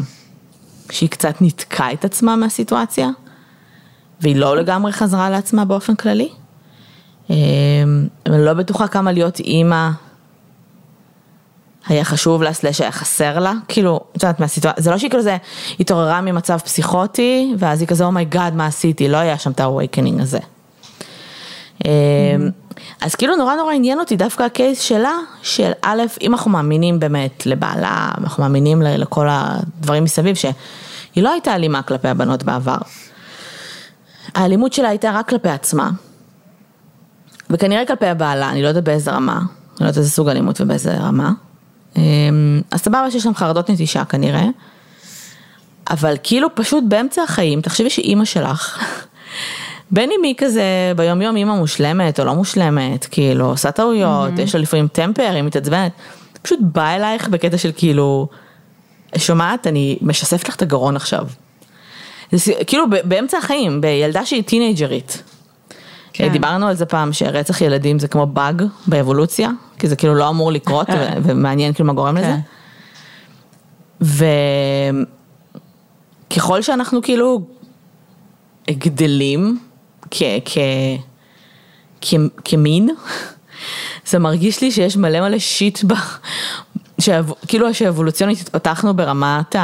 שהיא 0.92 1.10
קצת 1.10 1.42
ניתקה 1.42 1.92
את 1.92 2.06
עצמה 2.06 2.36
מהסיטואציה, 2.36 3.10
והיא 4.22 4.36
לא 4.36 4.58
לגמרי 4.58 4.92
חזרה 4.92 5.30
לעצמה 5.30 5.66
באופן 5.66 5.96
כללי. 5.96 6.30
אה, 7.30 7.36
אני 8.26 8.46
לא 8.46 8.54
בטוחה 8.54 8.88
כמה 8.88 9.12
להיות 9.12 9.40
אימא 9.40 9.90
היה 11.88 12.04
חשוב 12.04 12.44
לה, 12.44 12.54
slash 12.54 12.82
היה 12.82 12.92
חסר 12.92 13.40
לה, 13.40 13.54
כאילו, 13.68 14.00
את 14.18 14.24
יודעת, 14.24 14.40
מהסיטואציה, 14.40 14.84
זה 14.84 14.92
לא 14.92 14.98
שהיא 14.98 15.12
כזה 15.12 15.22
זה 15.22 15.38
התעוררה 15.80 16.22
ממצב 16.22 16.58
פסיכוטי, 16.58 17.54
ואז 17.58 17.82
היא 17.82 17.88
כזה, 17.88 18.04
oh 18.04 18.17
my 18.17 18.30
God, 18.30 18.56
מה 18.56 18.66
עשיתי, 18.66 19.10
לא 19.10 19.18
היה 19.18 19.38
שם 19.38 19.52
את 19.52 19.60
ה-awakening 19.60 20.22
הזה. 20.22 20.40
אה, 21.86 21.92
אז 23.02 23.16
כאילו 23.16 23.36
נורא 23.36 23.56
נורא 23.56 23.74
עניין 23.74 24.00
אותי 24.00 24.18
דווקא 24.18 24.44
הקייס 24.44 24.82
שלה, 24.82 25.14
של 25.42 25.72
א', 25.82 26.02
אם 26.22 26.34
אנחנו 26.34 26.52
מאמינים 26.52 27.00
באמת 27.00 27.46
לבעלה, 27.46 28.12
אנחנו 28.18 28.44
מאמינים 28.44 28.82
לכל 28.82 29.28
הדברים 29.30 30.04
מסביב, 30.04 30.36
שהיא 30.36 30.54
לא 31.24 31.32
הייתה 31.32 31.56
אלימה 31.56 31.82
כלפי 31.82 32.08
הבנות 32.08 32.44
בעבר. 32.44 32.78
האלימות 34.36 34.74
שלה 34.74 34.90
הייתה 34.90 35.12
רק 35.12 35.30
כלפי 35.30 35.50
עצמה, 35.50 35.90
וכנראה 37.50 37.86
כלפי 37.86 38.08
הבעלה, 38.08 38.50
אני 38.50 38.62
לא 38.62 38.68
יודעת 38.68 38.84
באיזה 38.84 39.12
רמה, 39.12 39.38
אני 39.38 39.46
לא 39.80 39.86
יודעת 39.86 39.98
איזה 39.98 40.10
סוג 40.10 40.30
אלימות 40.30 40.62
ובאיזה 40.62 40.98
רמה. 40.98 41.32
אמ, 41.98 42.62
אז 42.72 42.80
סבבה 42.80 43.12
שיש 43.12 43.26
להם 43.26 43.36
חרדות 43.36 43.70
נטישה 43.70 44.06
כנראה, 44.06 44.46
אבל 45.90 46.16
כאילו 46.24 46.56
פשוט 46.56 46.84
באמצע 46.88 47.24
החיים, 47.24 47.62
תחשבי 47.62 47.90
שאימא 47.90 48.26
שלך, 48.26 48.84
בין 49.92 50.10
אם 50.12 50.24
היא 50.24 50.36
כזה 50.38 50.94
ביום 50.96 51.22
יום 51.22 51.36
אימא 51.36 51.56
מושלמת 51.56 52.20
או 52.20 52.26
לא 52.26 52.36
מושלמת, 52.36 53.06
כאילו 53.12 53.46
עושה 53.46 53.72
טעויות, 53.72 54.40
יש 54.40 54.56
לה 54.56 54.62
לפעמים 54.62 54.88
טמפר, 54.88 55.32
היא 55.34 55.42
מתעצבנת, 55.42 55.92
פשוט 56.42 56.60
באה 56.62 56.96
אלייך 56.96 57.30
בקטע 57.30 57.58
של 57.58 57.72
כאילו, 57.76 58.28
שומעת, 59.18 59.68
אני 59.68 59.98
משספת 60.02 60.50
לך 60.50 60.56
את 60.56 60.62
הגרון 60.62 60.96
עכשיו. 60.96 61.26
זה 62.32 62.54
כאילו 62.68 62.86
באמצע 63.04 63.38
החיים, 63.38 63.82
בילדה 63.82 64.26
שהיא 64.26 64.44
טינג'רית. 64.44 65.24
כן. 66.28 66.32
דיברנו 66.32 66.68
על 66.68 66.76
זה 66.76 66.86
פעם, 66.86 67.14
שרצח 67.14 67.62
ילדים 67.62 68.00
זה 68.00 68.08
כמו 68.08 68.26
באג 68.26 68.64
באבולוציה, 68.88 69.50
כי 69.80 69.88
זה 69.88 69.96
כאילו 69.96 70.16
לא 70.16 70.30
אמור 70.30 70.52
לקרות, 70.52 70.90
ו- 70.90 71.08
ומעניין 71.24 71.74
כאילו 71.74 71.88
מה 71.88 71.94
גורם 71.94 72.18
לזה. 72.18 72.36
כן. 74.02 74.16
וככל 76.30 76.62
שאנחנו 76.62 77.02
כאילו 77.02 77.42
גדלים 78.70 79.60
כ- 80.12 80.24
כ- 80.46 80.58
כ- 82.02 82.14
כמין, 82.46 82.90
זה 84.10 84.20
מרגיש 84.20 84.62
לי 84.62 84.72
שיש 84.72 84.98
מלא 84.98 85.20
מלא 85.22 85.40
שיט, 85.40 85.84
ב... 85.84 85.94
שאב... 87.02 87.32
כאילו 87.48 87.74
שאבולוציונית 87.74 88.42
התפתחנו 88.42 88.94
ברמת 88.94 89.56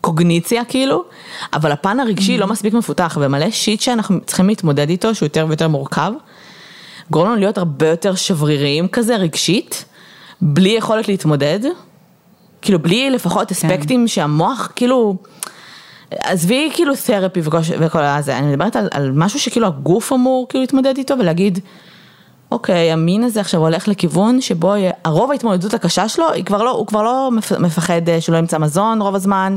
הקוגניציה 0.00 0.64
כאילו, 0.64 1.04
אבל 1.52 1.72
הפן 1.72 2.00
הרגשי 2.00 2.38
לא 2.38 2.46
מספיק 2.46 2.74
מפותח, 2.74 3.18
ומלא 3.20 3.50
שיט 3.50 3.80
שאנחנו 3.80 4.20
צריכים 4.26 4.48
להתמודד 4.48 4.88
איתו, 4.88 5.14
שהוא 5.14 5.26
יותר 5.26 5.46
ויותר 5.48 5.68
מורכב, 5.68 6.12
גורם 7.10 7.26
לנו 7.26 7.36
להיות 7.36 7.58
הרבה 7.58 7.88
יותר 7.88 8.14
שבריריים 8.14 8.88
כזה 8.88 9.16
רגשית, 9.16 9.84
בלי 10.40 10.68
יכולת 10.68 11.08
להתמודד, 11.08 11.60
כאילו 12.62 12.78
בלי 12.78 13.10
לפחות 13.10 13.50
אספקטים 13.50 14.08
שהמוח 14.08 14.72
כאילו, 14.76 15.16
עזבי 16.10 16.70
כאילו 16.74 16.94
תרפי 17.06 17.40
וכל, 17.44 17.58
וכל 17.80 18.02
הזה, 18.02 18.38
אני 18.38 18.46
מדברת 18.46 18.76
על, 18.76 18.88
על 18.90 19.12
משהו 19.14 19.40
שכאילו 19.40 19.66
הגוף 19.66 20.12
אמור 20.12 20.46
כאילו 20.48 20.60
להתמודד 20.60 20.96
איתו 20.96 21.14
ולהגיד, 21.18 21.58
אוקיי, 22.50 22.92
המין 22.92 23.24
הזה 23.24 23.40
עכשיו 23.40 23.60
הולך 23.60 23.88
לכיוון 23.88 24.40
שבו 24.40 24.74
הרוב 25.04 25.30
ההתמודדות 25.30 25.74
הקשה 25.74 26.08
שלו, 26.08 26.32
היא 26.32 26.44
כבר 26.44 26.62
לא, 26.62 26.70
הוא 26.70 26.86
כבר 26.86 27.02
לא 27.02 27.30
מפ- 27.32 27.58
מפחד 27.58 28.08
אה, 28.08 28.20
שהוא 28.20 28.32
לא 28.32 28.38
ימצא 28.38 28.58
מזון 28.58 29.02
רוב 29.02 29.14
הזמן, 29.14 29.56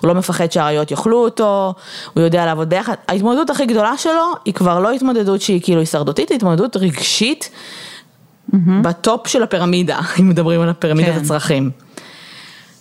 הוא 0.00 0.08
לא 0.08 0.14
מפחד 0.14 0.52
שהאריות 0.52 0.90
יאכלו 0.90 1.24
אותו, 1.24 1.74
הוא 2.14 2.22
יודע 2.22 2.46
לעבוד 2.46 2.68
ביחד, 2.68 2.94
ההתמודדות 3.08 3.50
הכי 3.50 3.66
גדולה 3.66 3.96
שלו 3.96 4.32
היא 4.44 4.54
כבר 4.54 4.80
לא 4.80 4.92
התמודדות 4.92 5.40
שהיא 5.40 5.60
כאילו 5.62 5.80
הישרדותית, 5.80 6.28
היא 6.28 6.36
התמודדות 6.36 6.76
רגשית 6.76 7.50
בטופ 8.82 9.26
של 9.26 9.42
הפירמידה, 9.42 9.98
אם 10.20 10.28
מדברים 10.28 10.60
על 10.60 10.68
הפירמידת 10.68 11.12
כן. 11.14 11.20
הצרכים. 11.20 11.70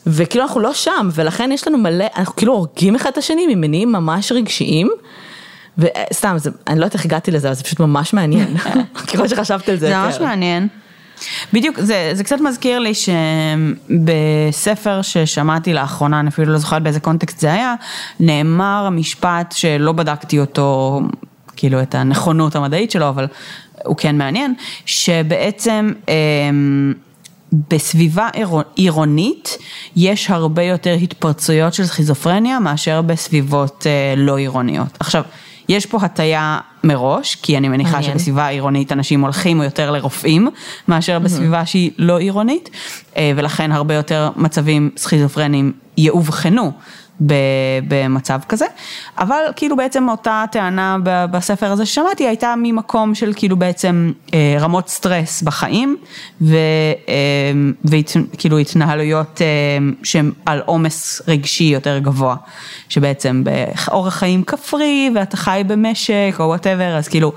וכאילו 0.08 0.44
אנחנו 0.44 0.60
לא 0.60 0.74
שם, 0.74 1.10
ולכן 1.14 1.52
יש 1.52 1.68
לנו 1.68 1.78
מלא, 1.78 2.06
אנחנו 2.18 2.36
כאילו 2.36 2.54
הורגים 2.54 2.96
אחד 2.96 3.10
את 3.10 3.18
השני 3.18 3.56
ממניעים 3.56 3.92
ממש 3.92 4.32
רגשיים. 4.32 4.90
וסתם, 5.78 6.34
זה, 6.38 6.50
אני 6.68 6.80
לא 6.80 6.86
יודעת 6.86 6.94
איך 6.94 7.06
הגעתי 7.06 7.32
לזה, 7.32 7.48
אבל 7.48 7.56
זה 7.56 7.64
פשוט 7.64 7.80
ממש 7.80 8.14
מעניין. 8.14 8.58
ככל 9.14 9.28
שחשבתי 9.28 9.72
על 9.72 9.78
זה 9.78 9.88
זה 9.88 9.94
יותר. 9.94 10.06
ממש 10.06 10.20
מעניין. 10.20 10.68
בדיוק, 11.54 11.80
זה, 11.80 12.12
זה 12.14 12.24
קצת 12.24 12.42
מזכיר 12.42 12.80
לי 12.80 12.92
שבספר 13.90 15.02
ששמעתי 15.02 15.74
לאחרונה, 15.74 16.20
אני 16.20 16.30
אפילו 16.30 16.52
לא 16.54 16.58
זוכרת 16.58 16.84
באיזה 16.84 17.00
קונטקסט 17.00 17.40
זה 17.40 17.54
היה, 17.54 17.76
נאמר 18.20 18.84
המשפט 18.88 19.52
שלא 19.58 19.92
בדקתי 19.92 20.40
אותו, 20.40 21.02
כאילו 21.56 21.82
את 21.82 21.96
הנכונות 21.96 22.56
המדעית 22.56 22.92
שלו, 22.92 23.10
אבל 23.10 23.28
הוא 23.86 23.96
כן 23.98 24.18
מעניין, 24.18 24.54
שבעצם 24.86 25.92
אמ, 26.08 26.94
בסביבה 27.70 28.30
עירו- 28.34 28.62
עירונית 28.76 29.58
יש 29.96 30.30
הרבה 30.30 30.64
יותר 30.64 30.94
התפרצויות 31.02 31.74
של 31.74 31.86
סכיזופרניה 31.86 32.60
מאשר 32.60 33.02
בסביבות 33.02 33.88
אה, 33.88 34.14
לא 34.18 34.38
עירוניות. 34.38 34.98
עכשיו, 35.00 35.24
יש 35.70 35.86
פה 35.86 35.98
הטיה 36.02 36.60
מראש, 36.84 37.36
כי 37.36 37.58
אני 37.58 37.70
מניחה 37.70 37.92
מעניין. 37.92 38.12
שבסביבה 38.12 38.48
עירונית 38.48 38.92
אנשים 38.92 39.22
הולכים 39.22 39.62
יותר 39.62 39.92
לרופאים 39.92 40.48
מאשר 40.88 41.20
בסביבה 41.20 41.66
שהיא 41.66 41.92
לא 41.98 42.18
עירונית, 42.18 42.70
אה, 43.18 43.32
ולכן 43.36 43.72
הרבה 43.72 43.94
יותר 43.94 44.30
מצבים 44.36 44.90
סכיזופרניים 44.98 45.72
יאובחנו. 45.98 46.72
במצב 47.88 48.40
כזה, 48.50 48.66
אבל 49.18 49.42
כאילו 49.56 49.76
בעצם 49.76 50.10
אותה 50.10 50.46
טענה 50.52 50.98
בספר 51.04 51.72
הזה 51.72 51.86
ששמעתי 51.86 52.28
הייתה 52.28 52.54
ממקום 52.58 53.16
של 53.16 53.34
כאילו 53.36 53.58
בעצם 53.58 54.12
אה, 54.34 54.58
רמות 54.60 54.90
סטרס 54.90 55.42
בחיים 55.42 55.98
וכאילו 57.86 58.58
התנהלויות 58.58 59.42
אה, 59.42 59.48
שהן 60.04 60.32
על 60.46 60.62
עומס 60.66 61.22
רגשי 61.28 61.64
יותר 61.64 62.00
גבוה, 62.00 62.36
שבעצם 62.90 63.44
באורח 63.44 64.14
חיים 64.14 64.44
כפרי 64.44 65.12
ואתה 65.16 65.38
חי 65.38 65.62
במשק 65.68 66.36
או 66.40 66.46
whatever, 66.46 66.98
אז 66.98 67.08
כאילו 67.08 67.32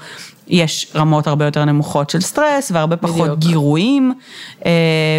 יש 0.48 0.92
רמות 0.94 1.26
הרבה 1.26 1.44
יותר 1.44 1.64
נמוכות 1.64 2.10
של 2.10 2.20
סטרס 2.20 2.70
והרבה 2.70 2.96
פחות 2.96 3.28
בדיוק. 3.28 3.38
גירויים 3.38 4.12
אה, 4.66 4.70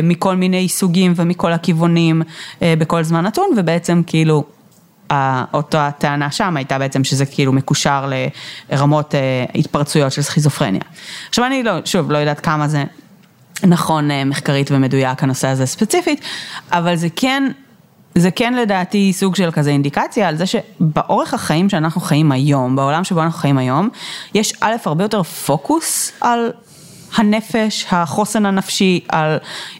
מכל 0.04 0.36
מיני 0.36 0.70
סוגים 0.70 1.14
ומכל 1.16 1.54
הכיוונים 1.54 2.22
אה, 2.62 2.74
בכל 2.78 3.04
זמן 3.04 3.26
נתון, 3.26 3.50
ובעצם 3.58 4.02
כאילו 4.08 4.44
אותה 5.54 5.90
טענה 5.98 6.32
שם 6.32 6.58
הייתה 6.58 6.80
בעצם 6.80 7.04
שזה 7.04 7.26
כאילו 7.26 7.54
מקושר 7.54 8.12
לרמות 8.70 9.16
אה, 9.16 9.46
התפרצויות 9.56 10.12
של 10.12 10.22
סכיזופרניה. 10.22 10.82
עכשיו 11.30 11.46
אני 11.46 11.64
לא, 11.64 11.72
שוב, 11.86 12.12
לא 12.12 12.18
יודעת 12.18 12.40
כמה 12.40 12.68
זה 12.68 12.84
נכון 13.64 14.12
אה, 14.12 14.26
מחקרית 14.26 14.72
ומדויק 14.72 15.24
הנושא 15.24 15.48
הזה 15.48 15.66
ספציפית, 15.66 16.22
אבל 16.72 16.96
זה 16.96 17.08
כן, 17.16 17.52
זה 18.16 18.32
כן 18.32 18.54
לדעתי 18.54 19.14
סוג 19.14 19.36
של 19.36 19.52
כזה 19.52 19.70
אינדיקציה 19.70 20.28
על 20.28 20.36
זה 20.36 20.46
שבאורך 20.46 21.34
החיים 21.34 21.70
שאנחנו 21.70 22.02
חיים 22.02 22.32
היום, 22.32 22.76
בעולם 22.76 23.04
שבו 23.04 23.22
אנחנו 23.22 23.40
חיים 23.40 23.58
היום, 23.58 23.90
יש 24.34 24.54
א', 24.62 24.76
הרבה 24.86 25.04
יותר 25.04 25.24
פוקוס 25.24 26.12
על 26.22 26.52
הנפש, 27.16 27.86
החוסן 27.92 28.46
הנפשי, 28.46 29.00
על 29.08 29.38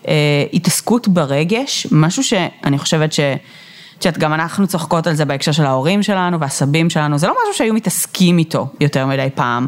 אה, 0.08 0.14
התעסקות 0.54 1.08
ברגש, 1.08 1.88
משהו 1.92 2.24
שאני 2.24 2.78
חושבת 2.78 3.14
ש... 3.14 3.20
את 4.00 4.06
יודעת, 4.06 4.20
גם 4.20 4.34
אנחנו 4.34 4.68
צוחקות 4.68 5.08
על 5.08 5.14
זה 5.14 5.26
בהקשר 5.26 5.52
של 5.52 5.66
ההורים 5.66 6.04
שלנו 6.04 6.40
והסבים 6.40 6.90
שלנו, 6.90 7.18
זה 7.18 7.28
לא 7.28 7.34
משהו 7.42 7.58
שהיו 7.58 7.74
מתעסקים 7.74 8.38
איתו 8.38 8.68
יותר 8.80 9.06
מדי 9.06 9.28
פעם. 9.36 9.68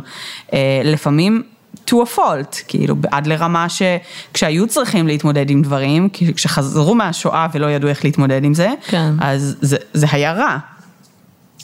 אה, 0.54 0.82
לפעמים 0.84 1.44
to 1.92 1.94
a 1.94 2.18
fault, 2.18 2.62
כאילו 2.68 2.96
עד 3.12 3.28
לרמה 3.28 3.68
שכשהיו 3.70 4.68
צריכים 4.68 5.08
להתמודד 5.08 5.50
עם 5.50 5.62
דברים, 5.62 6.10
כשחזרו 6.36 6.96
מהשואה 6.96 7.48
ולא 7.54 7.72
ידעו 7.72 7.90
איך 7.90 8.06
להתמודד 8.06 8.44
עם 8.44 8.54
זה, 8.54 8.70
כן. 8.88 9.14
אז 9.20 9.58
זה, 9.62 9.78
זה 9.94 10.08
היה 10.12 10.34
רע. 10.34 10.58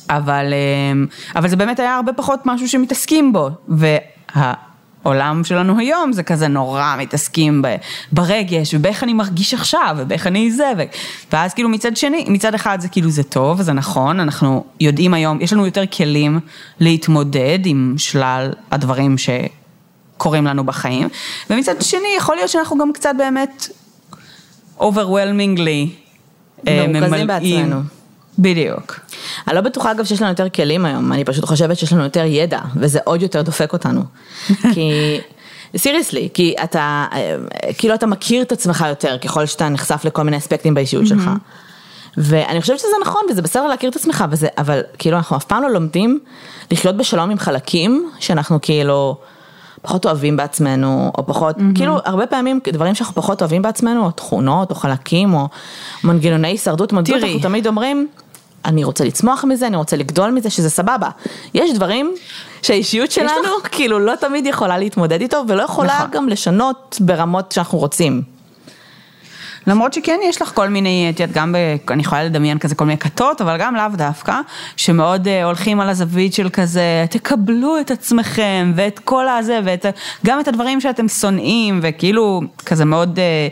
אבל, 0.09 0.53
אה, 0.53 1.05
אבל 1.39 1.49
זה 1.49 1.55
באמת 1.55 1.79
היה 1.79 1.95
הרבה 1.95 2.13
פחות 2.13 2.39
משהו 2.45 2.69
שמתעסקים 2.69 3.33
בו. 3.33 3.49
והעולם 5.03 5.43
שלנו 5.43 5.79
היום 5.79 6.13
זה 6.13 6.23
כזה 6.23 6.47
נורא 6.47 6.95
מתעסקים 6.99 7.61
ב- 7.61 7.75
ברגש 8.11 8.73
ובאיך 8.73 9.03
אני 9.03 9.13
מרגיש 9.13 9.53
עכשיו 9.53 9.95
ובאיך 9.99 10.27
אני 10.27 10.51
זה. 10.51 10.71
ו... 10.77 10.81
ואז 11.31 11.53
כאילו 11.53 11.69
מצד 11.69 11.97
שני, 11.97 12.25
מצד 12.27 12.53
אחד 12.53 12.81
זה 12.81 12.87
כאילו 12.87 13.09
זה 13.09 13.23
טוב, 13.23 13.61
זה 13.61 13.73
נכון, 13.73 14.19
אנחנו 14.19 14.63
יודעים 14.79 15.13
היום, 15.13 15.41
יש 15.41 15.53
לנו 15.53 15.65
יותר 15.65 15.85
כלים 15.85 16.39
להתמודד 16.79 17.59
עם 17.65 17.95
שלל 17.97 18.51
הדברים 18.71 19.17
שקורים 20.17 20.45
לנו 20.45 20.63
בחיים. 20.63 21.09
ומצד 21.49 21.81
שני 21.81 22.07
יכול 22.17 22.35
להיות 22.35 22.49
שאנחנו 22.49 22.77
גם 22.77 22.93
קצת 22.93 23.13
באמת 23.17 23.69
overwhelmingly 24.79 25.89
אה, 26.67 26.85
מרוכזים 26.87 27.27
בעצמנו. 27.27 27.79
בדיוק. 28.39 28.99
אני 29.47 29.55
לא 29.55 29.61
בטוחה 29.61 29.91
אגב 29.91 30.05
שיש 30.05 30.21
לנו 30.21 30.31
יותר 30.31 30.49
כלים 30.49 30.85
היום, 30.85 31.13
אני 31.13 31.25
פשוט 31.25 31.45
חושבת 31.45 31.77
שיש 31.77 31.93
לנו 31.93 32.03
יותר 32.03 32.23
ידע, 32.25 32.59
וזה 32.75 32.99
עוד 33.03 33.21
יותר 33.21 33.41
דופק 33.41 33.73
אותנו. 33.73 34.01
כי, 34.73 35.17
סיריוסלי, 35.77 36.29
כי 36.33 36.55
אתה, 36.63 37.05
אה, 37.13 37.35
כאילו 37.77 37.93
אתה 37.93 38.07
מכיר 38.07 38.41
את 38.41 38.51
עצמך 38.51 38.85
יותר 38.89 39.17
ככל 39.17 39.45
שאתה 39.45 39.69
נחשף 39.69 40.01
לכל 40.05 40.23
מיני 40.23 40.37
אספקטים 40.37 40.73
באישיות 40.73 41.07
שלך. 41.07 41.29
ואני 42.17 42.61
חושבת 42.61 42.79
שזה 42.79 42.87
נכון, 43.01 43.21
וזה 43.29 43.41
בסדר 43.41 43.67
להכיר 43.67 43.89
את 43.89 43.95
עצמך, 43.95 44.25
וזה, 44.29 44.47
אבל 44.57 44.81
כאילו 44.97 45.17
אנחנו 45.17 45.37
אף 45.37 45.43
פעם 45.45 45.63
לא 45.63 45.69
לומדים 45.69 46.19
לחיות 46.71 46.97
בשלום 46.97 47.29
עם 47.29 47.39
חלקים 47.39 48.11
שאנחנו 48.19 48.61
כאילו 48.61 49.17
פחות 49.81 50.05
אוהבים 50.05 50.37
בעצמנו, 50.37 51.11
או 51.17 51.25
פחות, 51.25 51.55
כאילו 51.75 51.97
הרבה 52.05 52.27
פעמים 52.27 52.59
דברים 52.73 52.95
שאנחנו 52.95 53.15
פחות 53.15 53.41
אוהבים 53.41 53.61
בעצמנו, 53.61 54.05
או 54.05 54.11
תכונות, 54.11 54.69
או 54.69 54.75
חלקים, 54.75 55.33
או 55.33 55.47
מנגנוני 56.03 56.47
הישרדות, 56.47 56.93
תראי. 57.05 57.23
אנחנו 57.23 57.39
תמיד 57.39 57.67
אומרים, 57.67 58.07
אני 58.65 58.83
רוצה 58.83 59.05
לצמוח 59.05 59.43
מזה, 59.43 59.67
אני 59.67 59.77
רוצה 59.77 59.97
לגדול 59.97 60.31
מזה, 60.31 60.49
שזה 60.49 60.69
סבבה. 60.69 61.09
יש 61.53 61.73
דברים 61.73 62.13
שהאישיות 62.61 63.11
שלנו 63.11 63.49
כאילו 63.71 63.99
לא 63.99 64.13
תמיד 64.15 64.45
יכולה 64.45 64.77
להתמודד 64.77 65.21
איתו, 65.21 65.43
ולא 65.47 65.63
יכולה 65.63 65.95
נכון. 65.97 66.11
גם 66.11 66.29
לשנות 66.29 66.97
ברמות 67.01 67.51
שאנחנו 67.51 67.77
רוצים. 67.77 68.36
למרות 69.67 69.93
שכן 69.93 70.19
יש 70.23 70.41
לך 70.41 70.51
כל 70.55 70.69
מיני, 70.69 71.07
את 71.09 71.19
יודעת, 71.19 71.35
גם, 71.35 71.51
ב, 71.53 71.57
אני 71.91 72.01
יכולה 72.01 72.23
לדמיין 72.23 72.59
כזה 72.59 72.75
כל 72.75 72.85
מיני 72.85 72.97
כתות, 72.97 73.41
אבל 73.41 73.57
גם 73.59 73.75
לאו 73.75 73.85
דווקא, 73.93 74.39
שמאוד 74.77 75.27
אה, 75.27 75.43
הולכים 75.43 75.79
על 75.79 75.89
הזווית 75.89 76.33
של 76.33 76.49
כזה, 76.49 77.05
תקבלו 77.09 77.79
את 77.79 77.91
עצמכם, 77.91 78.73
ואת 78.75 78.99
כל 78.99 79.27
הזה, 79.27 79.59
ואת, 79.65 79.85
ה- 79.85 79.89
גם 80.25 80.39
את 80.39 80.47
הדברים 80.47 80.81
שאתם 80.81 81.07
שונאים, 81.07 81.79
וכאילו, 81.83 82.41
כזה 82.65 82.85
מאוד, 82.85 83.19
אה, 83.19 83.47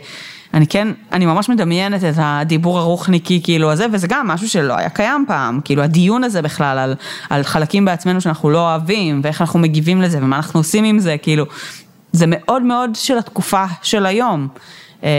אני 0.54 0.66
כן, 0.66 0.88
אני 1.12 1.26
ממש 1.26 1.48
מדמיינת 1.48 2.04
את 2.04 2.14
הדיבור 2.16 2.78
הרוחניקי 2.78 3.40
כאילו 3.44 3.72
הזה, 3.72 3.86
וזה 3.92 4.06
גם 4.06 4.28
משהו 4.28 4.48
שלא 4.48 4.74
היה 4.76 4.88
קיים 4.88 5.24
פעם, 5.28 5.60
כאילו 5.64 5.82
הדיון 5.82 6.24
הזה 6.24 6.42
בכלל 6.42 6.78
על, 6.78 6.94
על 7.30 7.42
חלקים 7.42 7.84
בעצמנו 7.84 8.20
שאנחנו 8.20 8.50
לא 8.50 8.58
אוהבים, 8.58 9.20
ואיך 9.24 9.40
אנחנו 9.40 9.58
מגיבים 9.58 10.02
לזה, 10.02 10.18
ומה 10.18 10.36
אנחנו 10.36 10.60
עושים 10.60 10.84
עם 10.84 10.98
זה, 10.98 11.16
כאילו, 11.22 11.44
זה 12.12 12.24
מאוד 12.28 12.62
מאוד 12.62 12.90
של 12.94 13.18
התקופה 13.18 13.64
של 13.82 14.06
היום. 14.06 14.48
אה, 15.06 15.10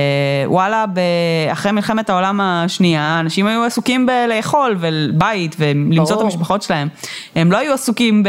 וואלה, 0.45 0.85
אחרי 1.51 1.71
מלחמת 1.71 2.09
העולם 2.09 2.41
השנייה, 2.41 3.19
אנשים 3.19 3.47
היו 3.47 3.63
עסוקים 3.63 4.05
בלאכול 4.05 4.77
ובית 4.79 5.55
ולמצוא 5.59 6.15
את 6.15 6.21
המשפחות 6.21 6.61
שלהם. 6.61 6.87
הם 7.35 7.51
לא 7.51 7.57
היו 7.57 7.73
עסוקים 7.73 8.23
ב... 8.23 8.27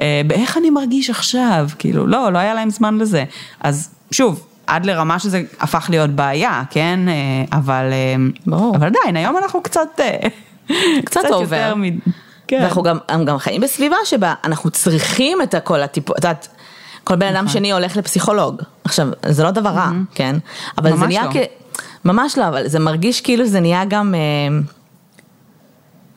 אה, 0.00 0.20
באיך 0.26 0.56
אני 0.58 0.70
מרגיש 0.70 1.10
עכשיו, 1.10 1.68
כאילו, 1.78 2.06
לא, 2.06 2.32
לא 2.32 2.38
היה 2.38 2.54
להם 2.54 2.70
זמן 2.70 2.98
לזה. 2.98 3.24
אז 3.60 3.90
שוב, 4.10 4.46
עד 4.66 4.86
לרמה 4.86 5.18
שזה 5.18 5.42
הפך 5.60 5.86
להיות 5.90 6.10
בעיה, 6.10 6.62
כן? 6.70 7.00
אה, 7.08 7.58
אבל, 7.58 7.84
ברור. 8.46 8.76
אבל 8.76 8.86
עדיין, 8.86 9.16
היום 9.16 9.36
אנחנו 9.36 9.62
קצת, 9.62 10.00
קצת 11.04 11.20
אובר. 11.30 11.74
מ... 11.74 11.82
כן. 12.48 12.58
ואנחנו 12.62 12.82
גם, 12.82 12.98
גם 13.24 13.38
חיים 13.38 13.60
בסביבה 13.60 13.96
שבה 14.04 14.34
אנחנו 14.44 14.70
צריכים 14.70 15.42
את 15.42 15.54
הכל 15.54 15.82
הטיפול, 15.82 16.16
את 16.18 16.24
יודעת, 16.24 16.48
כל 17.04 17.16
בן 17.16 17.26
אדם 17.26 17.44
נכון. 17.44 17.48
שני 17.48 17.72
הולך 17.72 17.96
לפסיכולוג. 17.96 18.62
עכשיו, 18.84 19.08
זה 19.28 19.42
לא 19.42 19.50
דבר 19.50 19.70
רע, 19.70 19.90
כן? 20.14 20.36
אבל 20.78 20.96
זה 20.96 21.06
נהיה 21.06 21.24
לא. 21.24 21.30
כ... 21.32 21.36
ממש 22.04 22.38
לא, 22.38 22.48
אבל 22.48 22.68
זה 22.68 22.78
מרגיש 22.78 23.20
כאילו 23.20 23.46
זה 23.46 23.60
נהיה 23.60 23.84
גם 23.84 24.14
אה, 24.14 24.58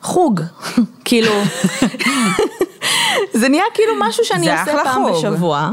חוג, 0.02 0.40
כאילו, 1.04 1.32
זה 3.40 3.48
נהיה 3.48 3.64
כאילו 3.74 3.92
משהו 4.00 4.24
שאני 4.24 4.50
עושה 4.50 4.84
פעם. 4.84 5.02
בשבוע. 5.12 5.70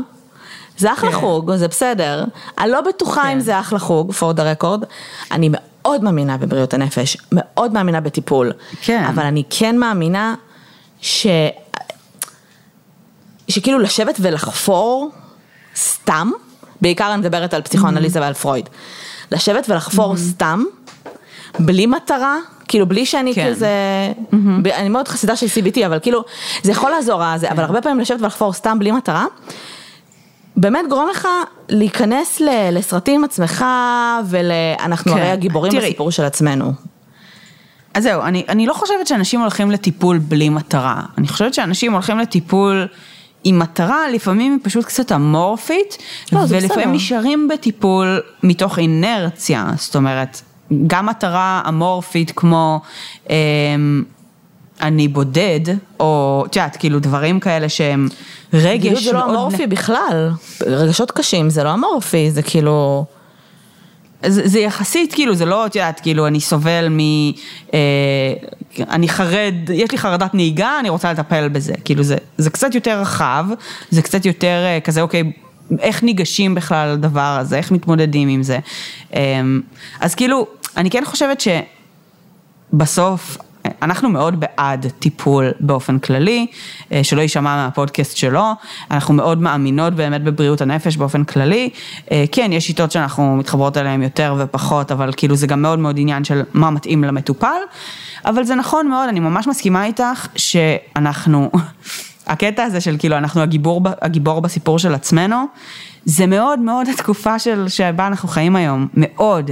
זה 0.77 0.93
אחלה 0.93 1.11
כן. 1.11 1.17
חוג, 1.17 1.55
זה 1.55 1.67
בסדר. 1.67 2.25
אני 2.59 2.71
לא 2.71 2.81
בטוחה 2.81 3.21
כן. 3.21 3.29
אם 3.29 3.39
זה 3.39 3.59
אחלה 3.59 3.79
חוג, 3.79 4.11
for 4.11 4.37
the 4.37 4.63
record. 4.63 4.85
אני 5.31 5.49
מאוד 5.51 6.03
מאמינה 6.03 6.37
בבריאות 6.37 6.73
הנפש, 6.73 7.17
מאוד 7.31 7.73
מאמינה 7.73 8.01
בטיפול. 8.01 8.51
כן. 8.81 9.03
אבל 9.03 9.23
אני 9.23 9.43
כן 9.49 9.77
מאמינה 9.77 10.35
ש... 11.01 11.27
שכאילו 13.47 13.79
לשבת 13.79 14.15
ולחפור 14.19 15.11
סתם, 15.75 16.31
בעיקר 16.81 17.13
אני 17.13 17.19
מדברת 17.19 17.53
על 17.53 17.61
פסיכואנליזה 17.61 18.21
ועל 18.21 18.33
פרויד, 18.33 18.69
לשבת 19.31 19.69
ולחפור 19.69 20.17
סתם, 20.17 20.63
בלי 21.59 21.85
מטרה, 21.85 22.37
כאילו 22.67 22.85
בלי 22.85 23.05
שאני 23.05 23.33
כן. 23.33 23.49
כזה, 23.49 23.69
אני 24.65 24.89
מאוד 24.89 25.07
חסידה 25.07 25.35
של 25.35 25.45
CBT, 25.45 25.85
אבל 25.85 25.99
כאילו, 25.99 26.23
זה 26.63 26.71
יכול 26.71 26.89
לעזור, 26.91 27.23
הזה, 27.23 27.47
אבל 27.47 27.57
כן. 27.57 27.63
הרבה 27.63 27.81
פעמים 27.81 27.99
לשבת 27.99 28.21
ולחפור 28.21 28.53
סתם 28.53 28.79
בלי 28.79 28.91
מטרה, 28.91 29.25
באמת 30.57 30.85
גורם 30.89 31.07
לך 31.11 31.27
להיכנס 31.69 32.41
לסרטים 32.71 33.15
עם 33.15 33.23
עצמך, 33.23 33.65
ואנחנו 34.25 35.11
כן. 35.11 35.17
הרי 35.17 35.29
הגיבורים 35.29 35.71
תראי. 35.71 35.85
בסיפור 35.85 36.11
של 36.11 36.23
עצמנו. 36.23 36.73
אז 37.93 38.03
זהו, 38.03 38.21
אני, 38.21 38.43
אני 38.49 38.65
לא 38.65 38.73
חושבת 38.73 39.07
שאנשים 39.07 39.41
הולכים 39.41 39.71
לטיפול 39.71 40.17
בלי 40.17 40.49
מטרה, 40.49 41.01
אני 41.17 41.27
חושבת 41.27 41.53
שאנשים 41.53 41.93
הולכים 41.93 42.19
לטיפול... 42.19 42.87
עם 43.45 43.59
מטרה 43.59 44.09
לפעמים 44.09 44.51
היא 44.51 44.59
פשוט 44.63 44.85
קצת 44.85 45.11
אמורפית, 45.11 45.97
לא, 46.31 46.39
ולפעמים 46.49 46.93
נשארים 46.93 47.47
בטיפול 47.47 48.21
מתוך 48.43 48.79
אינרציה, 48.79 49.69
זאת 49.77 49.95
אומרת, 49.95 50.41
גם 50.87 51.05
מטרה 51.05 51.61
אמורפית 51.67 52.31
כמו 52.35 52.81
אה, 53.29 53.35
אני 54.81 55.07
בודד, 55.07 55.59
או 55.99 56.43
את 56.47 56.55
יודעת, 56.55 56.75
כאילו 56.75 56.99
דברים 56.99 57.39
כאלה 57.39 57.69
שהם 57.69 58.07
רגש 58.53 59.03
זה 59.03 59.13
לא 59.13 59.25
אמורפי 59.25 59.67
בכלל, 59.67 60.29
רגשות 60.61 61.11
קשים 61.11 61.49
זה 61.49 61.63
לא 61.63 61.73
אמורפי, 61.73 62.31
זה 62.31 62.41
כאילו... 62.41 63.05
זה, 64.27 64.47
זה 64.47 64.59
יחסית, 64.59 65.13
כאילו, 65.13 65.35
זה 65.35 65.45
לא, 65.45 65.65
את 65.65 65.75
יודעת, 65.75 65.99
כאילו, 65.99 66.27
אני 66.27 66.39
סובל 66.39 66.87
מ... 66.89 66.99
אה, 67.73 67.79
אני 68.89 69.09
חרד, 69.09 69.53
יש 69.73 69.91
לי 69.91 69.97
חרדת 69.97 70.33
נהיגה, 70.33 70.79
אני 70.79 70.89
רוצה 70.89 71.11
לטפל 71.13 71.49
בזה. 71.49 71.73
כאילו, 71.85 72.03
זה, 72.03 72.15
זה 72.37 72.49
קצת 72.49 72.75
יותר 72.75 73.01
רחב, 73.01 73.45
זה 73.89 74.01
קצת 74.01 74.25
יותר 74.25 74.63
אה, 74.65 74.79
כזה, 74.79 75.01
אוקיי, 75.01 75.31
איך 75.79 76.03
ניגשים 76.03 76.55
בכלל 76.55 76.89
לדבר 76.93 77.37
הזה, 77.39 77.57
איך 77.57 77.71
מתמודדים 77.71 78.29
עם 78.29 78.43
זה. 78.43 78.59
אה, 79.13 79.41
אז 79.99 80.15
כאילו, 80.15 80.47
אני 80.77 80.89
כן 80.89 81.03
חושבת 81.05 81.43
שבסוף 82.73 83.37
אנחנו 83.81 84.09
מאוד 84.09 84.39
בעד 84.39 84.87
טיפול 84.99 85.51
באופן 85.59 85.99
כללי, 85.99 86.47
אה, 86.91 87.03
שלא 87.03 87.21
יישמע 87.21 87.55
מהפודקאסט 87.55 88.17
שלו, 88.17 88.43
אנחנו 88.91 89.13
מאוד 89.13 89.41
מאמינות 89.41 89.93
באמת 89.93 90.23
בבריאות 90.23 90.61
הנפש 90.61 90.97
באופן 90.97 91.23
כללי, 91.23 91.69
אה, 92.11 92.25
כן, 92.31 92.49
יש 92.53 92.67
שיטות 92.67 92.91
שאנחנו 92.91 93.35
מתחברות 93.35 93.77
אליהן 93.77 94.01
יותר 94.01 94.35
ופחות, 94.39 94.91
אבל 94.91 95.11
כאילו 95.17 95.35
זה 95.35 95.47
גם 95.47 95.61
מאוד 95.61 95.79
מאוד 95.79 95.95
עניין 95.99 96.23
של 96.23 96.41
מה 96.53 96.69
מתאים 96.69 97.03
למטופל, 97.03 97.47
אבל 98.25 98.43
זה 98.43 98.55
נכון 98.55 98.87
מאוד, 98.87 99.09
אני 99.09 99.19
ממש 99.19 99.47
מסכימה 99.47 99.85
איתך 99.85 100.27
שאנחנו, 100.35 101.51
הקטע 102.27 102.63
הזה 102.63 102.81
של 102.81 102.95
כאילו 102.99 103.17
אנחנו 103.17 103.41
הגיבור, 103.41 103.81
הגיבור 104.01 104.41
בסיפור 104.41 104.79
של 104.79 104.93
עצמנו, 104.93 105.45
זה 106.05 106.27
מאוד 106.27 106.59
מאוד 106.59 106.87
התקופה 106.89 107.39
של, 107.39 107.67
שבה 107.67 108.07
אנחנו 108.07 108.29
חיים 108.29 108.55
היום, 108.55 108.87
מאוד. 108.93 109.51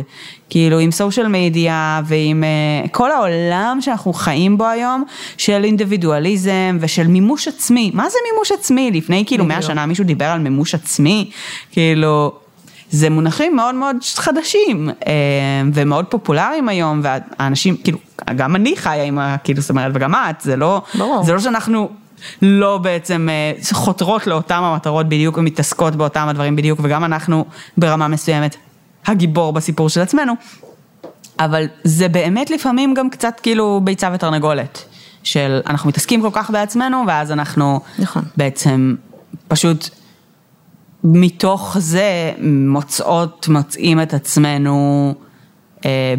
כאילו 0.50 0.80
עם 0.80 0.92
סושיאל 0.92 1.28
מדיה 1.28 2.02
ועם 2.06 2.44
uh, 2.44 2.90
כל 2.90 3.12
העולם 3.12 3.78
שאנחנו 3.82 4.14
חיים 4.14 4.58
בו 4.58 4.68
היום, 4.68 5.04
של 5.38 5.64
אינדיבידואליזם 5.64 6.78
ושל 6.80 7.08
מימוש 7.08 7.48
עצמי. 7.48 7.92
מה 7.94 8.10
זה 8.10 8.18
מימוש 8.32 8.52
עצמי? 8.52 8.92
לפני 8.92 9.24
כאילו 9.28 9.46
מאה 9.46 9.62
שנה 9.62 9.86
מישהו 9.86 10.04
דיבר 10.04 10.26
על 10.26 10.40
מימוש 10.40 10.76
עצמי, 10.76 11.32
כאילו... 11.72 12.32
זה 12.90 13.10
מונחים 13.10 13.56
מאוד 13.56 13.76
מאוד 13.76 13.96
חדשים 14.16 14.90
uh, 14.90 15.06
ומאוד 15.74 16.06
פופולריים 16.06 16.70
היום 16.70 17.02
והאנשים, 17.04 17.78
כאילו, 17.78 17.98
גם 18.36 18.56
אני 18.56 18.76
חיה 18.76 19.04
עם 19.04 19.20
ה... 19.20 19.36
כאילו, 19.44 19.62
זאת 19.62 19.70
אומרת, 19.70 19.92
וגם 19.96 20.16
את, 20.16 20.42
זה 20.42 20.56
לא, 20.56 20.82
ברור. 20.96 21.24
זה 21.24 21.34
לא 21.34 21.40
שאנחנו 21.40 21.90
לא 22.42 22.78
בעצם 22.78 23.30
אה, 23.32 23.54
חותרות 23.74 24.28
לאותם 24.28 24.64
המטרות 24.64 25.06
בדיוק 25.06 25.38
ומתעסקות 25.38 25.96
באותם 25.96 26.28
הדברים 26.30 26.56
בדיוק, 26.56 26.80
וגם 26.84 27.04
אנחנו 27.04 27.46
ברמה 27.78 28.08
מסוימת 28.08 28.56
הגיבור 29.06 29.54
בסיפור 29.54 29.90
של 29.90 30.02
עצמנו, 30.02 30.34
אבל 31.40 31.66
זה 31.84 32.08
באמת 32.08 32.50
לפעמים 32.50 32.94
גם 32.94 33.10
קצת 33.10 33.40
כאילו 33.44 33.82
ביצה 33.84 34.10
ותרנגולת, 34.14 34.84
של 35.24 35.62
אנחנו 35.68 35.90
מתעסקים 35.90 36.22
כל 36.22 36.30
כך 36.34 36.50
בעצמנו, 36.50 37.04
ואז 37.08 37.32
אנחנו 37.32 37.80
נכון. 38.00 38.24
בעצם 38.38 38.96
פשוט 39.48 39.90
מתוך 41.04 41.78
זה 41.80 42.32
מוצאות, 42.42 43.48
מוצאים 43.48 44.02
את 44.02 44.14
עצמנו 44.14 45.14
אה, 45.86 46.14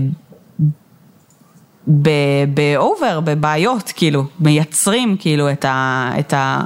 באובר, 2.54 3.20
בבעיות, 3.20 3.92
כאילו, 3.96 4.24
מייצרים 4.40 5.16
כאילו 5.18 5.50
את, 5.50 5.64
ה, 5.64 6.10
את, 6.18 6.32
ה, 6.32 6.60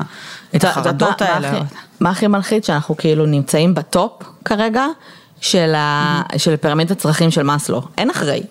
את 0.56 0.64
החרדות 0.64 1.22
האלה. 1.22 1.52
מה, 1.52 1.60
מה 2.00 2.10
הכי 2.10 2.26
מלחיץ? 2.26 2.66
שאנחנו 2.66 2.96
כאילו 2.96 3.26
נמצאים 3.26 3.74
בטופ 3.74 4.12
כרגע 4.44 4.86
של, 5.40 5.74
ה, 5.74 6.22
של 6.36 6.56
פירמידת 6.56 6.90
הצרכים 6.90 7.30
של 7.30 7.42
מאסלו, 7.42 7.82
אין 7.98 8.10
אחרי. 8.10 8.42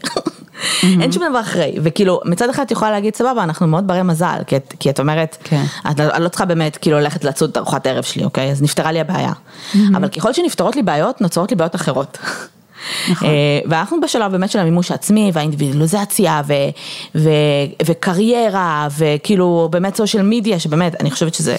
אין 0.84 1.12
שום 1.12 1.24
דבר 1.30 1.40
אחרי, 1.40 1.76
וכאילו 1.84 2.22
מצד 2.26 2.50
אחד 2.50 2.64
את 2.64 2.72
יכולה 2.72 2.92
להגיד 2.92 3.16
סבבה 3.16 3.44
אנחנו 3.44 3.68
מאוד 3.68 3.88
ברי 3.88 4.04
מזל, 4.04 4.38
כי 4.48 4.56
את, 4.56 4.74
כי 4.80 4.90
את 4.90 5.00
אומרת, 5.00 5.38
כן. 5.44 5.64
את, 5.92 6.00
את 6.00 6.20
לא 6.20 6.30
צריכה 6.30 6.46
באמת 6.46 6.78
כאילו 6.78 7.00
ללכת 7.00 7.24
לצוד 7.24 7.50
את 7.50 7.58
ארוחת 7.58 7.86
הערב 7.86 8.04
שלי, 8.04 8.24
אוקיי? 8.24 8.52
אז 8.52 8.62
נפתרה 8.62 8.92
לי 8.92 9.00
הבעיה. 9.00 9.32
אבל 9.96 10.08
ככל 10.08 10.34
שנפתרות 10.34 10.76
לי 10.76 10.84
בעיות, 10.84 11.22
נוצרות 11.22 11.52
לי 11.52 11.58
בעיות 11.58 11.76
אחרות. 11.76 12.18
נכון. 13.12 13.30
אה, 13.30 13.60
ואנחנו 13.66 14.02
בשלב 14.02 14.32
באמת 14.32 14.52
של 14.52 14.60
המימוש 14.60 14.92
העצמי 14.92 15.32
והאינדיבידואליזציה 15.34 16.42
ו, 16.48 16.54
ו, 17.16 17.30
וקריירה 17.86 18.88
וכאילו 18.98 19.68
באמת 19.72 19.96
סושיאל 19.96 20.24
מדיה 20.24 20.60
שבאמת 20.60 21.02
אני 21.02 21.12
חושבת 21.12 21.34
שזה 21.34 21.56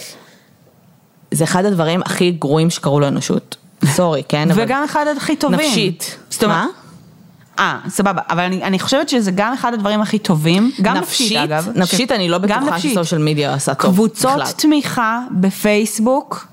זה 1.30 1.44
אחד 1.44 1.64
הדברים 1.64 2.02
הכי 2.02 2.30
גרועים 2.30 2.70
שקרו 2.70 3.00
לאנושות. 3.00 3.56
סורי, 3.84 4.22
כן? 4.28 4.48
וגם 4.54 4.84
אחד 4.84 5.06
הכי 5.16 5.36
טובים. 5.36 5.60
נפשית. 5.60 6.18
מה? 6.46 6.66
אה, 7.58 7.78
סבבה, 7.88 8.22
אבל 8.30 8.42
אני, 8.42 8.62
אני 8.62 8.78
חושבת 8.78 9.08
שזה 9.08 9.30
גם 9.34 9.52
אחד 9.52 9.74
הדברים 9.74 10.00
הכי 10.00 10.18
טובים, 10.18 10.70
גם 10.82 10.96
נפשית, 10.96 11.26
נפשית 11.26 11.36
אגב. 11.36 11.68
נפשית, 11.74 12.12
אני 12.12 12.28
לא 12.28 12.38
בטוחה 12.38 12.80
שסושיאל 12.80 13.20
מדיה 13.20 13.54
עשה 13.54 13.74
טוב 13.74 13.92
קבוצות 13.92 14.32
בכלל. 14.32 14.52
תמיכה 14.56 15.20
בפייסבוק 15.30 16.46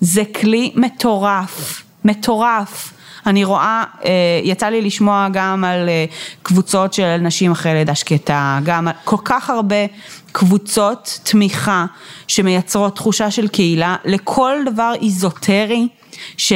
זה 0.00 0.22
כלי 0.40 0.72
מטורף, 0.74 1.82
מטורף. 2.04 2.92
אני 3.30 3.44
רואה, 3.44 3.84
אה, 4.04 4.10
יצא 4.44 4.66
לי 4.66 4.82
לשמוע 4.82 5.28
גם 5.32 5.64
על 5.64 5.88
אה, 5.88 6.04
קבוצות 6.42 6.92
של 6.92 7.16
נשים 7.16 7.52
אחרי 7.52 7.74
לידה 7.74 7.94
שקטה, 7.94 8.58
גם 8.64 8.88
על 8.88 8.94
כל 9.04 9.16
כך 9.24 9.50
הרבה 9.50 9.86
קבוצות 10.32 11.20
תמיכה 11.22 11.86
שמייצרות 12.28 12.96
תחושה 12.96 13.30
של 13.30 13.48
קהילה 13.48 13.96
לכל 14.04 14.56
דבר 14.66 14.92
איזוטרי 15.02 15.88
ש... 16.36 16.52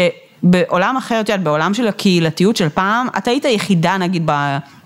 בעולם 0.47 0.97
אחר, 0.97 1.21
את 1.21 1.29
יודעת, 1.29 1.45
בעולם 1.45 1.75
של 1.75 1.89
הקהילתיות 1.89 2.57
של 2.57 2.69
פעם, 2.69 3.09
את 3.19 3.29
היית 3.29 3.45
היחידה 3.45 3.97
נגיד 3.97 4.31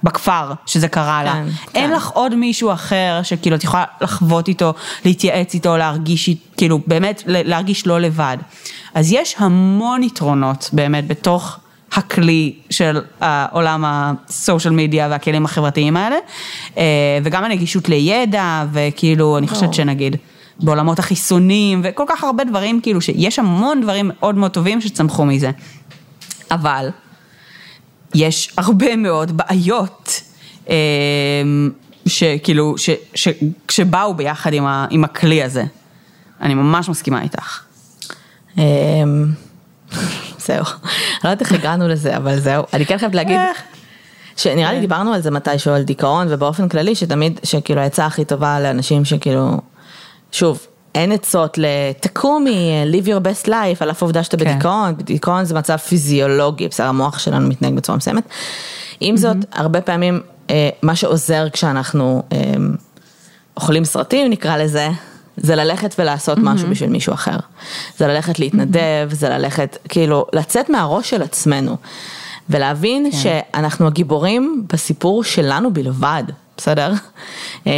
בכפר 0.02 0.52
שזה 0.66 0.88
קרה 0.88 1.24
לה. 1.24 1.32
כן, 1.32 1.44
אין 1.74 1.90
כן. 1.90 1.96
לך 1.96 2.08
עוד 2.08 2.34
מישהו 2.34 2.72
אחר 2.72 3.20
שכאילו 3.22 3.56
את 3.56 3.64
יכולה 3.64 3.84
לחוות 4.00 4.48
איתו, 4.48 4.74
להתייעץ 5.04 5.54
איתו, 5.54 5.76
להרגיש, 5.76 6.30
כאילו 6.56 6.80
באמת 6.86 7.22
להרגיש 7.26 7.86
לא 7.86 8.00
לבד. 8.00 8.36
אז 8.94 9.12
יש 9.12 9.34
המון 9.38 10.02
יתרונות 10.02 10.70
באמת 10.72 11.08
בתוך 11.08 11.58
הכלי 11.92 12.54
של 12.70 13.00
העולם 13.20 13.84
הסושיאל 13.86 14.74
מדיה 14.74 15.08
והכלים 15.10 15.44
החברתיים 15.44 15.96
האלה, 15.96 16.16
אה, 16.76 16.82
וגם 17.24 17.44
הנגישות 17.44 17.88
לידע, 17.88 18.64
וכאילו, 18.72 19.38
אני 19.38 19.48
חושבת 19.48 19.74
שנגיד, 19.74 20.16
בעולמות 20.60 20.98
החיסונים, 20.98 21.80
וכל 21.84 22.04
כך 22.08 22.24
הרבה 22.24 22.44
דברים, 22.44 22.80
כאילו, 22.80 23.00
שיש 23.00 23.38
המון 23.38 23.80
דברים 23.80 24.10
מאוד 24.18 24.34
מאוד 24.34 24.50
טובים 24.50 24.80
שצמחו 24.80 25.24
מזה. 25.24 25.50
אבל, 26.50 26.88
יש 28.14 28.52
הרבה 28.56 28.96
מאוד 28.96 29.36
בעיות. 29.36 30.22
אה, 30.68 30.74
שכאילו, 32.06 32.78
ש, 32.78 32.90
ש, 33.14 33.28
שבאו 33.70 34.14
ביחד 34.14 34.52
עם, 34.52 34.66
ה, 34.66 34.86
עם 34.90 35.04
הכלי 35.04 35.42
הזה. 35.42 35.64
אני 36.40 36.54
ממש 36.54 36.88
מסכימה 36.88 37.22
איתך. 37.22 37.62
זהו, 40.48 40.56
אני 40.56 41.20
לא 41.24 41.30
יודעת 41.30 41.40
איך 41.40 41.52
הגענו 41.52 41.88
לזה, 41.88 42.16
אבל 42.16 42.40
זהו, 42.40 42.64
אני 42.72 42.86
כן 42.86 42.98
חייבת 42.98 43.14
להגיד, 43.14 43.40
שנראה 44.36 44.72
לי 44.72 44.80
דיברנו 44.80 45.12
על 45.12 45.20
זה 45.20 45.30
מתישהו, 45.30 45.74
על 45.74 45.82
דיכאון, 45.82 46.26
ובאופן 46.30 46.68
כללי, 46.68 46.94
שתמיד, 46.94 47.40
שכאילו 47.44 47.80
העצה 47.80 48.06
הכי 48.06 48.24
טובה 48.24 48.60
לאנשים 48.60 49.04
שכאילו, 49.04 49.60
שוב, 50.32 50.66
אין 50.94 51.12
עצות 51.12 51.58
לתקומי, 51.58 52.84
live 52.92 53.06
your 53.06 53.22
best 53.24 53.48
life, 53.48 53.76
על 53.80 53.90
אף 53.90 54.02
העובדה 54.02 54.22
שאתה 54.22 54.36
כן. 54.36 54.44
בדיכאון, 54.44 54.94
דיכאון 54.94 55.44
זה 55.44 55.54
מצב 55.54 55.76
פיזיולוגי, 55.76 56.68
בסדר, 56.68 56.86
המוח 56.86 57.18
שלנו 57.18 57.48
מתנהג 57.48 57.74
בצורה 57.74 57.98
מסוימת. 57.98 58.28
עם 59.00 59.16
זאת, 59.16 59.36
הרבה 59.52 59.80
פעמים, 59.80 60.20
אה, 60.50 60.68
מה 60.82 60.96
שעוזר 60.96 61.48
כשאנחנו 61.52 62.22
אה, 62.32 62.38
אוכלים 63.56 63.84
סרטים, 63.84 64.30
נקרא 64.30 64.56
לזה, 64.56 64.88
זה 65.40 65.54
ללכת 65.54 65.94
ולעשות 65.98 66.38
משהו 66.38 66.68
בשביל 66.70 66.90
מישהו 66.90 67.14
אחר. 67.14 67.36
זה 67.96 68.06
ללכת 68.06 68.38
להתנדב, 68.38 69.08
זה 69.12 69.28
ללכת, 69.28 69.76
כאילו, 69.88 70.26
לצאת 70.32 70.70
מהראש 70.70 71.10
של 71.10 71.22
עצמנו. 71.22 71.76
ולהבין 72.50 73.12
שאנחנו 73.12 73.86
הגיבורים 73.86 74.64
בסיפור 74.72 75.24
שלנו 75.24 75.72
בלבד, 75.72 76.24
בסדר? 76.56 76.92
אה, 77.66 77.72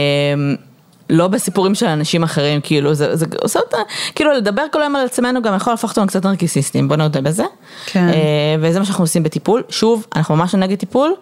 לא 1.11 1.29
בסיפורים 1.29 1.75
של 1.75 1.87
אנשים 1.87 2.23
אחרים, 2.23 2.61
כאילו, 2.61 2.95
זה, 2.95 3.17
זה 3.17 3.27
עושה 3.43 3.61
אותה, 3.61 3.77
כאילו, 4.15 4.33
לדבר 4.33 4.63
כל 4.73 4.83
היום 4.83 4.97
על 4.97 5.07
עצמנו 5.07 5.43
גם 5.43 5.57
יכול 5.57 5.73
להפוך 5.73 5.91
אותנו 5.91 6.07
קצת 6.07 6.27
נרקיסיסטים, 6.27 6.89
בוא 6.89 6.97
נודה 6.97 7.21
בזה. 7.21 7.45
כן. 7.87 8.09
אה, 8.09 8.57
וזה 8.61 8.79
מה 8.79 8.85
שאנחנו 8.85 9.05
עושים 9.05 9.23
בטיפול. 9.23 9.63
שוב, 9.69 10.07
אנחנו 10.17 10.37
ממש 10.37 10.55
נגד 10.55 10.79
טיפול, 10.79 11.15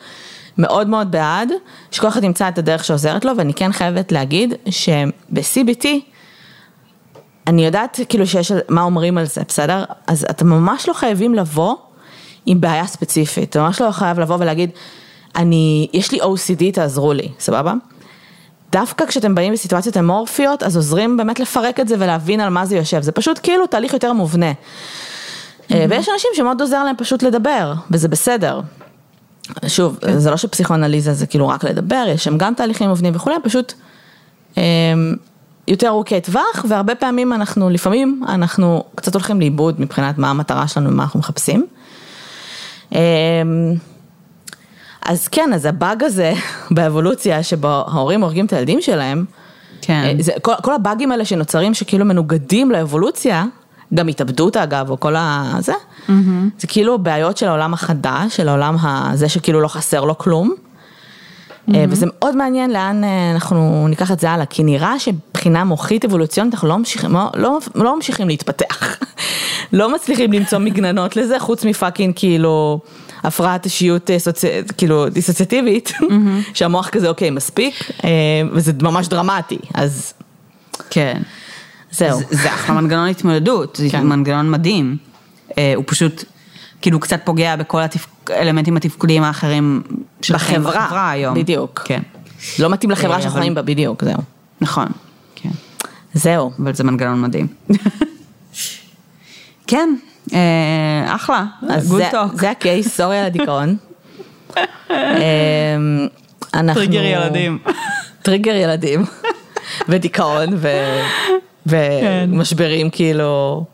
מאוד 0.58 0.88
מאוד 0.88 1.10
בעד, 1.10 1.48
שכל 1.90 2.08
אחד 2.08 2.24
ימצא 2.24 2.48
את 2.48 2.58
הדרך 2.58 2.84
שעוזרת 2.84 3.24
לו, 3.24 3.32
ואני 3.36 3.54
כן 3.54 3.72
חייבת 3.72 4.12
להגיד 4.12 4.54
שב-CBT, 4.70 5.86
אני 7.48 7.66
יודעת 7.66 8.00
כאילו 8.08 8.26
שיש, 8.26 8.52
מה 8.68 8.82
אומרים 8.82 9.18
על 9.18 9.26
זה, 9.26 9.40
בסדר? 9.48 9.84
אז 10.06 10.26
אתם 10.30 10.46
ממש 10.46 10.88
לא 10.88 10.92
חייבים 10.92 11.34
לבוא 11.34 11.74
עם 12.46 12.60
בעיה 12.60 12.86
ספציפית, 12.86 13.50
אתה 13.50 13.62
ממש 13.62 13.80
לא 13.80 13.90
חייב 13.90 14.20
לבוא 14.20 14.36
ולהגיד, 14.40 14.70
אני, 15.36 15.88
יש 15.92 16.12
לי 16.12 16.20
OCD, 16.20 16.72
תעזרו 16.72 17.12
לי, 17.12 17.28
סבבה? 17.38 17.74
דווקא 18.72 19.06
כשאתם 19.06 19.34
באים 19.34 19.52
בסיטואציות 19.52 19.96
אמורפיות, 19.96 20.62
אז 20.62 20.76
עוזרים 20.76 21.16
באמת 21.16 21.40
לפרק 21.40 21.80
את 21.80 21.88
זה 21.88 21.94
ולהבין 21.98 22.40
על 22.40 22.48
מה 22.48 22.66
זה 22.66 22.76
יושב, 22.76 23.02
זה 23.02 23.12
פשוט 23.12 23.40
כאילו 23.42 23.66
תהליך 23.66 23.92
יותר 23.92 24.12
מובנה. 24.12 24.52
אה, 25.72 25.86
ויש 25.88 26.08
אנשים 26.08 26.30
שמאוד 26.34 26.60
עוזר 26.60 26.84
להם 26.84 26.96
פשוט 26.96 27.22
לדבר, 27.22 27.74
וזה 27.90 28.08
בסדר. 28.08 28.60
שוב, 29.66 29.98
זה 30.16 30.30
לא 30.30 30.36
שפסיכואנליזה 30.36 31.14
זה 31.14 31.26
כאילו 31.26 31.48
רק 31.48 31.64
לדבר, 31.64 32.04
יש 32.08 32.24
שם 32.24 32.38
גם 32.38 32.54
תהליכים 32.54 32.88
מובנים 32.88 33.16
וכולי, 33.16 33.36
פשוט 33.42 33.72
אה, 34.58 34.62
יותר 35.68 35.88
ארוכי 35.88 36.20
טווח, 36.20 36.64
והרבה 36.68 36.94
פעמים 36.94 37.32
אנחנו, 37.32 37.70
לפעמים 37.70 38.22
אנחנו 38.28 38.84
קצת 38.94 39.14
הולכים 39.14 39.40
לאיבוד 39.40 39.80
מבחינת 39.80 40.18
מה 40.18 40.30
המטרה 40.30 40.68
שלנו 40.68 40.90
ומה 40.90 41.02
אנחנו 41.02 41.20
מחפשים. 41.20 41.66
אה, 42.94 43.00
אז 45.02 45.28
כן, 45.28 45.52
אז 45.54 45.64
הבאג 45.64 46.04
הזה 46.04 46.32
באבולוציה, 46.76 47.42
שבו 47.42 47.68
ההורים 47.68 48.22
הורגים 48.22 48.46
את 48.46 48.52
הילדים 48.52 48.80
שלהם, 48.80 49.24
כן. 49.82 50.02
אה, 50.04 50.12
זה, 50.20 50.32
כל, 50.42 50.52
כל 50.62 50.74
הבאגים 50.74 51.12
האלה 51.12 51.24
שנוצרים 51.24 51.74
שכאילו 51.74 52.04
מנוגדים 52.04 52.70
לאבולוציה, 52.70 53.44
גם 53.94 54.08
התאבדות 54.08 54.56
אגב, 54.56 54.90
או 54.90 55.00
כל 55.00 55.16
ה... 55.16 55.54
זה, 55.60 55.72
mm-hmm. 55.72 56.12
זה 56.58 56.66
כאילו 56.66 56.98
בעיות 56.98 57.36
של 57.36 57.46
העולם 57.46 57.74
החדש, 57.74 58.36
של 58.36 58.48
העולם 58.48 58.76
הזה 58.80 59.28
שכאילו 59.28 59.60
לא 59.60 59.68
חסר 59.68 60.04
לו 60.04 60.18
כלום. 60.18 60.54
Mm-hmm. 61.68 61.76
וזה 61.88 62.06
מאוד 62.08 62.36
מעניין 62.36 62.70
לאן 62.70 63.04
אה, 63.04 63.30
אנחנו 63.34 63.86
ניקח 63.88 64.12
את 64.12 64.20
זה 64.20 64.30
הלאה, 64.30 64.46
כי 64.46 64.64
נראה 64.64 64.98
שבחינה 64.98 65.64
מוחית 65.64 66.04
אבולוציונית 66.04 66.54
אנחנו 66.54 66.68
לא 66.68 66.78
ממשיכים, 66.78 67.12
לא, 67.12 67.30
לא, 67.36 67.58
לא 67.74 67.96
ממשיכים 67.96 68.28
להתפתח. 68.28 68.98
לא 69.72 69.94
מצליחים 69.94 70.32
למצוא 70.32 70.58
מגננות 70.58 71.16
לזה, 71.16 71.38
חוץ 71.38 71.64
מפאקינג 71.64 72.12
כאילו 72.16 72.80
הפרעת 73.24 73.64
אישיות 73.64 74.10
אה, 74.10 74.18
סוצ... 74.18 74.44
כאילו 74.76 75.08
דיסוציאטיבית, 75.08 75.88
mm-hmm. 75.88 76.04
שהמוח 76.56 76.88
כזה 76.88 77.08
אוקיי 77.08 77.30
מספיק, 77.30 77.74
וזה 78.52 78.72
ממש 78.82 79.08
דרמטי, 79.08 79.58
אז 79.74 80.12
כן. 80.90 81.22
זהו. 81.90 82.18
זה, 82.18 82.24
זה 82.30 82.54
אחלה 82.54 82.80
מנגנון 82.80 83.08
התמודדות, 83.08 83.76
זה 83.76 83.88
כן. 83.90 84.06
מנגנון 84.06 84.50
מדהים. 84.50 84.96
הוא 85.48 85.84
פשוט, 85.86 86.24
כאילו 86.82 87.00
קצת 87.00 87.20
פוגע 87.24 87.56
בכל 87.56 87.80
האלמנטים 88.28 88.76
התפקודיים 88.76 89.22
האחרים 89.22 89.82
בחברה, 90.30 90.84
בחברה 90.84 91.10
היום. 91.10 91.34
בדיוק. 91.34 91.82
כן. 91.84 92.02
לא 92.58 92.68
מתאים 92.70 92.90
לחברה 92.90 93.16
אה, 93.16 93.20
שאנחנו 93.20 93.36
אבל- 93.36 93.42
חיים 93.42 93.54
בה, 93.54 93.62
בדיוק, 93.62 94.04
זהו. 94.04 94.18
נכון, 94.60 94.86
כן. 95.34 95.48
זהו. 96.14 96.50
אבל 96.62 96.74
זה 96.74 96.84
מנגנון 96.84 97.20
מדהים. 97.22 97.46
כן, 99.66 99.94
אה, 100.34 100.38
אחלה, 101.14 101.44
אז 101.68 101.88
good 101.88 102.00
זה- 102.02 102.08
talk. 102.10 102.34
זה 102.40 102.50
ה 102.50 102.58
case, 102.58 102.96
sorry 102.96 103.18
על 103.18 103.24
הדיכאון. 103.26 103.76
אמ, 104.90 104.96
אנחנו... 106.54 106.80
טריגר 106.80 107.02
ילדים. 107.04 107.58
טריגר 108.22 108.54
ילדים. 108.54 109.04
ודיכאון 109.88 110.48
ו- 110.56 111.02
כן. 111.70 112.30
ומשברים 112.32 112.90
כאילו. 112.90 113.64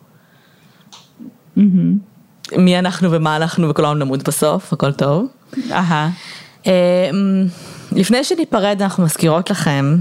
מי 2.53 2.79
אנחנו 2.79 3.13
ומה 3.13 3.37
אנחנו 3.37 3.69
וכולנו 3.71 3.95
נמות 3.95 4.29
בסוף, 4.29 4.73
הכל 4.73 4.93
טוב. 4.93 5.27
אהה. 5.71 6.11
אמ, 6.67 6.73
לפני 7.93 8.25
שניפרד 8.25 8.77
אנחנו 8.83 9.05
מזכירות 9.05 9.51
לכם 9.51 9.97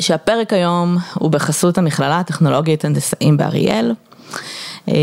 שהפרק 0.00 0.52
היום 0.52 0.96
הוא 1.14 1.30
בחסות 1.30 1.78
המכללה 1.78 2.18
הטכנולוגית 2.20 2.84
הנדסאים 2.84 3.36
באריאל. 3.36 3.92
אה, 4.88 4.94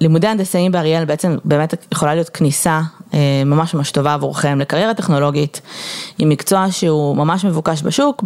לימודי 0.00 0.26
הנדסאים 0.26 0.72
באריאל 0.72 1.04
בעצם 1.04 1.36
באמת 1.44 1.86
יכולה 1.92 2.14
להיות 2.14 2.28
כניסה 2.28 2.80
אה, 3.14 3.42
ממש 3.46 3.74
ממש 3.74 3.90
טובה 3.90 4.14
עבורכם 4.14 4.60
לקריירה 4.60 4.94
טכנולוגית 4.94 5.60
עם 6.18 6.28
מקצוע 6.28 6.66
שהוא 6.70 7.16
ממש 7.16 7.44
מבוקש 7.44 7.82
בשוק 7.82 8.24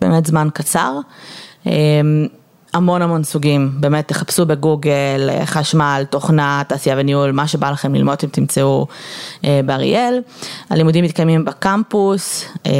באמת 0.00 0.26
זמן 0.26 0.48
קצר. 0.54 0.92
המון 2.72 3.02
המון 3.02 3.24
סוגים, 3.24 3.70
באמת 3.80 4.08
תחפשו 4.08 4.46
בגוגל, 4.46 5.28
אה, 5.30 5.46
חשמל, 5.46 6.04
תוכנה, 6.10 6.62
תעשייה 6.68 6.96
וניהול, 6.98 7.32
מה 7.32 7.48
שבא 7.48 7.70
לכם 7.70 7.94
ללמוד 7.94 8.14
אתם 8.14 8.28
תמצאו 8.28 8.86
אה, 9.44 9.60
באריאל. 9.64 10.20
הלימודים 10.70 11.04
מתקיימים 11.04 11.44
בקמפוס, 11.44 12.44
אה, 12.66 12.72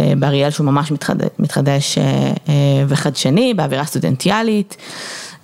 אה, 0.00 0.12
באריאל 0.16 0.50
שהוא 0.50 0.66
ממש 0.66 0.90
מתחדש, 0.92 1.28
מתחדש 1.38 1.98
אה, 1.98 2.04
אה, 2.48 2.84
וחדשני, 2.88 3.54
באווירה 3.54 3.84
סטודנטיאלית, 3.84 4.76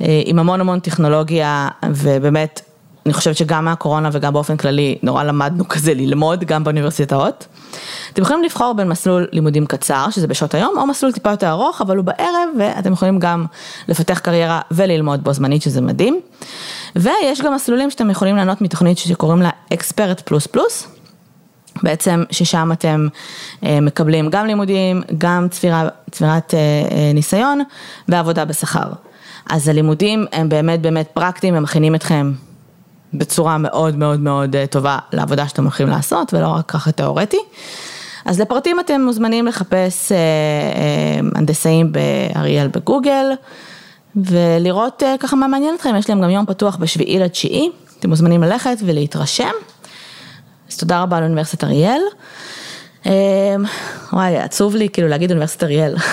אה, 0.03 0.23
עם 0.25 0.39
המון 0.39 0.61
המון 0.61 0.81
טכנולוגיה 0.81 1.69
ובאמת 1.91 2.61
אני 3.07 3.15
חושבת 3.15 3.37
שגם 3.37 3.65
מהקורונה 3.65 4.09
וגם 4.13 4.33
באופן 4.33 4.57
כללי 4.57 4.99
נורא 5.03 5.23
למדנו 5.23 5.69
כזה 5.69 5.95
ללמוד 5.95 6.45
גם 6.45 6.65
באוניברסיטאות. 6.65 7.47
אתם 8.13 8.23
יכולים 8.23 8.45
לבחור 8.45 8.73
בין 8.73 8.89
מסלול 8.89 9.29
לימודים 9.33 9.67
קצר, 9.67 10.07
שזה 10.11 10.27
בשעות 10.27 10.55
היום, 10.55 10.79
או 10.79 10.87
מסלול 10.87 11.13
טיפה 11.13 11.31
יותר 11.31 11.51
ארוך, 11.51 11.81
אבל 11.81 11.97
הוא 11.97 12.05
בערב, 12.05 12.49
ואתם 12.59 12.93
יכולים 12.93 13.19
גם 13.19 13.47
לפתח 13.89 14.19
קריירה 14.19 14.61
וללמוד 14.71 15.25
בו 15.25 15.33
זמנית, 15.33 15.63
שזה 15.63 15.81
מדהים. 15.81 16.21
ויש 16.97 17.41
גם 17.41 17.55
מסלולים 17.55 17.91
שאתם 17.91 18.11
יכולים 18.11 18.37
לענות 18.37 18.61
מתוכנית 18.61 18.99
שקוראים 18.99 19.43
לה 19.43 19.51
אקספרט 19.73 20.21
פלוס 20.21 20.47
פלוס. 20.47 20.87
בעצם 21.83 22.25
ששם 22.31 22.71
אתם 22.73 23.09
אה, 23.65 23.81
מקבלים 23.81 24.31
גם 24.31 24.47
לימודים, 24.47 25.03
גם 25.19 25.49
צבירה, 25.51 25.89
צבירת 26.11 26.55
אה, 26.55 26.59
אה, 26.59 27.13
ניסיון 27.15 27.63
ועבודה 28.09 28.45
בשכר. 28.45 28.93
אז 29.51 29.69
הלימודים 29.69 30.27
הם 30.33 30.49
באמת 30.49 30.81
באמת 30.81 31.09
פרקטיים, 31.15 31.55
הם 31.55 31.63
מכינים 31.63 31.95
אתכם 31.95 32.33
בצורה 33.15 33.59
מאוד 33.59 33.97
מאוד 33.97 34.21
מאוד 34.21 34.57
אה, 34.57 34.67
טובה 34.67 34.99
לעבודה 35.13 35.49
שאתם 35.49 35.63
הולכים 35.63 35.89
לעשות 35.89 36.35
ולא 36.35 36.49
רק 36.49 36.71
ככה 36.71 36.93
תיאורטי. 36.93 37.41
אז 38.25 38.41
לפרטים 38.41 38.81
אתם 38.81 39.01
מוזמנים 39.01 39.47
לחפש 39.47 40.13
אה, 40.13 40.17
אה, 40.17 41.21
הנדסאים 41.35 41.93
באריאל 41.93 42.69
בגוגל 42.69 43.27
ולראות 44.17 45.03
ככה 45.21 45.37
מה 45.37 45.47
מעניין 45.47 45.75
אתכם, 45.75 45.97
יש 45.99 46.11
להם 46.11 46.21
גם 46.21 46.31
יום 46.31 46.47
פתוח 46.47 46.77
בשביעי 46.77 47.19
לתשיעי, 47.19 47.71
אתם 47.99 48.09
מוזמנים 48.09 48.43
ללכת 48.43 48.77
ולהתרשם. 48.85 49.53
אז 50.71 50.77
תודה 50.77 51.03
רבה 51.03 51.21
לאוניברסיטת 51.21 51.65
אריאל. 51.65 52.01
וואי, 54.13 54.39
עצוב 54.39 54.77
לי 54.77 54.89
כאילו 54.89 55.09
להגיד 55.09 55.31
אוניברסיטת 55.31 55.63
אריאל. 55.63 55.97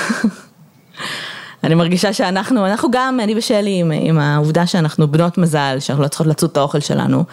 אני 1.64 1.76
מרגישה 1.76 2.14
שאנחנו, 2.14 2.66
אנחנו 2.66 2.92
גם, 2.92 3.20
אני 3.24 3.38
ושלי, 3.38 3.80
עם, 3.80 3.92
עם 3.96 4.20
העובדה 4.20 4.68
שאנחנו 4.68 5.08
בנות 5.08 5.38
מזל, 5.38 5.78
שאנחנו 5.80 6.04
לא 6.04 6.08
צריכות 6.08 6.28
לצוד 6.28 6.50
את 6.50 6.58
האוכל 6.58 6.80
שלנו, 6.80 7.24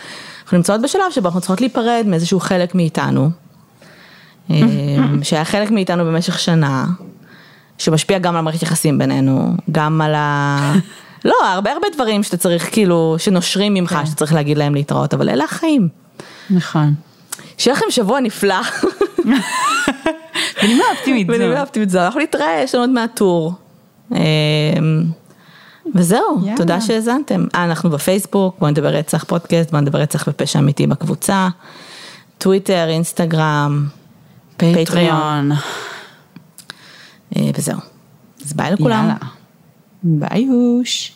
אנחנו 0.44 0.56
נמצאות 0.56 0.82
בשלב 0.82 1.10
שבו 1.10 1.26
אנחנו 1.26 1.40
צריכות 1.40 1.60
להיפרד 1.60 2.04
מאיזשהו 2.06 2.40
חלק 2.40 2.74
מאיתנו, 2.74 3.30
אה, 4.50 4.60
שהיה 5.22 5.44
חלק 5.44 5.70
מאיתנו 5.70 6.04
במשך 6.04 6.38
שנה, 6.38 6.86
שמשפיע 7.78 8.18
גם 8.18 8.36
על 8.36 8.42
מערכת 8.42 8.62
יחסים 8.62 8.98
בינינו, 8.98 9.54
גם 9.72 10.00
על 10.00 10.14
ה... 10.14 10.72
לא, 11.24 11.34
הרבה 11.42 11.72
הרבה 11.72 11.86
דברים 11.94 12.22
שאתה 12.22 12.36
צריך 12.36 12.68
כאילו, 12.72 13.16
שנושרים 13.18 13.74
ממך, 13.74 13.90
כן. 13.90 14.06
שאתה 14.06 14.16
צריך 14.16 14.34
להגיד 14.34 14.58
להם 14.58 14.74
להתראות, 14.74 15.14
אבל 15.14 15.28
אלה 15.28 15.44
החיים. 15.44 15.88
נכון. 16.50 16.94
שיהיה 17.58 17.76
לכם 17.76 17.86
שבוע 17.90 18.20
נפלא. 18.20 18.60
בנימה 20.62 20.84
אופטימית 20.90 21.26
זו. 21.26 21.32
בנימה 21.32 21.60
אופטימית 21.60 21.90
זו, 21.90 21.98
אנחנו 21.98 22.20
נתראה, 22.20 22.60
יש 22.62 22.74
לנו 22.74 22.84
עוד 22.84 22.90
מעט 22.90 23.10
טור. 23.16 23.52
אמ, 24.14 25.04
וזהו, 25.94 26.40
יאללה. 26.42 26.56
תודה 26.56 26.80
שהאזנתם. 26.80 27.46
אה, 27.54 27.64
אנחנו 27.64 27.90
בפייסבוק, 27.90 28.56
בואו 28.58 28.70
נדבר 28.70 28.88
רצח 28.88 29.24
פודקאסט, 29.24 29.70
בואו 29.70 29.82
נדבר 29.82 29.98
רצח 29.98 30.24
ופשע 30.28 30.58
אמיתי 30.58 30.86
בקבוצה. 30.86 31.48
טוויטר, 32.38 32.88
אינסטגרם, 32.88 33.88
פטריון. 34.56 35.52
אה, 37.36 37.50
וזהו. 37.58 37.78
אז 38.44 38.52
ביי 38.52 38.70
לכולם. 38.70 39.02
יאללה. 39.02 39.14
ביוש. 40.02 41.13